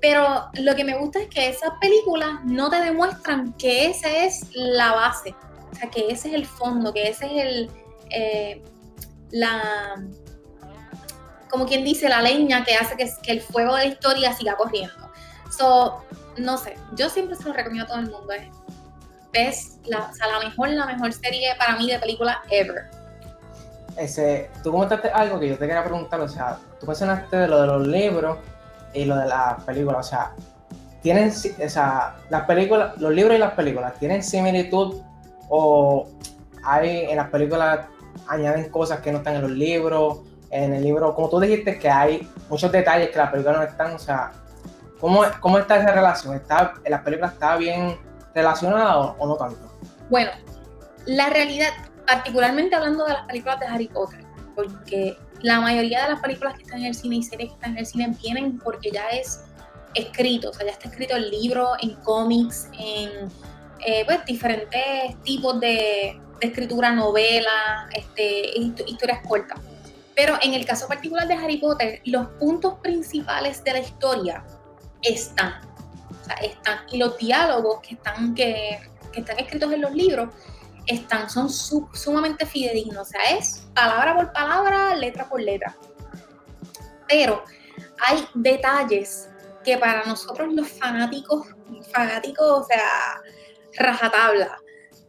Pero 0.00 0.48
lo 0.54 0.76
que 0.76 0.84
me 0.84 0.96
gusta 0.96 1.20
es 1.20 1.28
que 1.28 1.48
esas 1.48 1.70
películas 1.80 2.44
no 2.44 2.70
te 2.70 2.80
demuestran 2.80 3.52
que 3.54 3.86
esa 3.86 4.08
es 4.08 4.48
la 4.54 4.92
base, 4.92 5.34
o 5.72 5.74
sea, 5.74 5.90
que 5.90 6.10
ese 6.10 6.28
es 6.28 6.34
el 6.34 6.46
fondo, 6.46 6.92
que 6.92 7.08
ese 7.08 7.26
es 7.26 7.32
el, 7.44 7.70
eh, 8.10 8.62
la, 9.30 9.96
como 11.50 11.66
quien 11.66 11.84
dice, 11.84 12.08
la 12.08 12.22
leña 12.22 12.64
que 12.64 12.76
hace 12.76 12.96
que, 12.96 13.32
el 13.32 13.40
fuego 13.40 13.74
de 13.74 13.86
la 13.86 13.92
historia 13.92 14.32
siga 14.32 14.56
corriendo. 14.56 15.10
So, 15.56 16.04
no 16.36 16.56
sé, 16.58 16.76
yo 16.94 17.08
siempre 17.10 17.36
se 17.36 17.44
lo 17.44 17.52
recomiendo 17.52 17.84
a 17.84 17.88
todo 17.88 17.98
el 17.98 18.10
mundo. 18.10 18.32
Es 19.32 19.78
la, 19.84 20.08
o 20.10 20.14
sea, 20.14 20.28
la 20.28 20.48
mejor, 20.48 20.70
la 20.70 20.86
mejor 20.86 21.12
serie 21.12 21.54
para 21.58 21.76
mí 21.76 21.90
de 21.90 21.98
película 21.98 22.42
ever. 22.50 22.90
Ese, 23.96 24.50
tú 24.62 24.70
comentaste 24.70 25.10
algo 25.10 25.40
que 25.40 25.48
yo 25.48 25.58
te 25.58 25.66
quería 25.66 25.82
preguntar, 25.82 26.20
o 26.20 26.28
sea, 26.28 26.58
tú 26.78 26.86
mencionaste 26.86 27.36
de 27.36 27.48
lo 27.48 27.60
de 27.60 27.66
los 27.66 27.86
libros 27.86 28.38
y 28.98 29.04
lo 29.04 29.16
de 29.16 29.26
las 29.26 29.62
películas, 29.62 30.06
o 30.06 30.10
sea, 30.10 30.32
tienen, 31.02 31.30
o 31.30 31.68
sea, 31.68 32.16
las 32.30 32.44
películas, 32.44 32.98
los 32.98 33.12
libros 33.12 33.36
y 33.36 33.38
las 33.38 33.52
películas, 33.52 33.94
¿tienen 33.98 34.22
similitud 34.22 35.00
o 35.48 36.08
hay 36.64 37.06
en 37.08 37.16
las 37.16 37.30
películas 37.30 37.86
añaden 38.26 38.68
cosas 38.70 39.00
que 39.00 39.12
no 39.12 39.18
están 39.18 39.36
en 39.36 39.42
los 39.42 39.52
libros? 39.52 40.20
En 40.50 40.74
el 40.74 40.82
libro, 40.82 41.14
como 41.14 41.28
tú 41.28 41.38
dijiste, 41.38 41.78
que 41.78 41.88
hay 41.88 42.28
muchos 42.48 42.72
detalles 42.72 43.10
que 43.10 43.18
las 43.18 43.30
películas 43.30 43.58
no 43.58 43.62
están, 43.62 43.94
o 43.94 43.98
sea, 43.98 44.32
¿cómo, 44.98 45.22
cómo 45.40 45.58
está 45.58 45.76
esa 45.76 45.92
relación? 45.92 46.34
¿Está, 46.34 46.74
¿En 46.82 46.90
las 46.90 47.02
películas 47.02 47.34
está 47.34 47.56
bien 47.56 47.96
relacionada 48.34 48.98
o, 48.98 49.16
o 49.18 49.26
no 49.28 49.36
tanto? 49.36 49.60
Bueno, 50.10 50.30
la 51.06 51.28
realidad, 51.30 51.68
particularmente 52.04 52.74
hablando 52.74 53.04
de 53.04 53.12
las 53.12 53.26
películas 53.26 53.60
de 53.60 53.66
Harry 53.66 53.88
Potter, 53.88 54.24
porque 54.56 55.16
la 55.42 55.60
mayoría 55.60 56.04
de 56.04 56.10
las 56.10 56.20
películas 56.20 56.54
que 56.54 56.62
están 56.62 56.80
en 56.80 56.86
el 56.86 56.94
cine 56.94 57.16
y 57.16 57.22
series 57.22 57.50
que 57.50 57.54
están 57.54 57.72
en 57.72 57.78
el 57.78 57.86
cine 57.86 58.16
vienen 58.22 58.58
porque 58.58 58.90
ya 58.90 59.08
es 59.08 59.44
escrito, 59.94 60.50
o 60.50 60.52
sea, 60.52 60.66
ya 60.66 60.72
está 60.72 60.88
escrito 60.88 61.16
el 61.16 61.30
libro, 61.30 61.72
en 61.80 61.94
cómics, 61.96 62.68
en 62.78 63.30
eh, 63.86 64.04
pues, 64.04 64.24
diferentes 64.26 65.22
tipos 65.22 65.58
de, 65.60 66.20
escritura, 66.40 66.92
novelas, 66.92 67.88
este, 67.92 68.52
historias 68.86 69.20
cortas. 69.26 69.58
Pero 70.14 70.38
en 70.40 70.54
el 70.54 70.64
caso 70.64 70.86
particular 70.86 71.26
de 71.26 71.34
Harry 71.34 71.56
Potter, 71.56 72.00
los 72.04 72.28
puntos 72.38 72.74
principales 72.80 73.62
de 73.64 73.72
la 73.72 73.78
historia 73.80 74.44
están. 75.02 75.54
O 76.10 76.24
sea, 76.24 76.36
están. 76.36 76.78
Y 76.92 76.98
los 76.98 77.18
diálogos 77.18 77.80
que 77.80 77.94
están, 77.94 78.34
que 78.34 78.78
están 79.14 79.38
escritos 79.38 79.72
en 79.72 79.80
los 79.80 79.92
libros 79.92 80.28
están, 80.88 81.28
son 81.28 81.50
sumamente 81.50 82.46
fidedignos, 82.46 83.08
o 83.08 83.10
sea, 83.10 83.20
es 83.36 83.66
palabra 83.74 84.16
por 84.16 84.32
palabra, 84.32 84.94
letra 84.94 85.28
por 85.28 85.40
letra. 85.40 85.76
Pero 87.06 87.44
hay 88.00 88.26
detalles 88.34 89.28
que 89.62 89.76
para 89.76 90.04
nosotros 90.04 90.52
los 90.52 90.68
fanáticos, 90.68 91.46
fanáticos, 91.92 92.46
o 92.46 92.64
sea, 92.64 93.20
rajatabla 93.76 94.58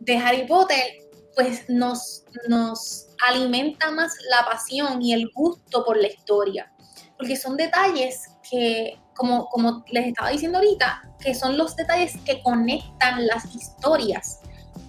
de 0.02 0.18
Harry 0.18 0.46
Potter, 0.46 1.08
pues 1.36 1.70
nos, 1.70 2.26
nos 2.48 3.08
alimenta 3.28 3.92
más 3.92 4.14
la 4.30 4.46
pasión 4.46 5.02
y 5.02 5.14
el 5.14 5.32
gusto 5.34 5.86
por 5.86 5.98
la 5.98 6.08
historia. 6.08 6.72
Porque 7.18 7.36
son 7.38 7.56
detalles 7.56 8.28
que, 8.50 9.00
como, 9.16 9.48
como 9.48 9.84
les 9.92 10.08
estaba 10.08 10.30
diciendo 10.30 10.58
ahorita, 10.58 11.14
que 11.22 11.34
son 11.34 11.58
los 11.58 11.76
detalles 11.76 12.18
que 12.26 12.42
conectan 12.44 13.28
las 13.28 13.46
historias 13.56 14.42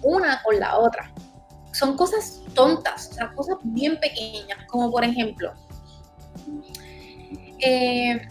una 0.03 0.41
con 0.43 0.59
la 0.59 0.77
otra. 0.77 1.11
Son 1.73 1.95
cosas 1.95 2.41
tontas, 2.53 3.09
o 3.11 3.13
sea, 3.13 3.33
cosas 3.33 3.57
bien 3.63 3.99
pequeñas, 3.99 4.65
como 4.67 4.91
por 4.91 5.03
ejemplo, 5.03 5.53
eh, 7.59 8.27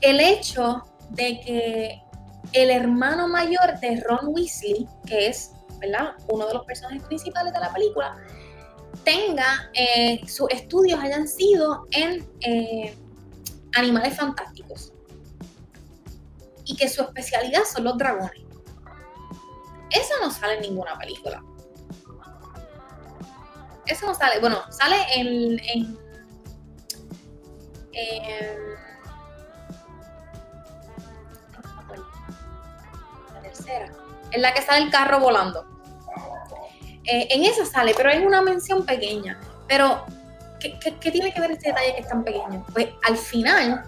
el 0.00 0.20
hecho 0.20 0.82
de 1.10 1.40
que 1.40 2.02
el 2.52 2.70
hermano 2.70 3.28
mayor 3.28 3.78
de 3.80 4.02
Ron 4.06 4.28
Weasley, 4.34 4.86
que 5.06 5.28
es 5.28 5.52
¿verdad? 5.78 6.14
uno 6.28 6.46
de 6.46 6.54
los 6.54 6.64
personajes 6.64 7.02
principales 7.04 7.52
de 7.52 7.60
la 7.60 7.72
película, 7.72 8.16
tenga 9.04 9.70
eh, 9.74 10.20
sus 10.26 10.50
estudios 10.50 11.00
hayan 11.00 11.26
sido 11.26 11.86
en 11.92 12.28
eh, 12.40 12.94
animales 13.74 14.16
fantásticos 14.16 14.92
y 16.64 16.76
que 16.76 16.88
su 16.88 17.02
especialidad 17.02 17.62
son 17.72 17.84
los 17.84 17.96
dragones. 17.98 18.41
Eso 19.92 20.14
no 20.22 20.30
sale 20.30 20.54
en 20.54 20.62
ninguna 20.62 20.98
película. 20.98 21.42
Eso 23.86 24.06
no 24.06 24.14
sale, 24.14 24.40
bueno, 24.40 24.62
sale 24.70 24.96
en, 25.14 25.58
en, 25.74 25.98
la 33.34 33.42
tercera, 33.42 33.92
en 34.30 34.42
la 34.42 34.54
que 34.54 34.62
sale 34.62 34.84
el 34.84 34.90
carro 34.90 35.20
volando. 35.20 35.66
Eh, 37.04 37.26
en 37.30 37.42
esa 37.44 37.66
sale, 37.66 37.92
pero 37.96 38.10
es 38.10 38.24
una 38.24 38.40
mención 38.40 38.86
pequeña. 38.86 39.38
Pero, 39.66 40.06
¿qué, 40.60 40.78
¿qué, 40.78 41.10
tiene 41.10 41.34
que 41.34 41.40
ver 41.40 41.50
este 41.50 41.68
detalle 41.68 41.94
que 41.94 42.00
es 42.00 42.08
tan 42.08 42.22
pequeño? 42.22 42.64
Pues 42.72 42.88
al 43.06 43.16
final, 43.16 43.84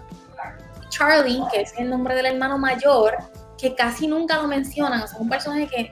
Charlie, 0.89 1.41
que 1.51 1.61
es 1.61 1.73
el 1.77 1.89
nombre 1.89 2.15
del 2.15 2.25
hermano 2.25 2.57
mayor, 2.57 3.17
que 3.57 3.75
casi 3.75 4.07
nunca 4.07 4.37
lo 4.37 4.47
mencionan, 4.47 5.01
o 5.01 5.07
sea, 5.07 5.19
un 5.19 5.29
personaje 5.29 5.67
que, 5.67 5.91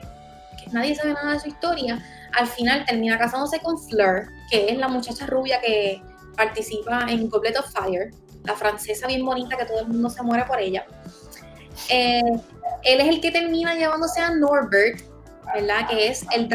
nadie 0.72 0.94
sabe 0.94 1.12
nada 1.12 1.32
de 1.32 1.40
su 1.40 1.48
historia, 1.48 2.02
al 2.32 2.46
final 2.46 2.84
termina 2.84 3.18
casándose 3.18 3.60
con 3.60 3.78
Fleur, 3.78 4.28
que 4.50 4.70
es 4.70 4.76
la 4.76 4.88
muchacha 4.88 5.26
rubia 5.26 5.60
que 5.60 6.02
participa 6.36 7.06
en 7.08 7.28
Goblet 7.28 7.56
of 7.58 7.70
Fire, 7.70 8.10
la 8.44 8.54
francesa 8.54 9.06
bien 9.06 9.24
bonita 9.24 9.56
que 9.56 9.66
todo 9.66 9.80
el 9.80 9.88
mundo 9.88 10.10
se 10.10 10.22
muere 10.22 10.44
por 10.44 10.58
ella. 10.58 10.84
Eh, 11.88 12.20
él 12.82 13.00
es 13.00 13.08
el 13.08 13.20
que 13.20 13.30
termina 13.30 13.74
llevándose 13.74 14.20
a 14.20 14.30
Norbert, 14.30 15.00
¿verdad? 15.54 15.88
Que 15.88 16.08
es 16.08 16.26
el, 16.34 16.48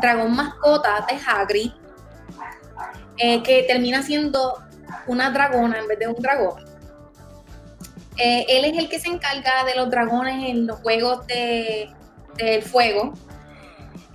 dragón 0.00 0.34
mascota 0.34 1.06
de 1.10 1.18
Hagrid, 1.26 1.72
eh, 3.18 3.42
que 3.42 3.64
termina 3.64 4.02
siendo 4.02 4.62
una 5.06 5.30
dragona 5.30 5.78
en 5.78 5.88
vez 5.88 5.98
de 5.98 6.08
un 6.08 6.16
dragón. 6.16 6.69
Eh, 8.16 8.44
él 8.48 8.64
es 8.64 8.76
el 8.76 8.88
que 8.88 8.98
se 8.98 9.08
encarga 9.08 9.64
de 9.64 9.74
los 9.76 9.90
dragones 9.90 10.48
en 10.48 10.66
los 10.66 10.80
juegos 10.80 11.26
de, 11.26 11.90
del 12.36 12.62
fuego. 12.62 13.14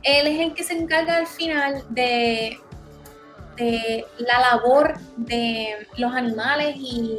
Él 0.04 0.28
es 0.28 0.40
el 0.40 0.54
que 0.54 0.64
se 0.64 0.74
encarga 0.74 1.18
al 1.18 1.28
final 1.28 1.84
de, 1.90 2.60
la 4.18 4.40
labor 4.40 5.00
de 5.16 5.88
los 5.98 6.14
animales 6.14 6.76
y, 6.78 7.18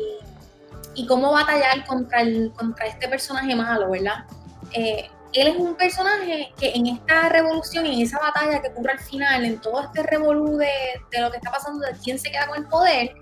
y 0.95 1.07
cómo 1.07 1.33
batallar 1.33 1.85
contra, 1.87 2.21
el, 2.21 2.53
contra 2.55 2.87
este 2.87 3.09
personaje 3.09 3.55
malo, 3.57 3.91
¿verdad? 3.91 4.25
Eh, 4.73 5.09
él 5.33 5.49
es 5.49 5.57
un 5.57 5.75
personaje 5.75 6.53
que 6.59 6.73
en 6.75 6.87
esta 6.87 7.29
revolución 7.29 7.85
y 7.87 7.95
en 7.95 8.07
esa 8.07 8.19
batalla 8.19 8.63
que 8.63 8.69
ocurre 8.69 8.93
al 8.93 9.01
final, 9.01 9.45
en 9.45 9.61
todo 9.61 9.83
este 9.83 10.03
revolú 10.03 10.57
de, 10.57 10.71
de, 11.11 11.21
lo 11.21 11.31
que 11.31 11.39
está 11.39 11.51
pasando, 11.51 11.85
de 11.85 11.93
quién 12.03 12.19
se 12.19 12.31
queda 12.31 12.47
con 12.47 12.59
el 12.59 12.67
poder, 12.67 13.17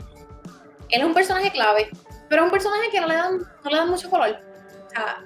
él 0.90 1.00
es 1.00 1.04
un 1.04 1.14
personaje 1.14 1.50
clave 1.50 1.90
pero 2.34 2.46
un 2.46 2.50
personaje 2.50 2.90
que 2.90 3.00
no 3.00 3.06
le 3.06 3.14
dan, 3.14 3.38
no 3.38 3.70
le 3.70 3.76
dan 3.76 3.88
mucho 3.88 4.10
color. 4.10 4.36
O 4.86 4.90
sea, 4.90 5.24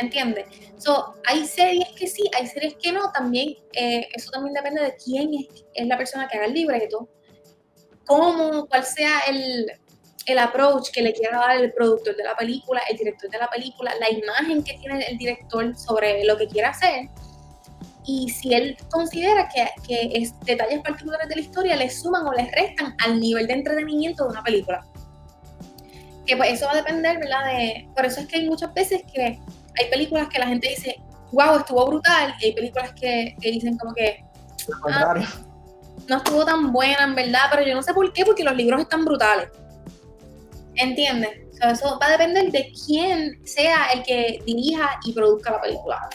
¿entiendes? 0.00 0.46
So, 0.78 1.14
hay 1.26 1.44
series 1.46 1.90
que 1.90 2.06
sí, 2.06 2.22
hay 2.34 2.46
series 2.46 2.74
que 2.82 2.90
no. 2.90 3.12
También, 3.12 3.58
eh, 3.74 4.08
eso 4.14 4.30
también 4.30 4.54
depende 4.54 4.80
de 4.80 4.96
quién 4.96 5.28
es, 5.34 5.62
es, 5.74 5.86
la 5.86 5.98
persona 5.98 6.26
que 6.28 6.38
haga 6.38 6.46
el 6.46 6.54
libreto, 6.54 7.06
cómo, 8.06 8.66
cuál 8.66 8.82
sea 8.82 9.20
el, 9.28 9.72
el 10.24 10.38
approach 10.38 10.90
que 10.90 11.02
le 11.02 11.12
quiera 11.12 11.36
dar 11.36 11.58
el 11.58 11.70
productor 11.74 12.16
de 12.16 12.24
la 12.24 12.34
película, 12.34 12.80
el 12.88 12.96
director 12.96 13.28
de 13.28 13.38
la 13.38 13.50
película, 13.50 13.92
la 14.00 14.08
imagen 14.08 14.64
que 14.64 14.78
tiene 14.78 15.04
el 15.04 15.18
director 15.18 15.76
sobre 15.76 16.24
lo 16.24 16.38
que 16.38 16.48
quiere 16.48 16.68
hacer. 16.68 17.10
Y 18.06 18.30
si 18.30 18.54
él 18.54 18.78
considera 18.90 19.50
que, 19.54 19.68
que 19.86 20.12
es, 20.14 20.32
detalles 20.46 20.80
particulares 20.80 21.28
de 21.28 21.34
la 21.34 21.40
historia 21.42 21.76
le 21.76 21.90
suman 21.90 22.26
o 22.26 22.32
le 22.32 22.50
restan 22.52 22.96
al 23.04 23.20
nivel 23.20 23.46
de 23.46 23.52
entretenimiento 23.52 24.24
de 24.24 24.30
una 24.30 24.42
película 24.42 24.82
que 26.26 26.36
pues 26.36 26.52
eso 26.52 26.66
va 26.66 26.72
a 26.72 26.76
depender, 26.76 27.18
¿verdad? 27.18 27.44
De, 27.46 27.88
por 27.94 28.06
eso 28.06 28.20
es 28.20 28.26
que 28.26 28.36
hay 28.36 28.48
muchas 28.48 28.72
veces 28.74 29.02
que 29.12 29.22
hay 29.22 29.90
películas 29.90 30.28
que 30.28 30.38
la 30.38 30.46
gente 30.46 30.68
dice, 30.68 30.96
wow, 31.32 31.58
estuvo 31.58 31.86
brutal, 31.86 32.34
y 32.40 32.46
hay 32.46 32.52
películas 32.52 32.92
que, 32.92 33.34
dicen 33.40 33.76
como 33.78 33.94
que... 33.94 34.24
Ah, 34.92 35.14
no 36.08 36.16
estuvo 36.16 36.44
tan 36.44 36.72
buena, 36.72 37.04
en 37.04 37.14
verdad, 37.14 37.40
pero 37.50 37.62
yo 37.62 37.74
no 37.74 37.82
sé 37.82 37.94
por 37.94 38.12
qué, 38.12 38.24
porque 38.24 38.44
los 38.44 38.54
libros 38.54 38.80
están 38.80 39.04
brutales. 39.04 39.48
¿Entiendes? 40.74 41.30
O 41.52 41.54
sea, 41.54 41.70
eso 41.70 41.98
va 42.00 42.06
a 42.06 42.10
depender 42.12 42.50
de 42.50 42.72
quién 42.86 43.46
sea 43.46 43.86
el 43.92 44.02
que 44.02 44.42
dirija 44.46 44.98
y 45.04 45.12
produzca 45.12 45.52
la 45.52 45.60
película. 45.60 46.08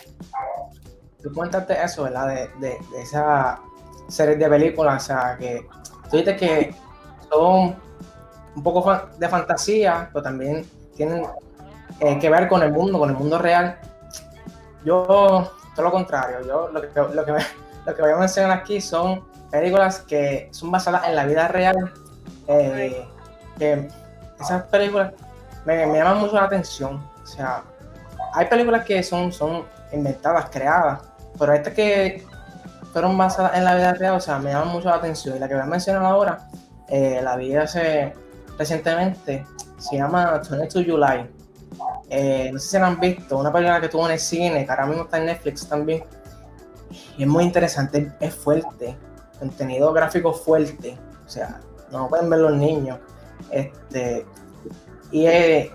Tú 1.22 1.32
cuéntate 1.34 1.82
eso, 1.84 2.04
¿verdad? 2.04 2.28
De, 2.28 2.68
de, 2.68 2.78
de 2.92 3.02
esa 3.02 3.62
serie 4.08 4.36
de 4.36 4.50
películas, 4.50 5.04
o 5.04 5.08
sea, 5.08 5.38
que 5.38 5.66
tú 6.10 6.18
dices 6.18 6.38
que 6.38 6.76
son 7.30 7.76
un 8.58 8.64
poco 8.64 8.92
de 9.20 9.30
fantasía, 9.30 10.10
pero 10.12 10.24
también 10.24 10.66
tienen 10.96 11.24
eh, 12.00 12.18
que 12.20 12.28
ver 12.28 12.48
con 12.48 12.64
el 12.64 12.72
mundo, 12.72 12.98
con 12.98 13.10
el 13.10 13.16
mundo 13.16 13.38
real. 13.38 13.78
Yo, 14.84 15.06
todo 15.76 15.86
lo 15.86 15.92
contrario, 15.92 16.38
yo 16.46 16.70
lo 16.70 16.82
que, 16.82 16.88
lo 16.96 17.24
que, 17.24 17.34
lo 17.86 17.96
que 17.96 18.02
voy 18.02 18.12
a 18.12 18.18
mencionar 18.18 18.58
aquí 18.58 18.82
son 18.82 19.24
películas 19.52 20.00
que 20.00 20.50
son 20.52 20.72
basadas 20.72 21.08
en 21.08 21.16
la 21.16 21.26
vida 21.26 21.48
real, 21.48 21.94
eh, 22.48 23.08
que 23.60 23.88
esas 24.40 24.64
películas 24.64 25.14
me, 25.64 25.86
me 25.86 26.00
llaman 26.00 26.18
mucho 26.18 26.34
la 26.34 26.46
atención. 26.46 27.00
O 27.22 27.28
sea, 27.28 27.64
hay 28.34 28.48
películas 28.48 28.86
que 28.86 29.04
son, 29.04 29.32
son 29.32 29.66
inventadas, 29.92 30.50
creadas, 30.50 31.02
pero 31.38 31.54
estas 31.54 31.74
que 31.76 32.26
fueron 32.92 33.16
basadas 33.16 33.56
en 33.56 33.66
la 33.66 33.76
vida 33.76 33.94
real, 33.94 34.16
o 34.16 34.20
sea, 34.20 34.40
me 34.40 34.52
llaman 34.52 34.70
mucho 34.70 34.90
la 34.90 34.96
atención. 34.96 35.36
Y 35.36 35.40
la 35.40 35.48
que 35.48 35.54
voy 35.54 35.64
a 35.64 35.68
mencionar 35.68 36.04
ahora, 36.04 36.40
eh, 36.90 37.22
la 37.22 37.36
vi 37.36 37.56
hace 37.56 38.16
recientemente, 38.58 39.46
se 39.78 39.98
llama 39.98 40.42
22 40.50 40.86
July. 40.86 41.30
Eh, 42.10 42.50
no 42.54 42.60
sé 42.60 42.68
si 42.70 42.80
la 42.80 42.88
han 42.88 43.00
visto, 43.00 43.38
una 43.38 43.52
película 43.52 43.82
que 43.82 43.90
tuvo 43.90 44.06
en 44.06 44.14
el 44.14 44.20
cine, 44.20 44.66
que 44.66 44.72
ahora 44.72 44.86
mismo 44.86 45.04
está 45.04 45.18
en 45.18 45.26
Netflix 45.26 45.68
también. 45.68 46.04
Es 47.18 47.28
muy 47.28 47.44
interesante, 47.44 48.14
es 48.20 48.34
fuerte, 48.34 48.98
contenido 49.40 49.92
gráfico 49.92 50.34
fuerte, 50.34 50.98
o 51.26 51.30
sea, 51.30 51.60
no 51.92 52.08
pueden 52.08 52.30
ver 52.30 52.40
los 52.40 52.56
niños. 52.56 53.00
Este, 53.52 54.26
y 55.12 55.26
eh, 55.26 55.72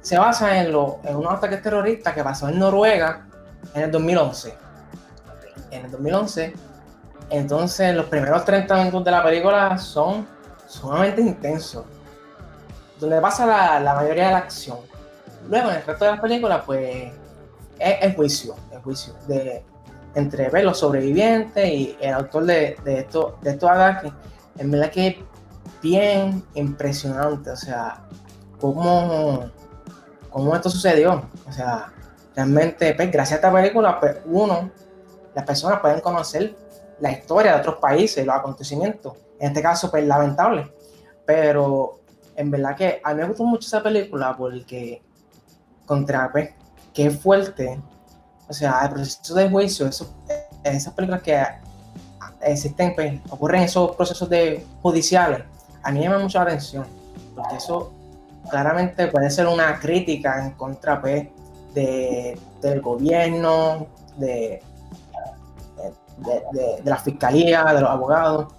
se 0.00 0.18
basa 0.18 0.60
en, 0.60 0.72
lo, 0.72 1.00
en 1.04 1.16
unos 1.16 1.34
ataques 1.34 1.62
terroristas 1.62 2.14
que 2.14 2.24
pasó 2.24 2.48
en 2.48 2.58
Noruega 2.58 3.26
en 3.74 3.82
el 3.82 3.90
2011. 3.90 4.54
En 5.70 5.84
el 5.84 5.90
2011, 5.90 6.54
entonces 7.30 7.94
los 7.94 8.06
primeros 8.06 8.44
30 8.44 8.76
minutos 8.76 9.04
de 9.04 9.10
la 9.10 9.22
película 9.22 9.78
son 9.78 10.26
sumamente 10.66 11.20
intensos, 11.20 11.84
donde 13.08 13.20
pasa 13.20 13.80
la, 13.80 13.94
mayoría 13.94 14.26
de 14.26 14.30
la 14.32 14.38
acción. 14.38 14.78
Luego, 15.48 15.70
en 15.70 15.76
el 15.76 15.82
resto 15.84 16.04
de 16.04 16.10
la 16.12 16.20
película, 16.20 16.62
pues 16.64 17.12
es 17.78 18.14
juicio, 18.14 18.54
el 18.70 18.78
juicio 18.80 19.14
de, 19.26 19.64
entre 20.14 20.50
pues, 20.50 20.64
los 20.64 20.78
sobrevivientes 20.78 21.68
y 21.68 21.96
el 22.00 22.14
autor 22.14 22.44
de, 22.44 22.76
de, 22.84 23.00
esto, 23.00 23.38
de 23.42 23.50
estos 23.50 23.70
ataques. 23.70 24.12
En 24.58 24.70
verdad 24.70 24.90
que 24.90 25.06
es 25.08 25.16
bien 25.82 26.44
impresionante, 26.54 27.50
o 27.50 27.56
sea, 27.56 28.04
cómo, 28.60 29.50
cómo 30.30 30.54
esto 30.54 30.70
sucedió. 30.70 31.28
O 31.48 31.52
sea, 31.52 31.92
realmente, 32.36 32.94
pues, 32.94 33.10
gracias 33.10 33.32
a 33.32 33.46
esta 33.46 33.52
película, 33.52 33.98
pues, 33.98 34.18
uno, 34.26 34.70
las 35.34 35.44
personas 35.44 35.80
pueden 35.80 36.00
conocer 36.00 36.56
la 37.00 37.10
historia 37.10 37.54
de 37.54 37.60
otros 37.60 37.76
países, 37.76 38.24
los 38.24 38.36
acontecimientos. 38.36 39.14
En 39.40 39.48
este 39.48 39.60
caso, 39.60 39.90
pues, 39.90 40.06
lamentable. 40.06 40.72
Pero 41.26 42.01
en 42.36 42.50
verdad 42.50 42.76
que 42.76 43.00
a 43.02 43.14
mí 43.14 43.20
me 43.20 43.28
gustó 43.28 43.44
mucho 43.44 43.66
esa 43.66 43.82
película 43.82 44.36
porque, 44.36 45.02
contra, 45.86 46.30
pues, 46.30 46.50
qué 46.92 47.10
fuerte. 47.10 47.80
O 48.48 48.52
sea, 48.52 48.80
el 48.84 48.90
proceso 48.90 49.34
de 49.34 49.48
juicio, 49.48 49.86
eso, 49.86 50.14
esas 50.64 50.92
películas 50.94 51.22
que 51.22 51.42
existen, 52.42 52.94
pues, 52.94 53.20
ocurren 53.30 53.62
esos 53.62 53.94
procesos 53.96 54.28
de 54.28 54.64
judiciales, 54.82 55.42
a 55.82 55.90
mí 55.90 55.98
me 55.98 56.06
llama 56.06 56.18
mucho 56.18 56.38
la 56.38 56.44
atención. 56.44 56.86
Porque 57.34 57.56
eso 57.56 57.92
claramente 58.50 59.06
puede 59.08 59.30
ser 59.30 59.46
una 59.46 59.78
crítica 59.78 60.44
en 60.44 60.52
contra 60.52 61.00
pues, 61.00 61.28
de, 61.74 62.38
del 62.60 62.80
gobierno, 62.80 63.86
de, 64.16 64.62
de, 66.18 66.82
la 66.84 66.96
fiscalía, 66.96 67.64
de 67.64 67.80
los 67.80 67.90
abogados. 67.90 68.52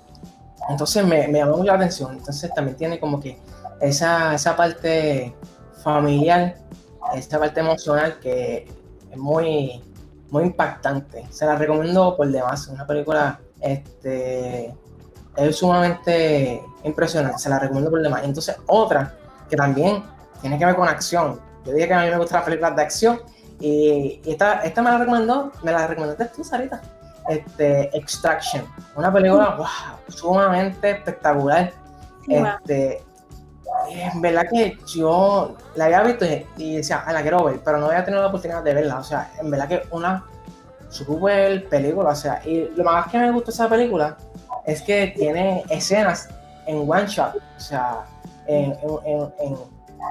Entonces 0.69 1.05
me, 1.05 1.27
me 1.27 1.39
llamó 1.39 1.57
mucho 1.57 1.67
la 1.67 1.75
atención. 1.75 2.17
Entonces 2.17 2.53
también 2.53 2.77
tiene 2.77 2.99
como 2.99 3.19
que 3.19 3.37
esa, 3.83 4.33
esa 4.33 4.55
parte 4.55 5.35
familiar, 5.83 6.55
esa 7.15 7.39
parte 7.39 7.59
emocional 7.59 8.17
que 8.19 8.65
es 9.11 9.17
muy, 9.17 9.83
muy 10.29 10.43
impactante. 10.43 11.27
Se 11.29 11.45
la 11.45 11.55
recomiendo 11.55 12.15
por 12.15 12.27
demás. 12.29 12.67
Una 12.67 12.87
película 12.87 13.39
este, 13.59 14.73
es 15.35 15.55
sumamente 15.55 16.63
impresionante. 16.83 17.39
Se 17.39 17.49
la 17.49 17.59
recomiendo 17.59 17.91
por 17.91 18.01
demás. 18.01 18.21
Entonces, 18.23 18.55
otra 18.67 19.15
que 19.49 19.57
también 19.57 20.03
tiene 20.41 20.57
que 20.57 20.65
ver 20.65 20.75
con 20.75 20.87
acción. 20.87 21.41
Yo 21.65 21.73
dije 21.73 21.87
que 21.87 21.93
a 21.93 22.03
mí 22.03 22.09
me 22.09 22.17
gustan 22.17 22.37
las 22.37 22.45
películas 22.45 22.75
de 22.75 22.81
acción 22.81 23.21
y, 23.59 24.21
esta, 24.25 24.61
esta 24.61 24.81
me 24.81 24.91
la 24.91 24.97
recomendó, 24.97 25.51
me 25.61 25.71
la 25.71 25.87
recomendaste 25.87 26.25
tú, 26.35 26.43
Sarita. 26.43 26.81
Este, 27.29 27.95
Extraction, 27.97 28.65
una 28.97 29.11
película 29.11 29.55
wow, 29.55 29.67
sumamente 30.09 30.91
espectacular. 30.91 31.71
este, 32.27 33.01
en 33.89 34.21
verdad 34.21 34.45
que 34.51 34.77
yo 34.87 35.55
la 35.75 35.85
había 35.85 36.03
visto 36.03 36.25
y, 36.57 36.75
decía, 36.77 37.03
ah, 37.05 37.13
la 37.13 37.21
quiero 37.21 37.43
ver, 37.43 37.61
pero 37.63 37.79
no 37.79 37.87
había 37.87 38.03
tenido 38.03 38.21
la 38.21 38.29
oportunidad 38.29 38.63
de 38.63 38.73
verla. 38.73 38.99
O 38.99 39.03
sea, 39.03 39.31
en 39.39 39.51
verdad 39.51 39.67
que 39.67 39.83
una 39.91 40.25
super 40.89 41.67
película. 41.69 42.09
O 42.09 42.15
sea, 42.15 42.41
y 42.45 42.69
lo 42.75 42.83
más 42.83 43.07
que 43.07 43.17
me 43.17 43.31
gustó 43.31 43.51
esa 43.51 43.67
película 43.67 44.17
es 44.65 44.81
que 44.81 45.13
tiene 45.15 45.63
escenas 45.69 46.29
en 46.67 46.89
one 46.89 47.07
shot. 47.07 47.35
O 47.35 47.59
sea, 47.59 48.05
en, 48.47 48.75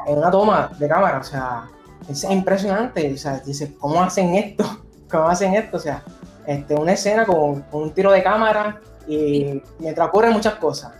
una 0.07 0.31
toma 0.31 0.71
de 0.79 0.89
cámara, 0.89 1.19
o 1.19 1.25
sea, 1.25 1.69
es 2.09 2.25
impresionante, 2.25 3.13
o 3.13 3.17
sea, 3.17 3.39
dice, 3.41 3.75
¿cómo 3.79 4.03
hacen 4.03 4.35
esto? 4.35 4.65
¿Cómo 5.11 5.29
hacen 5.29 5.55
esto? 5.55 5.77
O 5.77 5.81
sea, 5.81 6.03
este, 6.47 6.75
una 6.75 6.93
escena 6.93 7.25
con, 7.25 7.65
un 7.71 7.91
tiro 7.93 8.11
de 8.11 8.23
cámara 8.23 8.81
y 9.07 9.63
mientras 9.79 10.09
ocurren 10.09 10.33
muchas 10.33 10.55
cosas. 10.55 10.93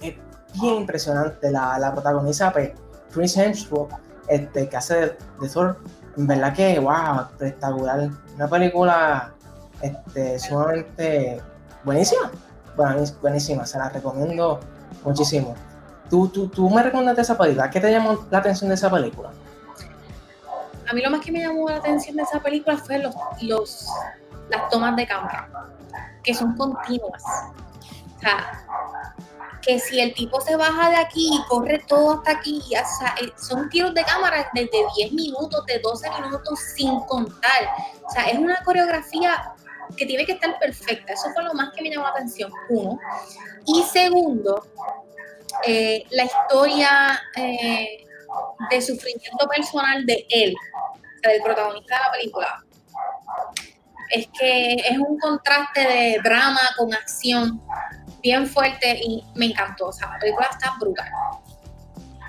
Es, 0.00 0.14
bien 0.54 0.74
impresionante, 0.76 1.50
la, 1.50 1.78
la 1.78 1.92
protagoniza 1.92 2.52
pues, 2.52 2.72
Chris 3.12 3.36
Hemsworth, 3.36 3.92
este, 4.28 4.68
que 4.68 4.76
hace 4.76 5.16
de, 5.40 5.48
Thor, 5.52 5.78
en 6.16 6.26
verdad 6.26 6.54
que, 6.54 6.78
wow, 6.78 7.22
espectacular, 7.30 8.10
una 8.34 8.48
película 8.48 9.32
este, 9.80 10.38
sumamente 10.38 11.40
buenísima, 11.84 12.30
buenísima, 13.20 13.66
se 13.66 13.78
la 13.78 13.88
recomiendo 13.88 14.60
muchísimo. 15.04 15.54
¿Tú, 16.10 16.28
tú, 16.28 16.48
tú 16.48 16.70
me 16.70 16.82
recomendaste 16.82 17.20
esa 17.22 17.36
película. 17.36 17.68
¿Qué 17.68 17.80
te 17.80 17.90
llamó 17.90 18.26
la 18.30 18.38
atención 18.38 18.68
de 18.68 18.74
esa 18.74 18.90
película? 18.90 19.30
A 20.90 20.94
mí 20.94 21.02
lo 21.02 21.10
más 21.10 21.20
que 21.20 21.30
me 21.30 21.40
llamó 21.40 21.68
la 21.68 21.76
atención 21.76 22.16
de 22.16 22.22
esa 22.22 22.40
película 22.40 22.78
fue 22.78 22.98
los, 22.98 23.14
los, 23.42 23.88
las 24.48 24.70
tomas 24.70 24.96
de 24.96 25.06
cámara, 25.06 25.48
que 26.22 26.32
son 26.32 26.56
continuas. 26.56 27.22
O 28.16 28.20
sea, 28.20 28.64
que 29.62 29.78
si 29.78 30.00
el 30.00 30.14
tipo 30.14 30.40
se 30.40 30.56
baja 30.56 30.90
de 30.90 30.96
aquí 30.96 31.30
y 31.32 31.44
corre 31.48 31.78
todo 31.86 32.18
hasta 32.18 32.32
aquí, 32.32 32.62
eh, 32.74 33.32
son 33.36 33.68
tiros 33.68 33.94
de 33.94 34.02
cámara 34.04 34.48
desde 34.54 34.84
10 34.96 35.12
minutos, 35.12 35.64
de 35.66 35.78
12 35.78 36.10
minutos 36.22 36.58
sin 36.76 37.00
contar. 37.00 37.68
O 38.06 38.10
sea, 38.10 38.24
es 38.24 38.38
una 38.38 38.56
coreografía 38.64 39.54
que 39.96 40.06
tiene 40.06 40.24
que 40.24 40.32
estar 40.32 40.58
perfecta. 40.58 41.12
Eso 41.12 41.30
fue 41.34 41.42
lo 41.44 41.54
más 41.54 41.72
que 41.74 41.82
me 41.82 41.90
llamó 41.90 42.04
la 42.04 42.10
atención, 42.10 42.52
uno. 42.68 42.98
Y 43.66 43.82
segundo, 43.84 44.66
eh, 45.64 46.04
la 46.10 46.24
historia 46.24 47.20
eh, 47.36 48.04
de 48.70 48.82
sufrimiento 48.82 49.48
personal 49.48 50.04
de 50.06 50.26
él, 50.30 50.54
del 51.22 51.42
protagonista 51.42 51.96
de 51.96 52.02
la 52.02 52.12
película. 52.12 52.64
Es 54.10 54.28
que 54.38 54.74
es 54.74 54.98
un 54.98 55.18
contraste 55.18 55.80
de 55.80 56.20
drama 56.22 56.60
con 56.76 56.94
acción 56.94 57.60
bien 58.22 58.46
fuerte 58.46 58.98
y 59.02 59.24
me 59.34 59.46
encantó. 59.46 59.86
O 59.88 59.92
la 60.00 60.18
película 60.18 60.46
está 60.50 60.74
brutal. 60.80 61.06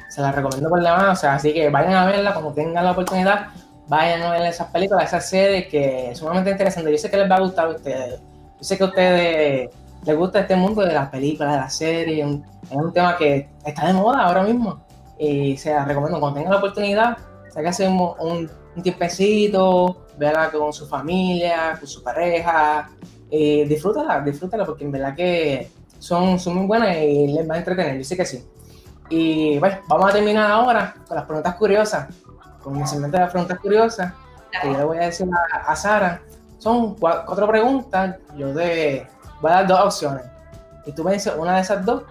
Se 0.09 0.21
la 0.21 0.31
recomiendo 0.31 0.69
por 0.69 0.81
la 0.81 0.97
mano, 0.97 1.11
o 1.11 1.15
sea, 1.15 1.35
así 1.35 1.53
que 1.53 1.69
vayan 1.69 1.93
a 1.93 2.05
verla 2.05 2.33
cuando 2.33 2.51
tengan 2.53 2.83
la 2.83 2.91
oportunidad. 2.91 3.47
Vayan 3.87 4.21
a 4.21 4.31
ver 4.31 4.41
esas 4.43 4.67
películas, 4.67 5.05
esas 5.05 5.29
series 5.29 5.67
que 5.67 6.11
es 6.11 6.17
sumamente 6.17 6.51
interesante. 6.51 6.91
Yo 6.91 6.97
sé 6.97 7.09
que 7.09 7.17
les 7.17 7.29
va 7.29 7.35
a 7.35 7.41
gustar 7.41 7.67
a 7.67 7.69
ustedes. 7.69 8.19
Yo 8.19 8.63
sé 8.63 8.77
que 8.77 8.83
a 8.83 8.87
ustedes 8.87 9.69
les 10.03 10.17
gusta 10.17 10.41
este 10.41 10.55
mundo 10.55 10.83
de 10.83 10.93
las 10.93 11.09
películas, 11.09 11.53
de 11.53 11.57
las 11.57 11.75
series. 11.75 12.27
Es 12.69 12.75
un 12.75 12.93
tema 12.93 13.17
que 13.17 13.49
está 13.65 13.87
de 13.87 13.93
moda 13.93 14.23
ahora 14.23 14.43
mismo. 14.43 14.79
Y 15.17 15.57
se 15.57 15.73
la 15.73 15.85
recomiendo 15.85 16.19
cuando 16.19 16.37
tengan 16.37 16.53
la 16.53 16.59
oportunidad, 16.59 17.17
sáquense 17.51 17.87
un, 17.87 17.99
un, 18.19 18.49
un 18.75 18.83
tiempecito, 18.83 20.05
véala 20.17 20.51
con 20.51 20.71
su 20.71 20.87
familia, 20.87 21.75
con 21.79 21.87
su 21.87 22.03
pareja. 22.03 22.89
Disfrútala, 23.29 24.21
disfrútala 24.21 24.65
porque 24.65 24.85
en 24.85 24.91
verdad 24.91 25.15
que 25.15 25.69
son, 25.99 26.39
son 26.39 26.55
muy 26.55 26.65
buenas 26.65 26.97
y 26.97 27.27
les 27.27 27.49
va 27.49 27.55
a 27.55 27.57
entretener, 27.59 27.97
yo 27.97 28.03
sé 28.03 28.17
que 28.17 28.25
sí. 28.25 28.43
Y 29.09 29.57
bueno, 29.59 29.79
vamos 29.87 30.09
a 30.09 30.13
terminar 30.13 30.49
ahora 30.51 30.95
con 31.07 31.15
las 31.15 31.25
preguntas 31.25 31.55
curiosas, 31.55 32.07
con 32.63 32.77
mi 32.77 32.85
segmento 32.87 33.17
de 33.17 33.23
las 33.23 33.31
preguntas 33.31 33.59
curiosas, 33.59 34.13
que 34.61 34.71
yo 34.71 34.77
le 34.77 34.83
voy 34.83 34.97
a 34.97 35.01
decir 35.01 35.27
a, 35.51 35.75
Sara. 35.75 36.21
Son 36.57 36.95
cuatro 36.95 37.47
preguntas, 37.47 38.17
yo 38.35 38.53
te 38.53 39.07
voy 39.41 39.51
a 39.51 39.55
dar 39.55 39.67
dos 39.67 39.79
opciones. 39.79 40.23
Y 40.85 40.91
tú 40.91 41.03
me 41.03 41.13
dices 41.13 41.33
una 41.37 41.55
de 41.55 41.61
esas 41.61 41.85
dos, 41.85 42.03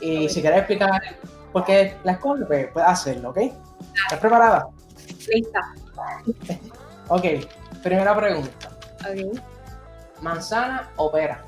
y 0.00 0.28
si 0.28 0.40
quieres 0.40 0.60
explicar 0.60 1.00
por 1.52 1.64
qué 1.64 1.96
la 2.04 2.12
escoges, 2.12 2.46
pues 2.46 2.68
puedes 2.72 2.88
hacerlo, 2.88 3.30
¿ok? 3.30 3.38
¿Estás 3.38 4.18
preparada? 4.20 4.68
Lista. 5.32 5.60
ok, 7.08 7.24
primera 7.82 8.14
pregunta. 8.14 8.70
¿Manzana 10.20 10.90
o 10.96 11.10
pera? 11.10 11.44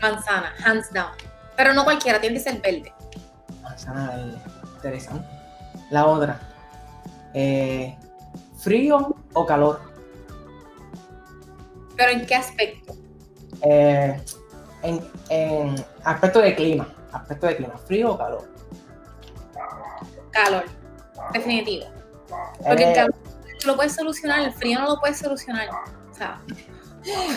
Manzana, 0.00 0.54
hands 0.64 0.92
down. 0.92 1.12
Pero 1.56 1.74
no 1.74 1.84
cualquiera, 1.84 2.20
tiene 2.20 2.36
que 2.36 2.42
ser 2.42 2.60
verde. 2.60 2.92
Manzana 3.62 4.10
verde, 4.10 4.38
interesante. 4.76 5.28
La 5.90 6.06
otra, 6.06 6.40
eh, 7.34 7.96
¿frío 8.58 9.14
o 9.34 9.46
calor? 9.46 9.80
¿Pero 11.96 12.12
en 12.12 12.26
qué 12.26 12.34
aspecto? 12.34 12.94
Eh, 13.62 14.20
en, 14.82 15.84
aspecto 16.04 16.40
de 16.40 16.54
clima, 16.54 16.88
aspecto 17.12 17.46
de 17.46 17.56
clima, 17.56 17.76
frío 17.76 18.12
o 18.12 18.18
calor. 18.18 18.48
calor, 20.30 20.64
definitivo. 21.32 21.86
Porque 22.64 22.84
el 22.84 22.90
eh, 22.90 22.94
calor 22.94 23.14
lo 23.66 23.76
puedes 23.76 23.94
solucionar, 23.94 24.40
el 24.40 24.52
frío 24.52 24.78
no 24.80 24.88
lo 24.94 25.00
puedes 25.00 25.18
solucionar. 25.18 25.68
O 26.10 26.14
sea, 26.14 26.40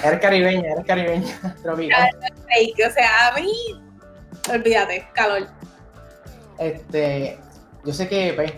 eres 0.03 0.19
caribeña, 0.19 0.71
eres 0.71 0.85
caribeña, 0.85 1.55
tropical. 1.63 2.09
O 2.17 2.91
sea, 2.91 3.27
a 3.27 3.39
mí, 3.39 3.51
olvídate, 4.51 5.07
calor. 5.13 5.47
Este, 6.57 7.39
yo 7.83 7.93
sé 7.93 8.07
que 8.07 8.33
pues, 8.33 8.53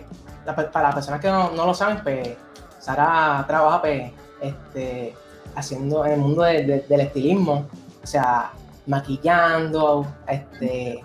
para 0.68 0.88
las 0.88 0.94
personas 0.94 1.20
que 1.20 1.28
no, 1.28 1.50
lo 1.50 1.74
saben, 1.74 2.02
pues 2.02 2.36
Sara 2.78 3.44
trabaja 3.46 3.80
pues, 3.80 4.12
este, 4.40 5.14
haciendo 5.54 6.04
en 6.04 6.12
el 6.12 6.20
mundo 6.20 6.42
del 6.42 7.00
estilismo, 7.00 7.66
o 8.02 8.06
sea, 8.06 8.52
maquillando, 8.86 10.06
este, 10.28 11.04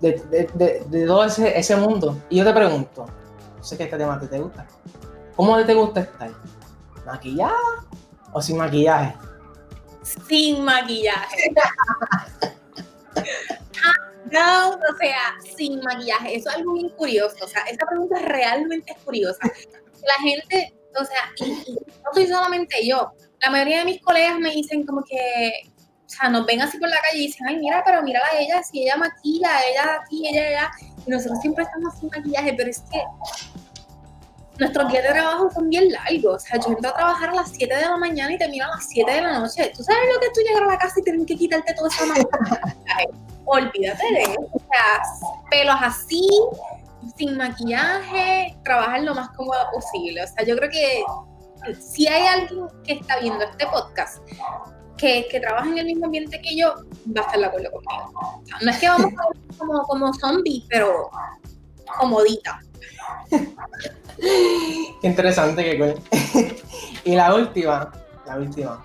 de, 0.00 1.06
todo 1.06 1.24
ese, 1.24 1.58
ese, 1.58 1.76
mundo. 1.76 2.16
Y 2.30 2.38
yo 2.38 2.44
te 2.44 2.52
pregunto, 2.52 3.06
sé 3.60 3.76
que 3.76 3.84
este 3.84 3.98
tema 3.98 4.18
te, 4.18 4.28
te 4.28 4.38
gusta, 4.38 4.66
¿cómo 5.36 5.62
te 5.64 5.74
gusta 5.74 6.00
estar? 6.00 6.30
¿Maquillada 7.04 7.52
o 8.34 8.42
sin 8.42 8.58
maquillaje? 8.58 9.14
Sin 10.28 10.62
maquillaje. 10.62 11.54
no, 14.30 14.70
o 14.70 14.96
sea, 15.00 15.34
sin 15.56 15.80
maquillaje. 15.80 16.36
Eso 16.36 16.50
es 16.50 16.56
algo 16.56 16.74
bien 16.74 16.90
curioso. 16.90 17.36
O 17.42 17.48
sea, 17.48 17.62
esa 17.62 17.86
pregunta 17.86 18.18
realmente 18.18 18.92
es 18.92 18.98
curiosa. 19.02 19.38
La 20.06 20.22
gente, 20.22 20.74
o 21.00 21.04
sea, 21.04 21.30
no 22.04 22.12
soy 22.12 22.26
solamente 22.26 22.86
yo. 22.86 23.12
La 23.40 23.50
mayoría 23.50 23.78
de 23.78 23.84
mis 23.86 24.02
colegas 24.02 24.38
me 24.38 24.50
dicen 24.50 24.84
como 24.84 25.02
que, 25.04 25.52
o 25.78 26.08
sea, 26.08 26.28
nos 26.28 26.44
ven 26.44 26.60
así 26.60 26.76
por 26.78 26.88
la 26.88 27.00
calle 27.00 27.18
y 27.18 27.26
dicen, 27.28 27.46
ay, 27.48 27.56
mira, 27.58 27.82
pero 27.86 28.02
mírala 28.02 28.26
a 28.32 28.38
ella, 28.38 28.62
si 28.62 28.82
ella 28.82 28.96
maquilla, 28.96 29.48
ella 29.70 30.00
aquí, 30.02 30.28
ella 30.28 30.48
allá. 30.48 30.70
Y 31.06 31.10
nosotros 31.10 31.40
siempre 31.40 31.64
estamos 31.64 31.94
sin 31.98 32.10
maquillaje, 32.10 32.52
pero 32.54 32.68
es 32.68 32.82
que 32.90 33.00
nuestros 34.58 34.90
días 34.90 35.02
de 35.02 35.10
trabajo 35.10 35.50
son 35.50 35.68
bien 35.68 35.90
largos. 35.90 36.36
O 36.36 36.38
sea, 36.38 36.60
yo 36.60 36.68
entro 36.68 36.90
a 36.90 36.94
trabajar 36.94 37.30
a 37.30 37.34
las 37.34 37.50
7 37.50 37.74
de 37.74 37.82
la 37.82 37.96
mañana 37.96 38.32
y 38.32 38.38
termino 38.38 38.64
a 38.66 38.68
las 38.68 38.86
7 38.88 39.10
de 39.10 39.20
la 39.20 39.38
noche. 39.40 39.72
¿Tú 39.76 39.82
sabes 39.82 40.02
lo 40.12 40.20
que 40.20 40.26
es 40.26 40.32
tú 40.32 40.40
llegar 40.40 40.62
a 40.62 40.66
la 40.66 40.78
casa 40.78 41.00
y 41.00 41.02
tener 41.02 41.26
que 41.26 41.36
quitarte 41.36 41.74
todo 41.74 41.88
esa 41.88 42.06
maquillaje? 42.06 43.08
Olvídate 43.46 44.04
de 44.12 44.22
eso. 44.22 44.40
O 44.52 44.58
sea, 44.58 45.02
pelos 45.50 45.76
así, 45.80 46.28
sin 47.16 47.36
maquillaje, 47.36 48.56
trabajar 48.64 49.02
lo 49.02 49.14
más 49.14 49.28
cómodo 49.30 49.58
posible. 49.72 50.22
O 50.22 50.26
sea, 50.26 50.44
yo 50.44 50.56
creo 50.56 50.70
que 50.70 51.04
si 51.80 52.06
hay 52.06 52.26
alguien 52.26 52.66
que 52.84 52.94
está 52.94 53.18
viendo 53.20 53.44
este 53.44 53.66
podcast 53.66 54.18
que, 54.96 55.26
que 55.30 55.40
trabaja 55.40 55.68
en 55.68 55.78
el 55.78 55.86
mismo 55.86 56.06
ambiente 56.06 56.40
que 56.40 56.56
yo, 56.56 56.74
va 57.16 57.22
a 57.22 57.24
estar 57.24 57.38
de 57.38 57.46
acuerdo 57.46 57.70
conmigo. 57.72 58.40
O 58.42 58.46
sea, 58.46 58.58
no 58.62 58.70
es 58.70 58.78
que 58.78 58.88
vamos 58.88 59.12
a 59.12 59.28
ver 59.32 59.58
como, 59.58 59.82
como 59.82 60.14
zombies, 60.14 60.64
pero 60.68 61.10
comodita. 61.98 62.60
Qué 64.16 65.06
interesante 65.06 65.64
que 65.64 66.00
Y 67.04 67.14
la 67.14 67.34
última, 67.34 67.92
la 68.26 68.36
última. 68.36 68.84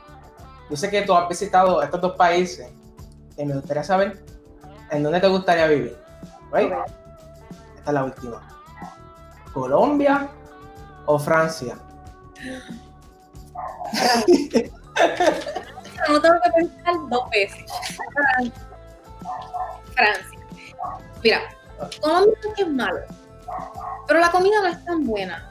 Yo 0.70 0.76
sé 0.76 0.89
que 0.89 1.04
tú 1.04 1.16
has 1.16 1.30
visitado 1.30 1.82
estos 1.82 2.02
dos 2.02 2.16
países 2.16 2.70
y 3.38 3.45
me 3.45 3.56
gustaría 3.56 3.84
saber 3.84 4.22
en 4.91 5.04
dónde 5.04 5.22
te 5.22 5.28
gustaría 5.28 5.68
vivir. 5.68 5.97
Esta 6.54 6.86
es 7.86 7.93
la 7.93 8.04
última. 8.04 8.41
¿Colombia 9.54 10.30
o 11.06 11.18
Francia? 11.18 11.78
no 16.10 16.22
tengo 16.22 16.36
que 16.43 16.52
pensar 16.56 16.95
dos 17.10 17.30
veces. 17.30 17.72
Francia. 19.95 20.39
Mira, 21.24 21.39
Colombia 22.02 22.36
es 22.58 22.68
malo 22.68 23.00
pero 24.08 24.20
la 24.20 24.32
comida 24.32 24.62
no 24.62 24.68
es 24.68 24.84
tan 24.86 25.06
buena. 25.06 25.47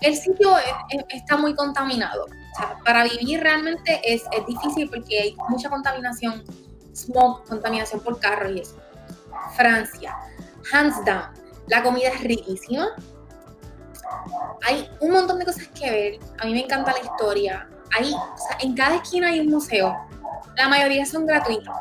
El 0.00 0.16
sitio 0.16 0.56
está 1.08 1.36
muy 1.36 1.54
contaminado. 1.54 2.26
para 2.84 3.04
vivir 3.04 3.40
realmente 3.40 4.00
es, 4.04 4.24
difícil 4.46 4.90
porque 4.90 5.20
hay 5.20 5.36
mucha 5.48 5.70
contaminación, 5.70 6.44
smog, 6.94 7.44
contaminación 7.44 8.00
por 8.00 8.18
carro 8.18 8.50
y 8.50 8.60
eso. 8.60 8.76
Francia, 9.56 10.16
hands 10.72 11.04
down, 11.04 11.30
la 11.68 11.82
comida 11.82 12.08
es 12.08 12.20
riquísima. 12.20 12.88
Hay 14.66 14.88
un 15.00 15.12
montón 15.12 15.38
de 15.38 15.44
cosas 15.44 15.68
que 15.68 15.90
ver. 15.90 16.18
A 16.38 16.46
mí 16.46 16.52
me 16.52 16.64
encanta 16.64 16.92
la 16.92 16.98
historia. 16.98 17.68
Hay, 17.96 18.14
en 18.60 18.74
cada 18.74 18.96
esquina 18.96 19.28
hay 19.28 19.40
un 19.40 19.48
museo. 19.48 19.96
La 20.56 20.68
mayoría 20.68 21.06
son 21.06 21.26
gratuitos. 21.26 21.74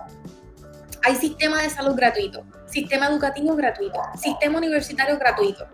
Hay 1.03 1.15
sistema 1.15 1.61
de 1.61 1.69
salud 1.69 1.95
gratuito 1.95 2.43
sistema 2.71 3.07
educativo 3.07 3.55
gratuito, 3.55 4.01
sistema 4.17 4.57
universitario 4.57 5.17
gratuito, 5.19 5.67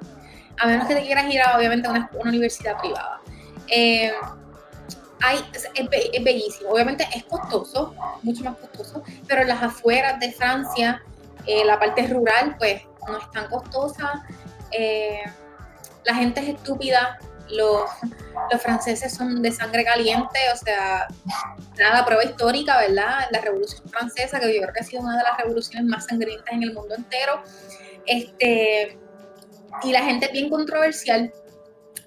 a 0.59 0.67
menos 0.67 0.87
que 0.87 0.95
te 0.95 1.03
quieras 1.03 1.31
ir 1.33 1.41
a, 1.41 1.57
obviamente, 1.57 1.87
a 1.87 1.91
una, 1.91 2.09
universidad 2.25 2.77
privada. 2.79 3.21
Eh, 3.67 4.11
es, 5.53 6.23
bellísimo, 6.23 6.71
obviamente 6.71 7.07
es 7.15 7.23
costoso, 7.25 7.95
mucho 8.23 8.43
más 8.43 8.57
costoso, 8.57 9.03
pero 9.27 9.41
en 9.43 9.47
las 9.47 9.61
afueras 9.61 10.19
de 10.19 10.31
Francia, 10.31 11.01
eh, 11.45 11.63
la 11.63 11.79
parte 11.79 12.07
rural, 12.07 12.55
pues 12.57 12.81
no 13.07 13.17
es 13.17 13.31
tan 13.31 13.47
costosa. 13.47 14.25
Eh, 14.71 15.21
la 16.03 16.15
gente 16.15 16.41
es 16.41 16.49
estúpida, 16.49 17.19
los, 17.49 17.89
franceses 18.61 19.13
son 19.13 19.41
de 19.41 19.51
sangre 19.51 19.83
caliente, 19.83 20.39
o 20.53 20.57
sea, 20.57 21.07
nada, 21.77 22.05
prueba 22.05 22.23
histórica, 22.23 22.77
¿verdad? 22.79 23.27
La 23.31 23.41
Revolución 23.41 23.87
Francesa, 23.89 24.39
que 24.39 24.53
yo 24.53 24.61
creo 24.61 24.73
que 24.73 24.79
ha 24.79 24.83
sido 24.83 25.01
una 25.01 25.17
de 25.17 25.23
las 25.23 25.37
revoluciones 25.37 25.83
más 25.85 26.05
sangrientas 26.05 26.53
en 26.53 26.63
el 26.63 26.73
mundo 26.73 26.95
entero. 26.95 27.41
Este, 28.05 28.97
y 29.83 29.91
la 29.91 30.03
gente 30.03 30.27
es 30.27 30.31
bien 30.31 30.49
controversial, 30.49 31.31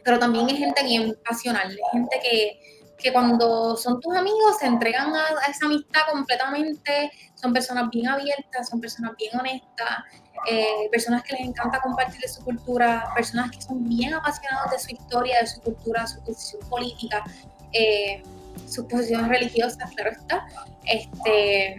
pero 0.05 0.18
también 0.18 0.49
es 0.49 0.59
gente 0.59 0.82
bien 0.82 1.16
pasional, 1.24 1.76
gente 1.93 2.20
que, 2.22 2.80
que 3.01 3.13
cuando 3.13 3.77
son 3.77 4.01
tus 4.01 4.15
amigos 4.15 4.59
se 4.59 4.67
entregan 4.67 5.15
a, 5.15 5.51
esa 5.51 5.67
amistad 5.67 6.01
completamente, 6.11 7.11
son 7.35 7.53
personas 7.53 7.91
bien 7.91 8.09
abiertas, 8.09 8.69
son 8.69 8.81
personas 8.81 9.13
bien 9.17 9.39
honestas, 9.39 10.05
eh, 10.47 10.89
personas 10.91 11.23
que 11.23 11.35
les 11.35 11.49
encanta 11.49 11.81
compartir 11.81 12.21
de 12.21 12.29
su 12.29 12.45
cultura, 12.45 13.11
personas 13.15 13.51
que 13.51 13.61
son 13.61 13.89
bien 13.89 14.15
apasionados 14.15 14.71
de 14.71 14.79
su 14.79 14.91
historia, 14.91 15.41
de 15.41 15.47
su 15.47 15.61
cultura, 15.61 16.07
su 16.07 16.23
posición 16.23 16.69
política, 16.69 17.25
eh, 17.73 18.23
sus 18.67 18.85
posiciones 18.87 19.29
religiosas, 19.29 19.91
claro 19.95 20.11
está. 20.11 20.47
Este, 20.85 21.77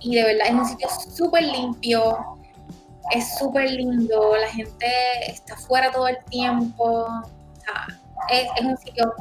y 0.00 0.16
de 0.16 0.22
verdad 0.22 0.46
es 0.48 0.52
un 0.52 0.66
sitio 0.66 0.88
súper 1.14 1.42
limpio, 1.42 2.38
es 3.12 3.38
súper 3.38 3.70
lindo, 3.70 4.36
la 4.36 4.48
gente 4.48 4.86
está 5.28 5.56
fuera 5.56 5.90
todo 5.92 6.08
el 6.08 6.18
tiempo, 6.30 7.06
es, 8.30 8.48
es 8.56 8.64
un 8.64 8.76
sitio 8.78 9.12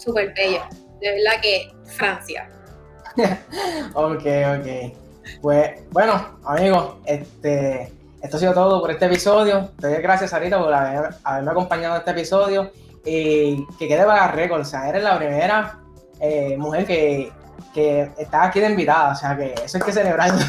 súper 0.00 0.32
bello. 0.34 0.62
De 1.00 1.10
verdad 1.10 1.40
que 1.42 1.72
Francia. 1.84 2.50
ok, 3.94 4.24
ok. 4.58 4.96
Pues 5.40 5.82
bueno, 5.90 6.38
amigos, 6.44 6.96
este, 7.06 7.92
esto 8.22 8.36
ha 8.36 8.40
sido 8.40 8.54
todo 8.54 8.80
por 8.80 8.90
este 8.90 9.06
episodio. 9.06 9.70
Te 9.80 9.88
doy 9.88 10.02
gracias, 10.02 10.30
Sarita, 10.30 10.58
por 10.58 10.72
haberme 10.72 11.50
acompañado 11.50 11.94
en 11.94 12.00
este 12.00 12.10
episodio. 12.12 12.72
Y 13.04 13.66
que 13.78 13.88
quede 13.88 14.04
para 14.04 14.28
récord. 14.28 14.60
O 14.60 14.64
sea, 14.64 14.88
eres 14.88 15.02
la 15.02 15.16
primera 15.18 15.78
eh, 16.20 16.56
mujer 16.58 16.86
que, 16.86 17.32
que 17.72 18.10
está 18.18 18.44
aquí 18.44 18.60
de 18.60 18.70
invitada. 18.70 19.12
O 19.12 19.16
sea, 19.16 19.36
que 19.36 19.54
eso 19.64 19.78
hay 19.78 19.84
que 19.84 19.92
celebrarlo. 19.92 20.40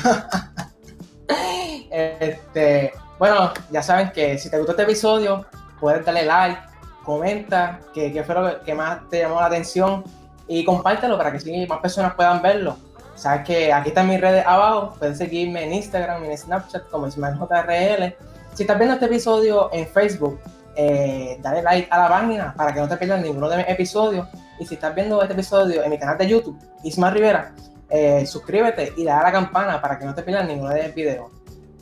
este, 1.92 2.94
bueno, 3.20 3.52
ya 3.70 3.84
saben 3.84 4.12
que 4.12 4.38
si 4.38 4.50
te 4.50 4.58
gustó 4.58 4.72
este 4.72 4.84
episodio, 4.84 5.46
puedes 5.80 6.06
darle 6.06 6.26
like, 6.26 6.71
comenta 7.04 7.80
qué, 7.94 8.24
fue 8.24 8.36
lo 8.36 8.64
que 8.64 8.74
más 8.74 9.08
te 9.10 9.20
llamó 9.20 9.40
la 9.40 9.48
atención 9.48 10.04
y 10.48 10.64
compártelo 10.64 11.18
para 11.18 11.32
que 11.32 11.68
más 11.68 11.80
personas 11.80 12.14
puedan 12.14 12.42
verlo. 12.42 12.78
Sabes 13.16 13.46
que 13.46 13.72
aquí 13.72 13.90
están 13.90 14.08
mis 14.08 14.20
redes 14.20 14.46
abajo, 14.46 14.96
puedes 14.98 15.18
seguirme 15.18 15.64
en 15.64 15.74
Instagram 15.74 16.26
y 16.26 16.30
en 16.30 16.38
Snapchat 16.38 16.90
como 16.90 17.08
IsmaelJRL. 17.08 18.16
Si 18.54 18.64
estás 18.64 18.78
viendo 18.78 18.96
este 18.96 19.06
episodio 19.06 19.70
en 19.72 19.88
Facebook, 19.88 20.40
eh, 20.76 21.38
dale 21.42 21.62
like 21.62 21.88
a 21.92 22.00
la 22.00 22.10
página 22.10 22.54
para 22.56 22.74
que 22.74 22.80
no 22.80 22.88
te 22.88 22.98
pierdas 22.98 23.22
ninguno 23.22 23.50
de 23.50 23.58
mis 23.58 23.70
episodios. 23.70 24.28
Y 24.60 24.66
si 24.66 24.76
estás 24.76 24.96
viendo 24.96 25.22
este 25.22 25.34
episodio 25.34 25.84
en 25.84 25.90
mi 25.90 26.00
canal 26.00 26.18
de 26.18 26.28
YouTube, 26.28 26.58
Isma 26.84 27.12
Rivera, 27.12 27.54
eh, 27.90 28.26
suscríbete 28.26 28.94
y 28.96 29.04
dale 29.04 29.22
a 29.22 29.24
la 29.24 29.32
campana 29.32 29.82
para 29.82 30.00
que 30.00 30.06
no 30.06 30.16
te 30.16 30.24
pierdas 30.24 30.48
ninguno 30.48 30.70
de 30.70 30.84
mis 30.84 30.96
videos. 30.96 31.32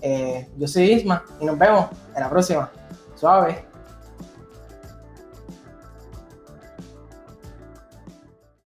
Eh, 0.01 0.47
yo 0.57 0.67
soy 0.67 0.91
Isma 0.91 1.24
y 1.39 1.45
nos 1.45 1.57
vemos 1.57 1.88
en 2.15 2.22
la 2.22 2.30
próxima. 2.30 2.72
Suave. 3.15 3.68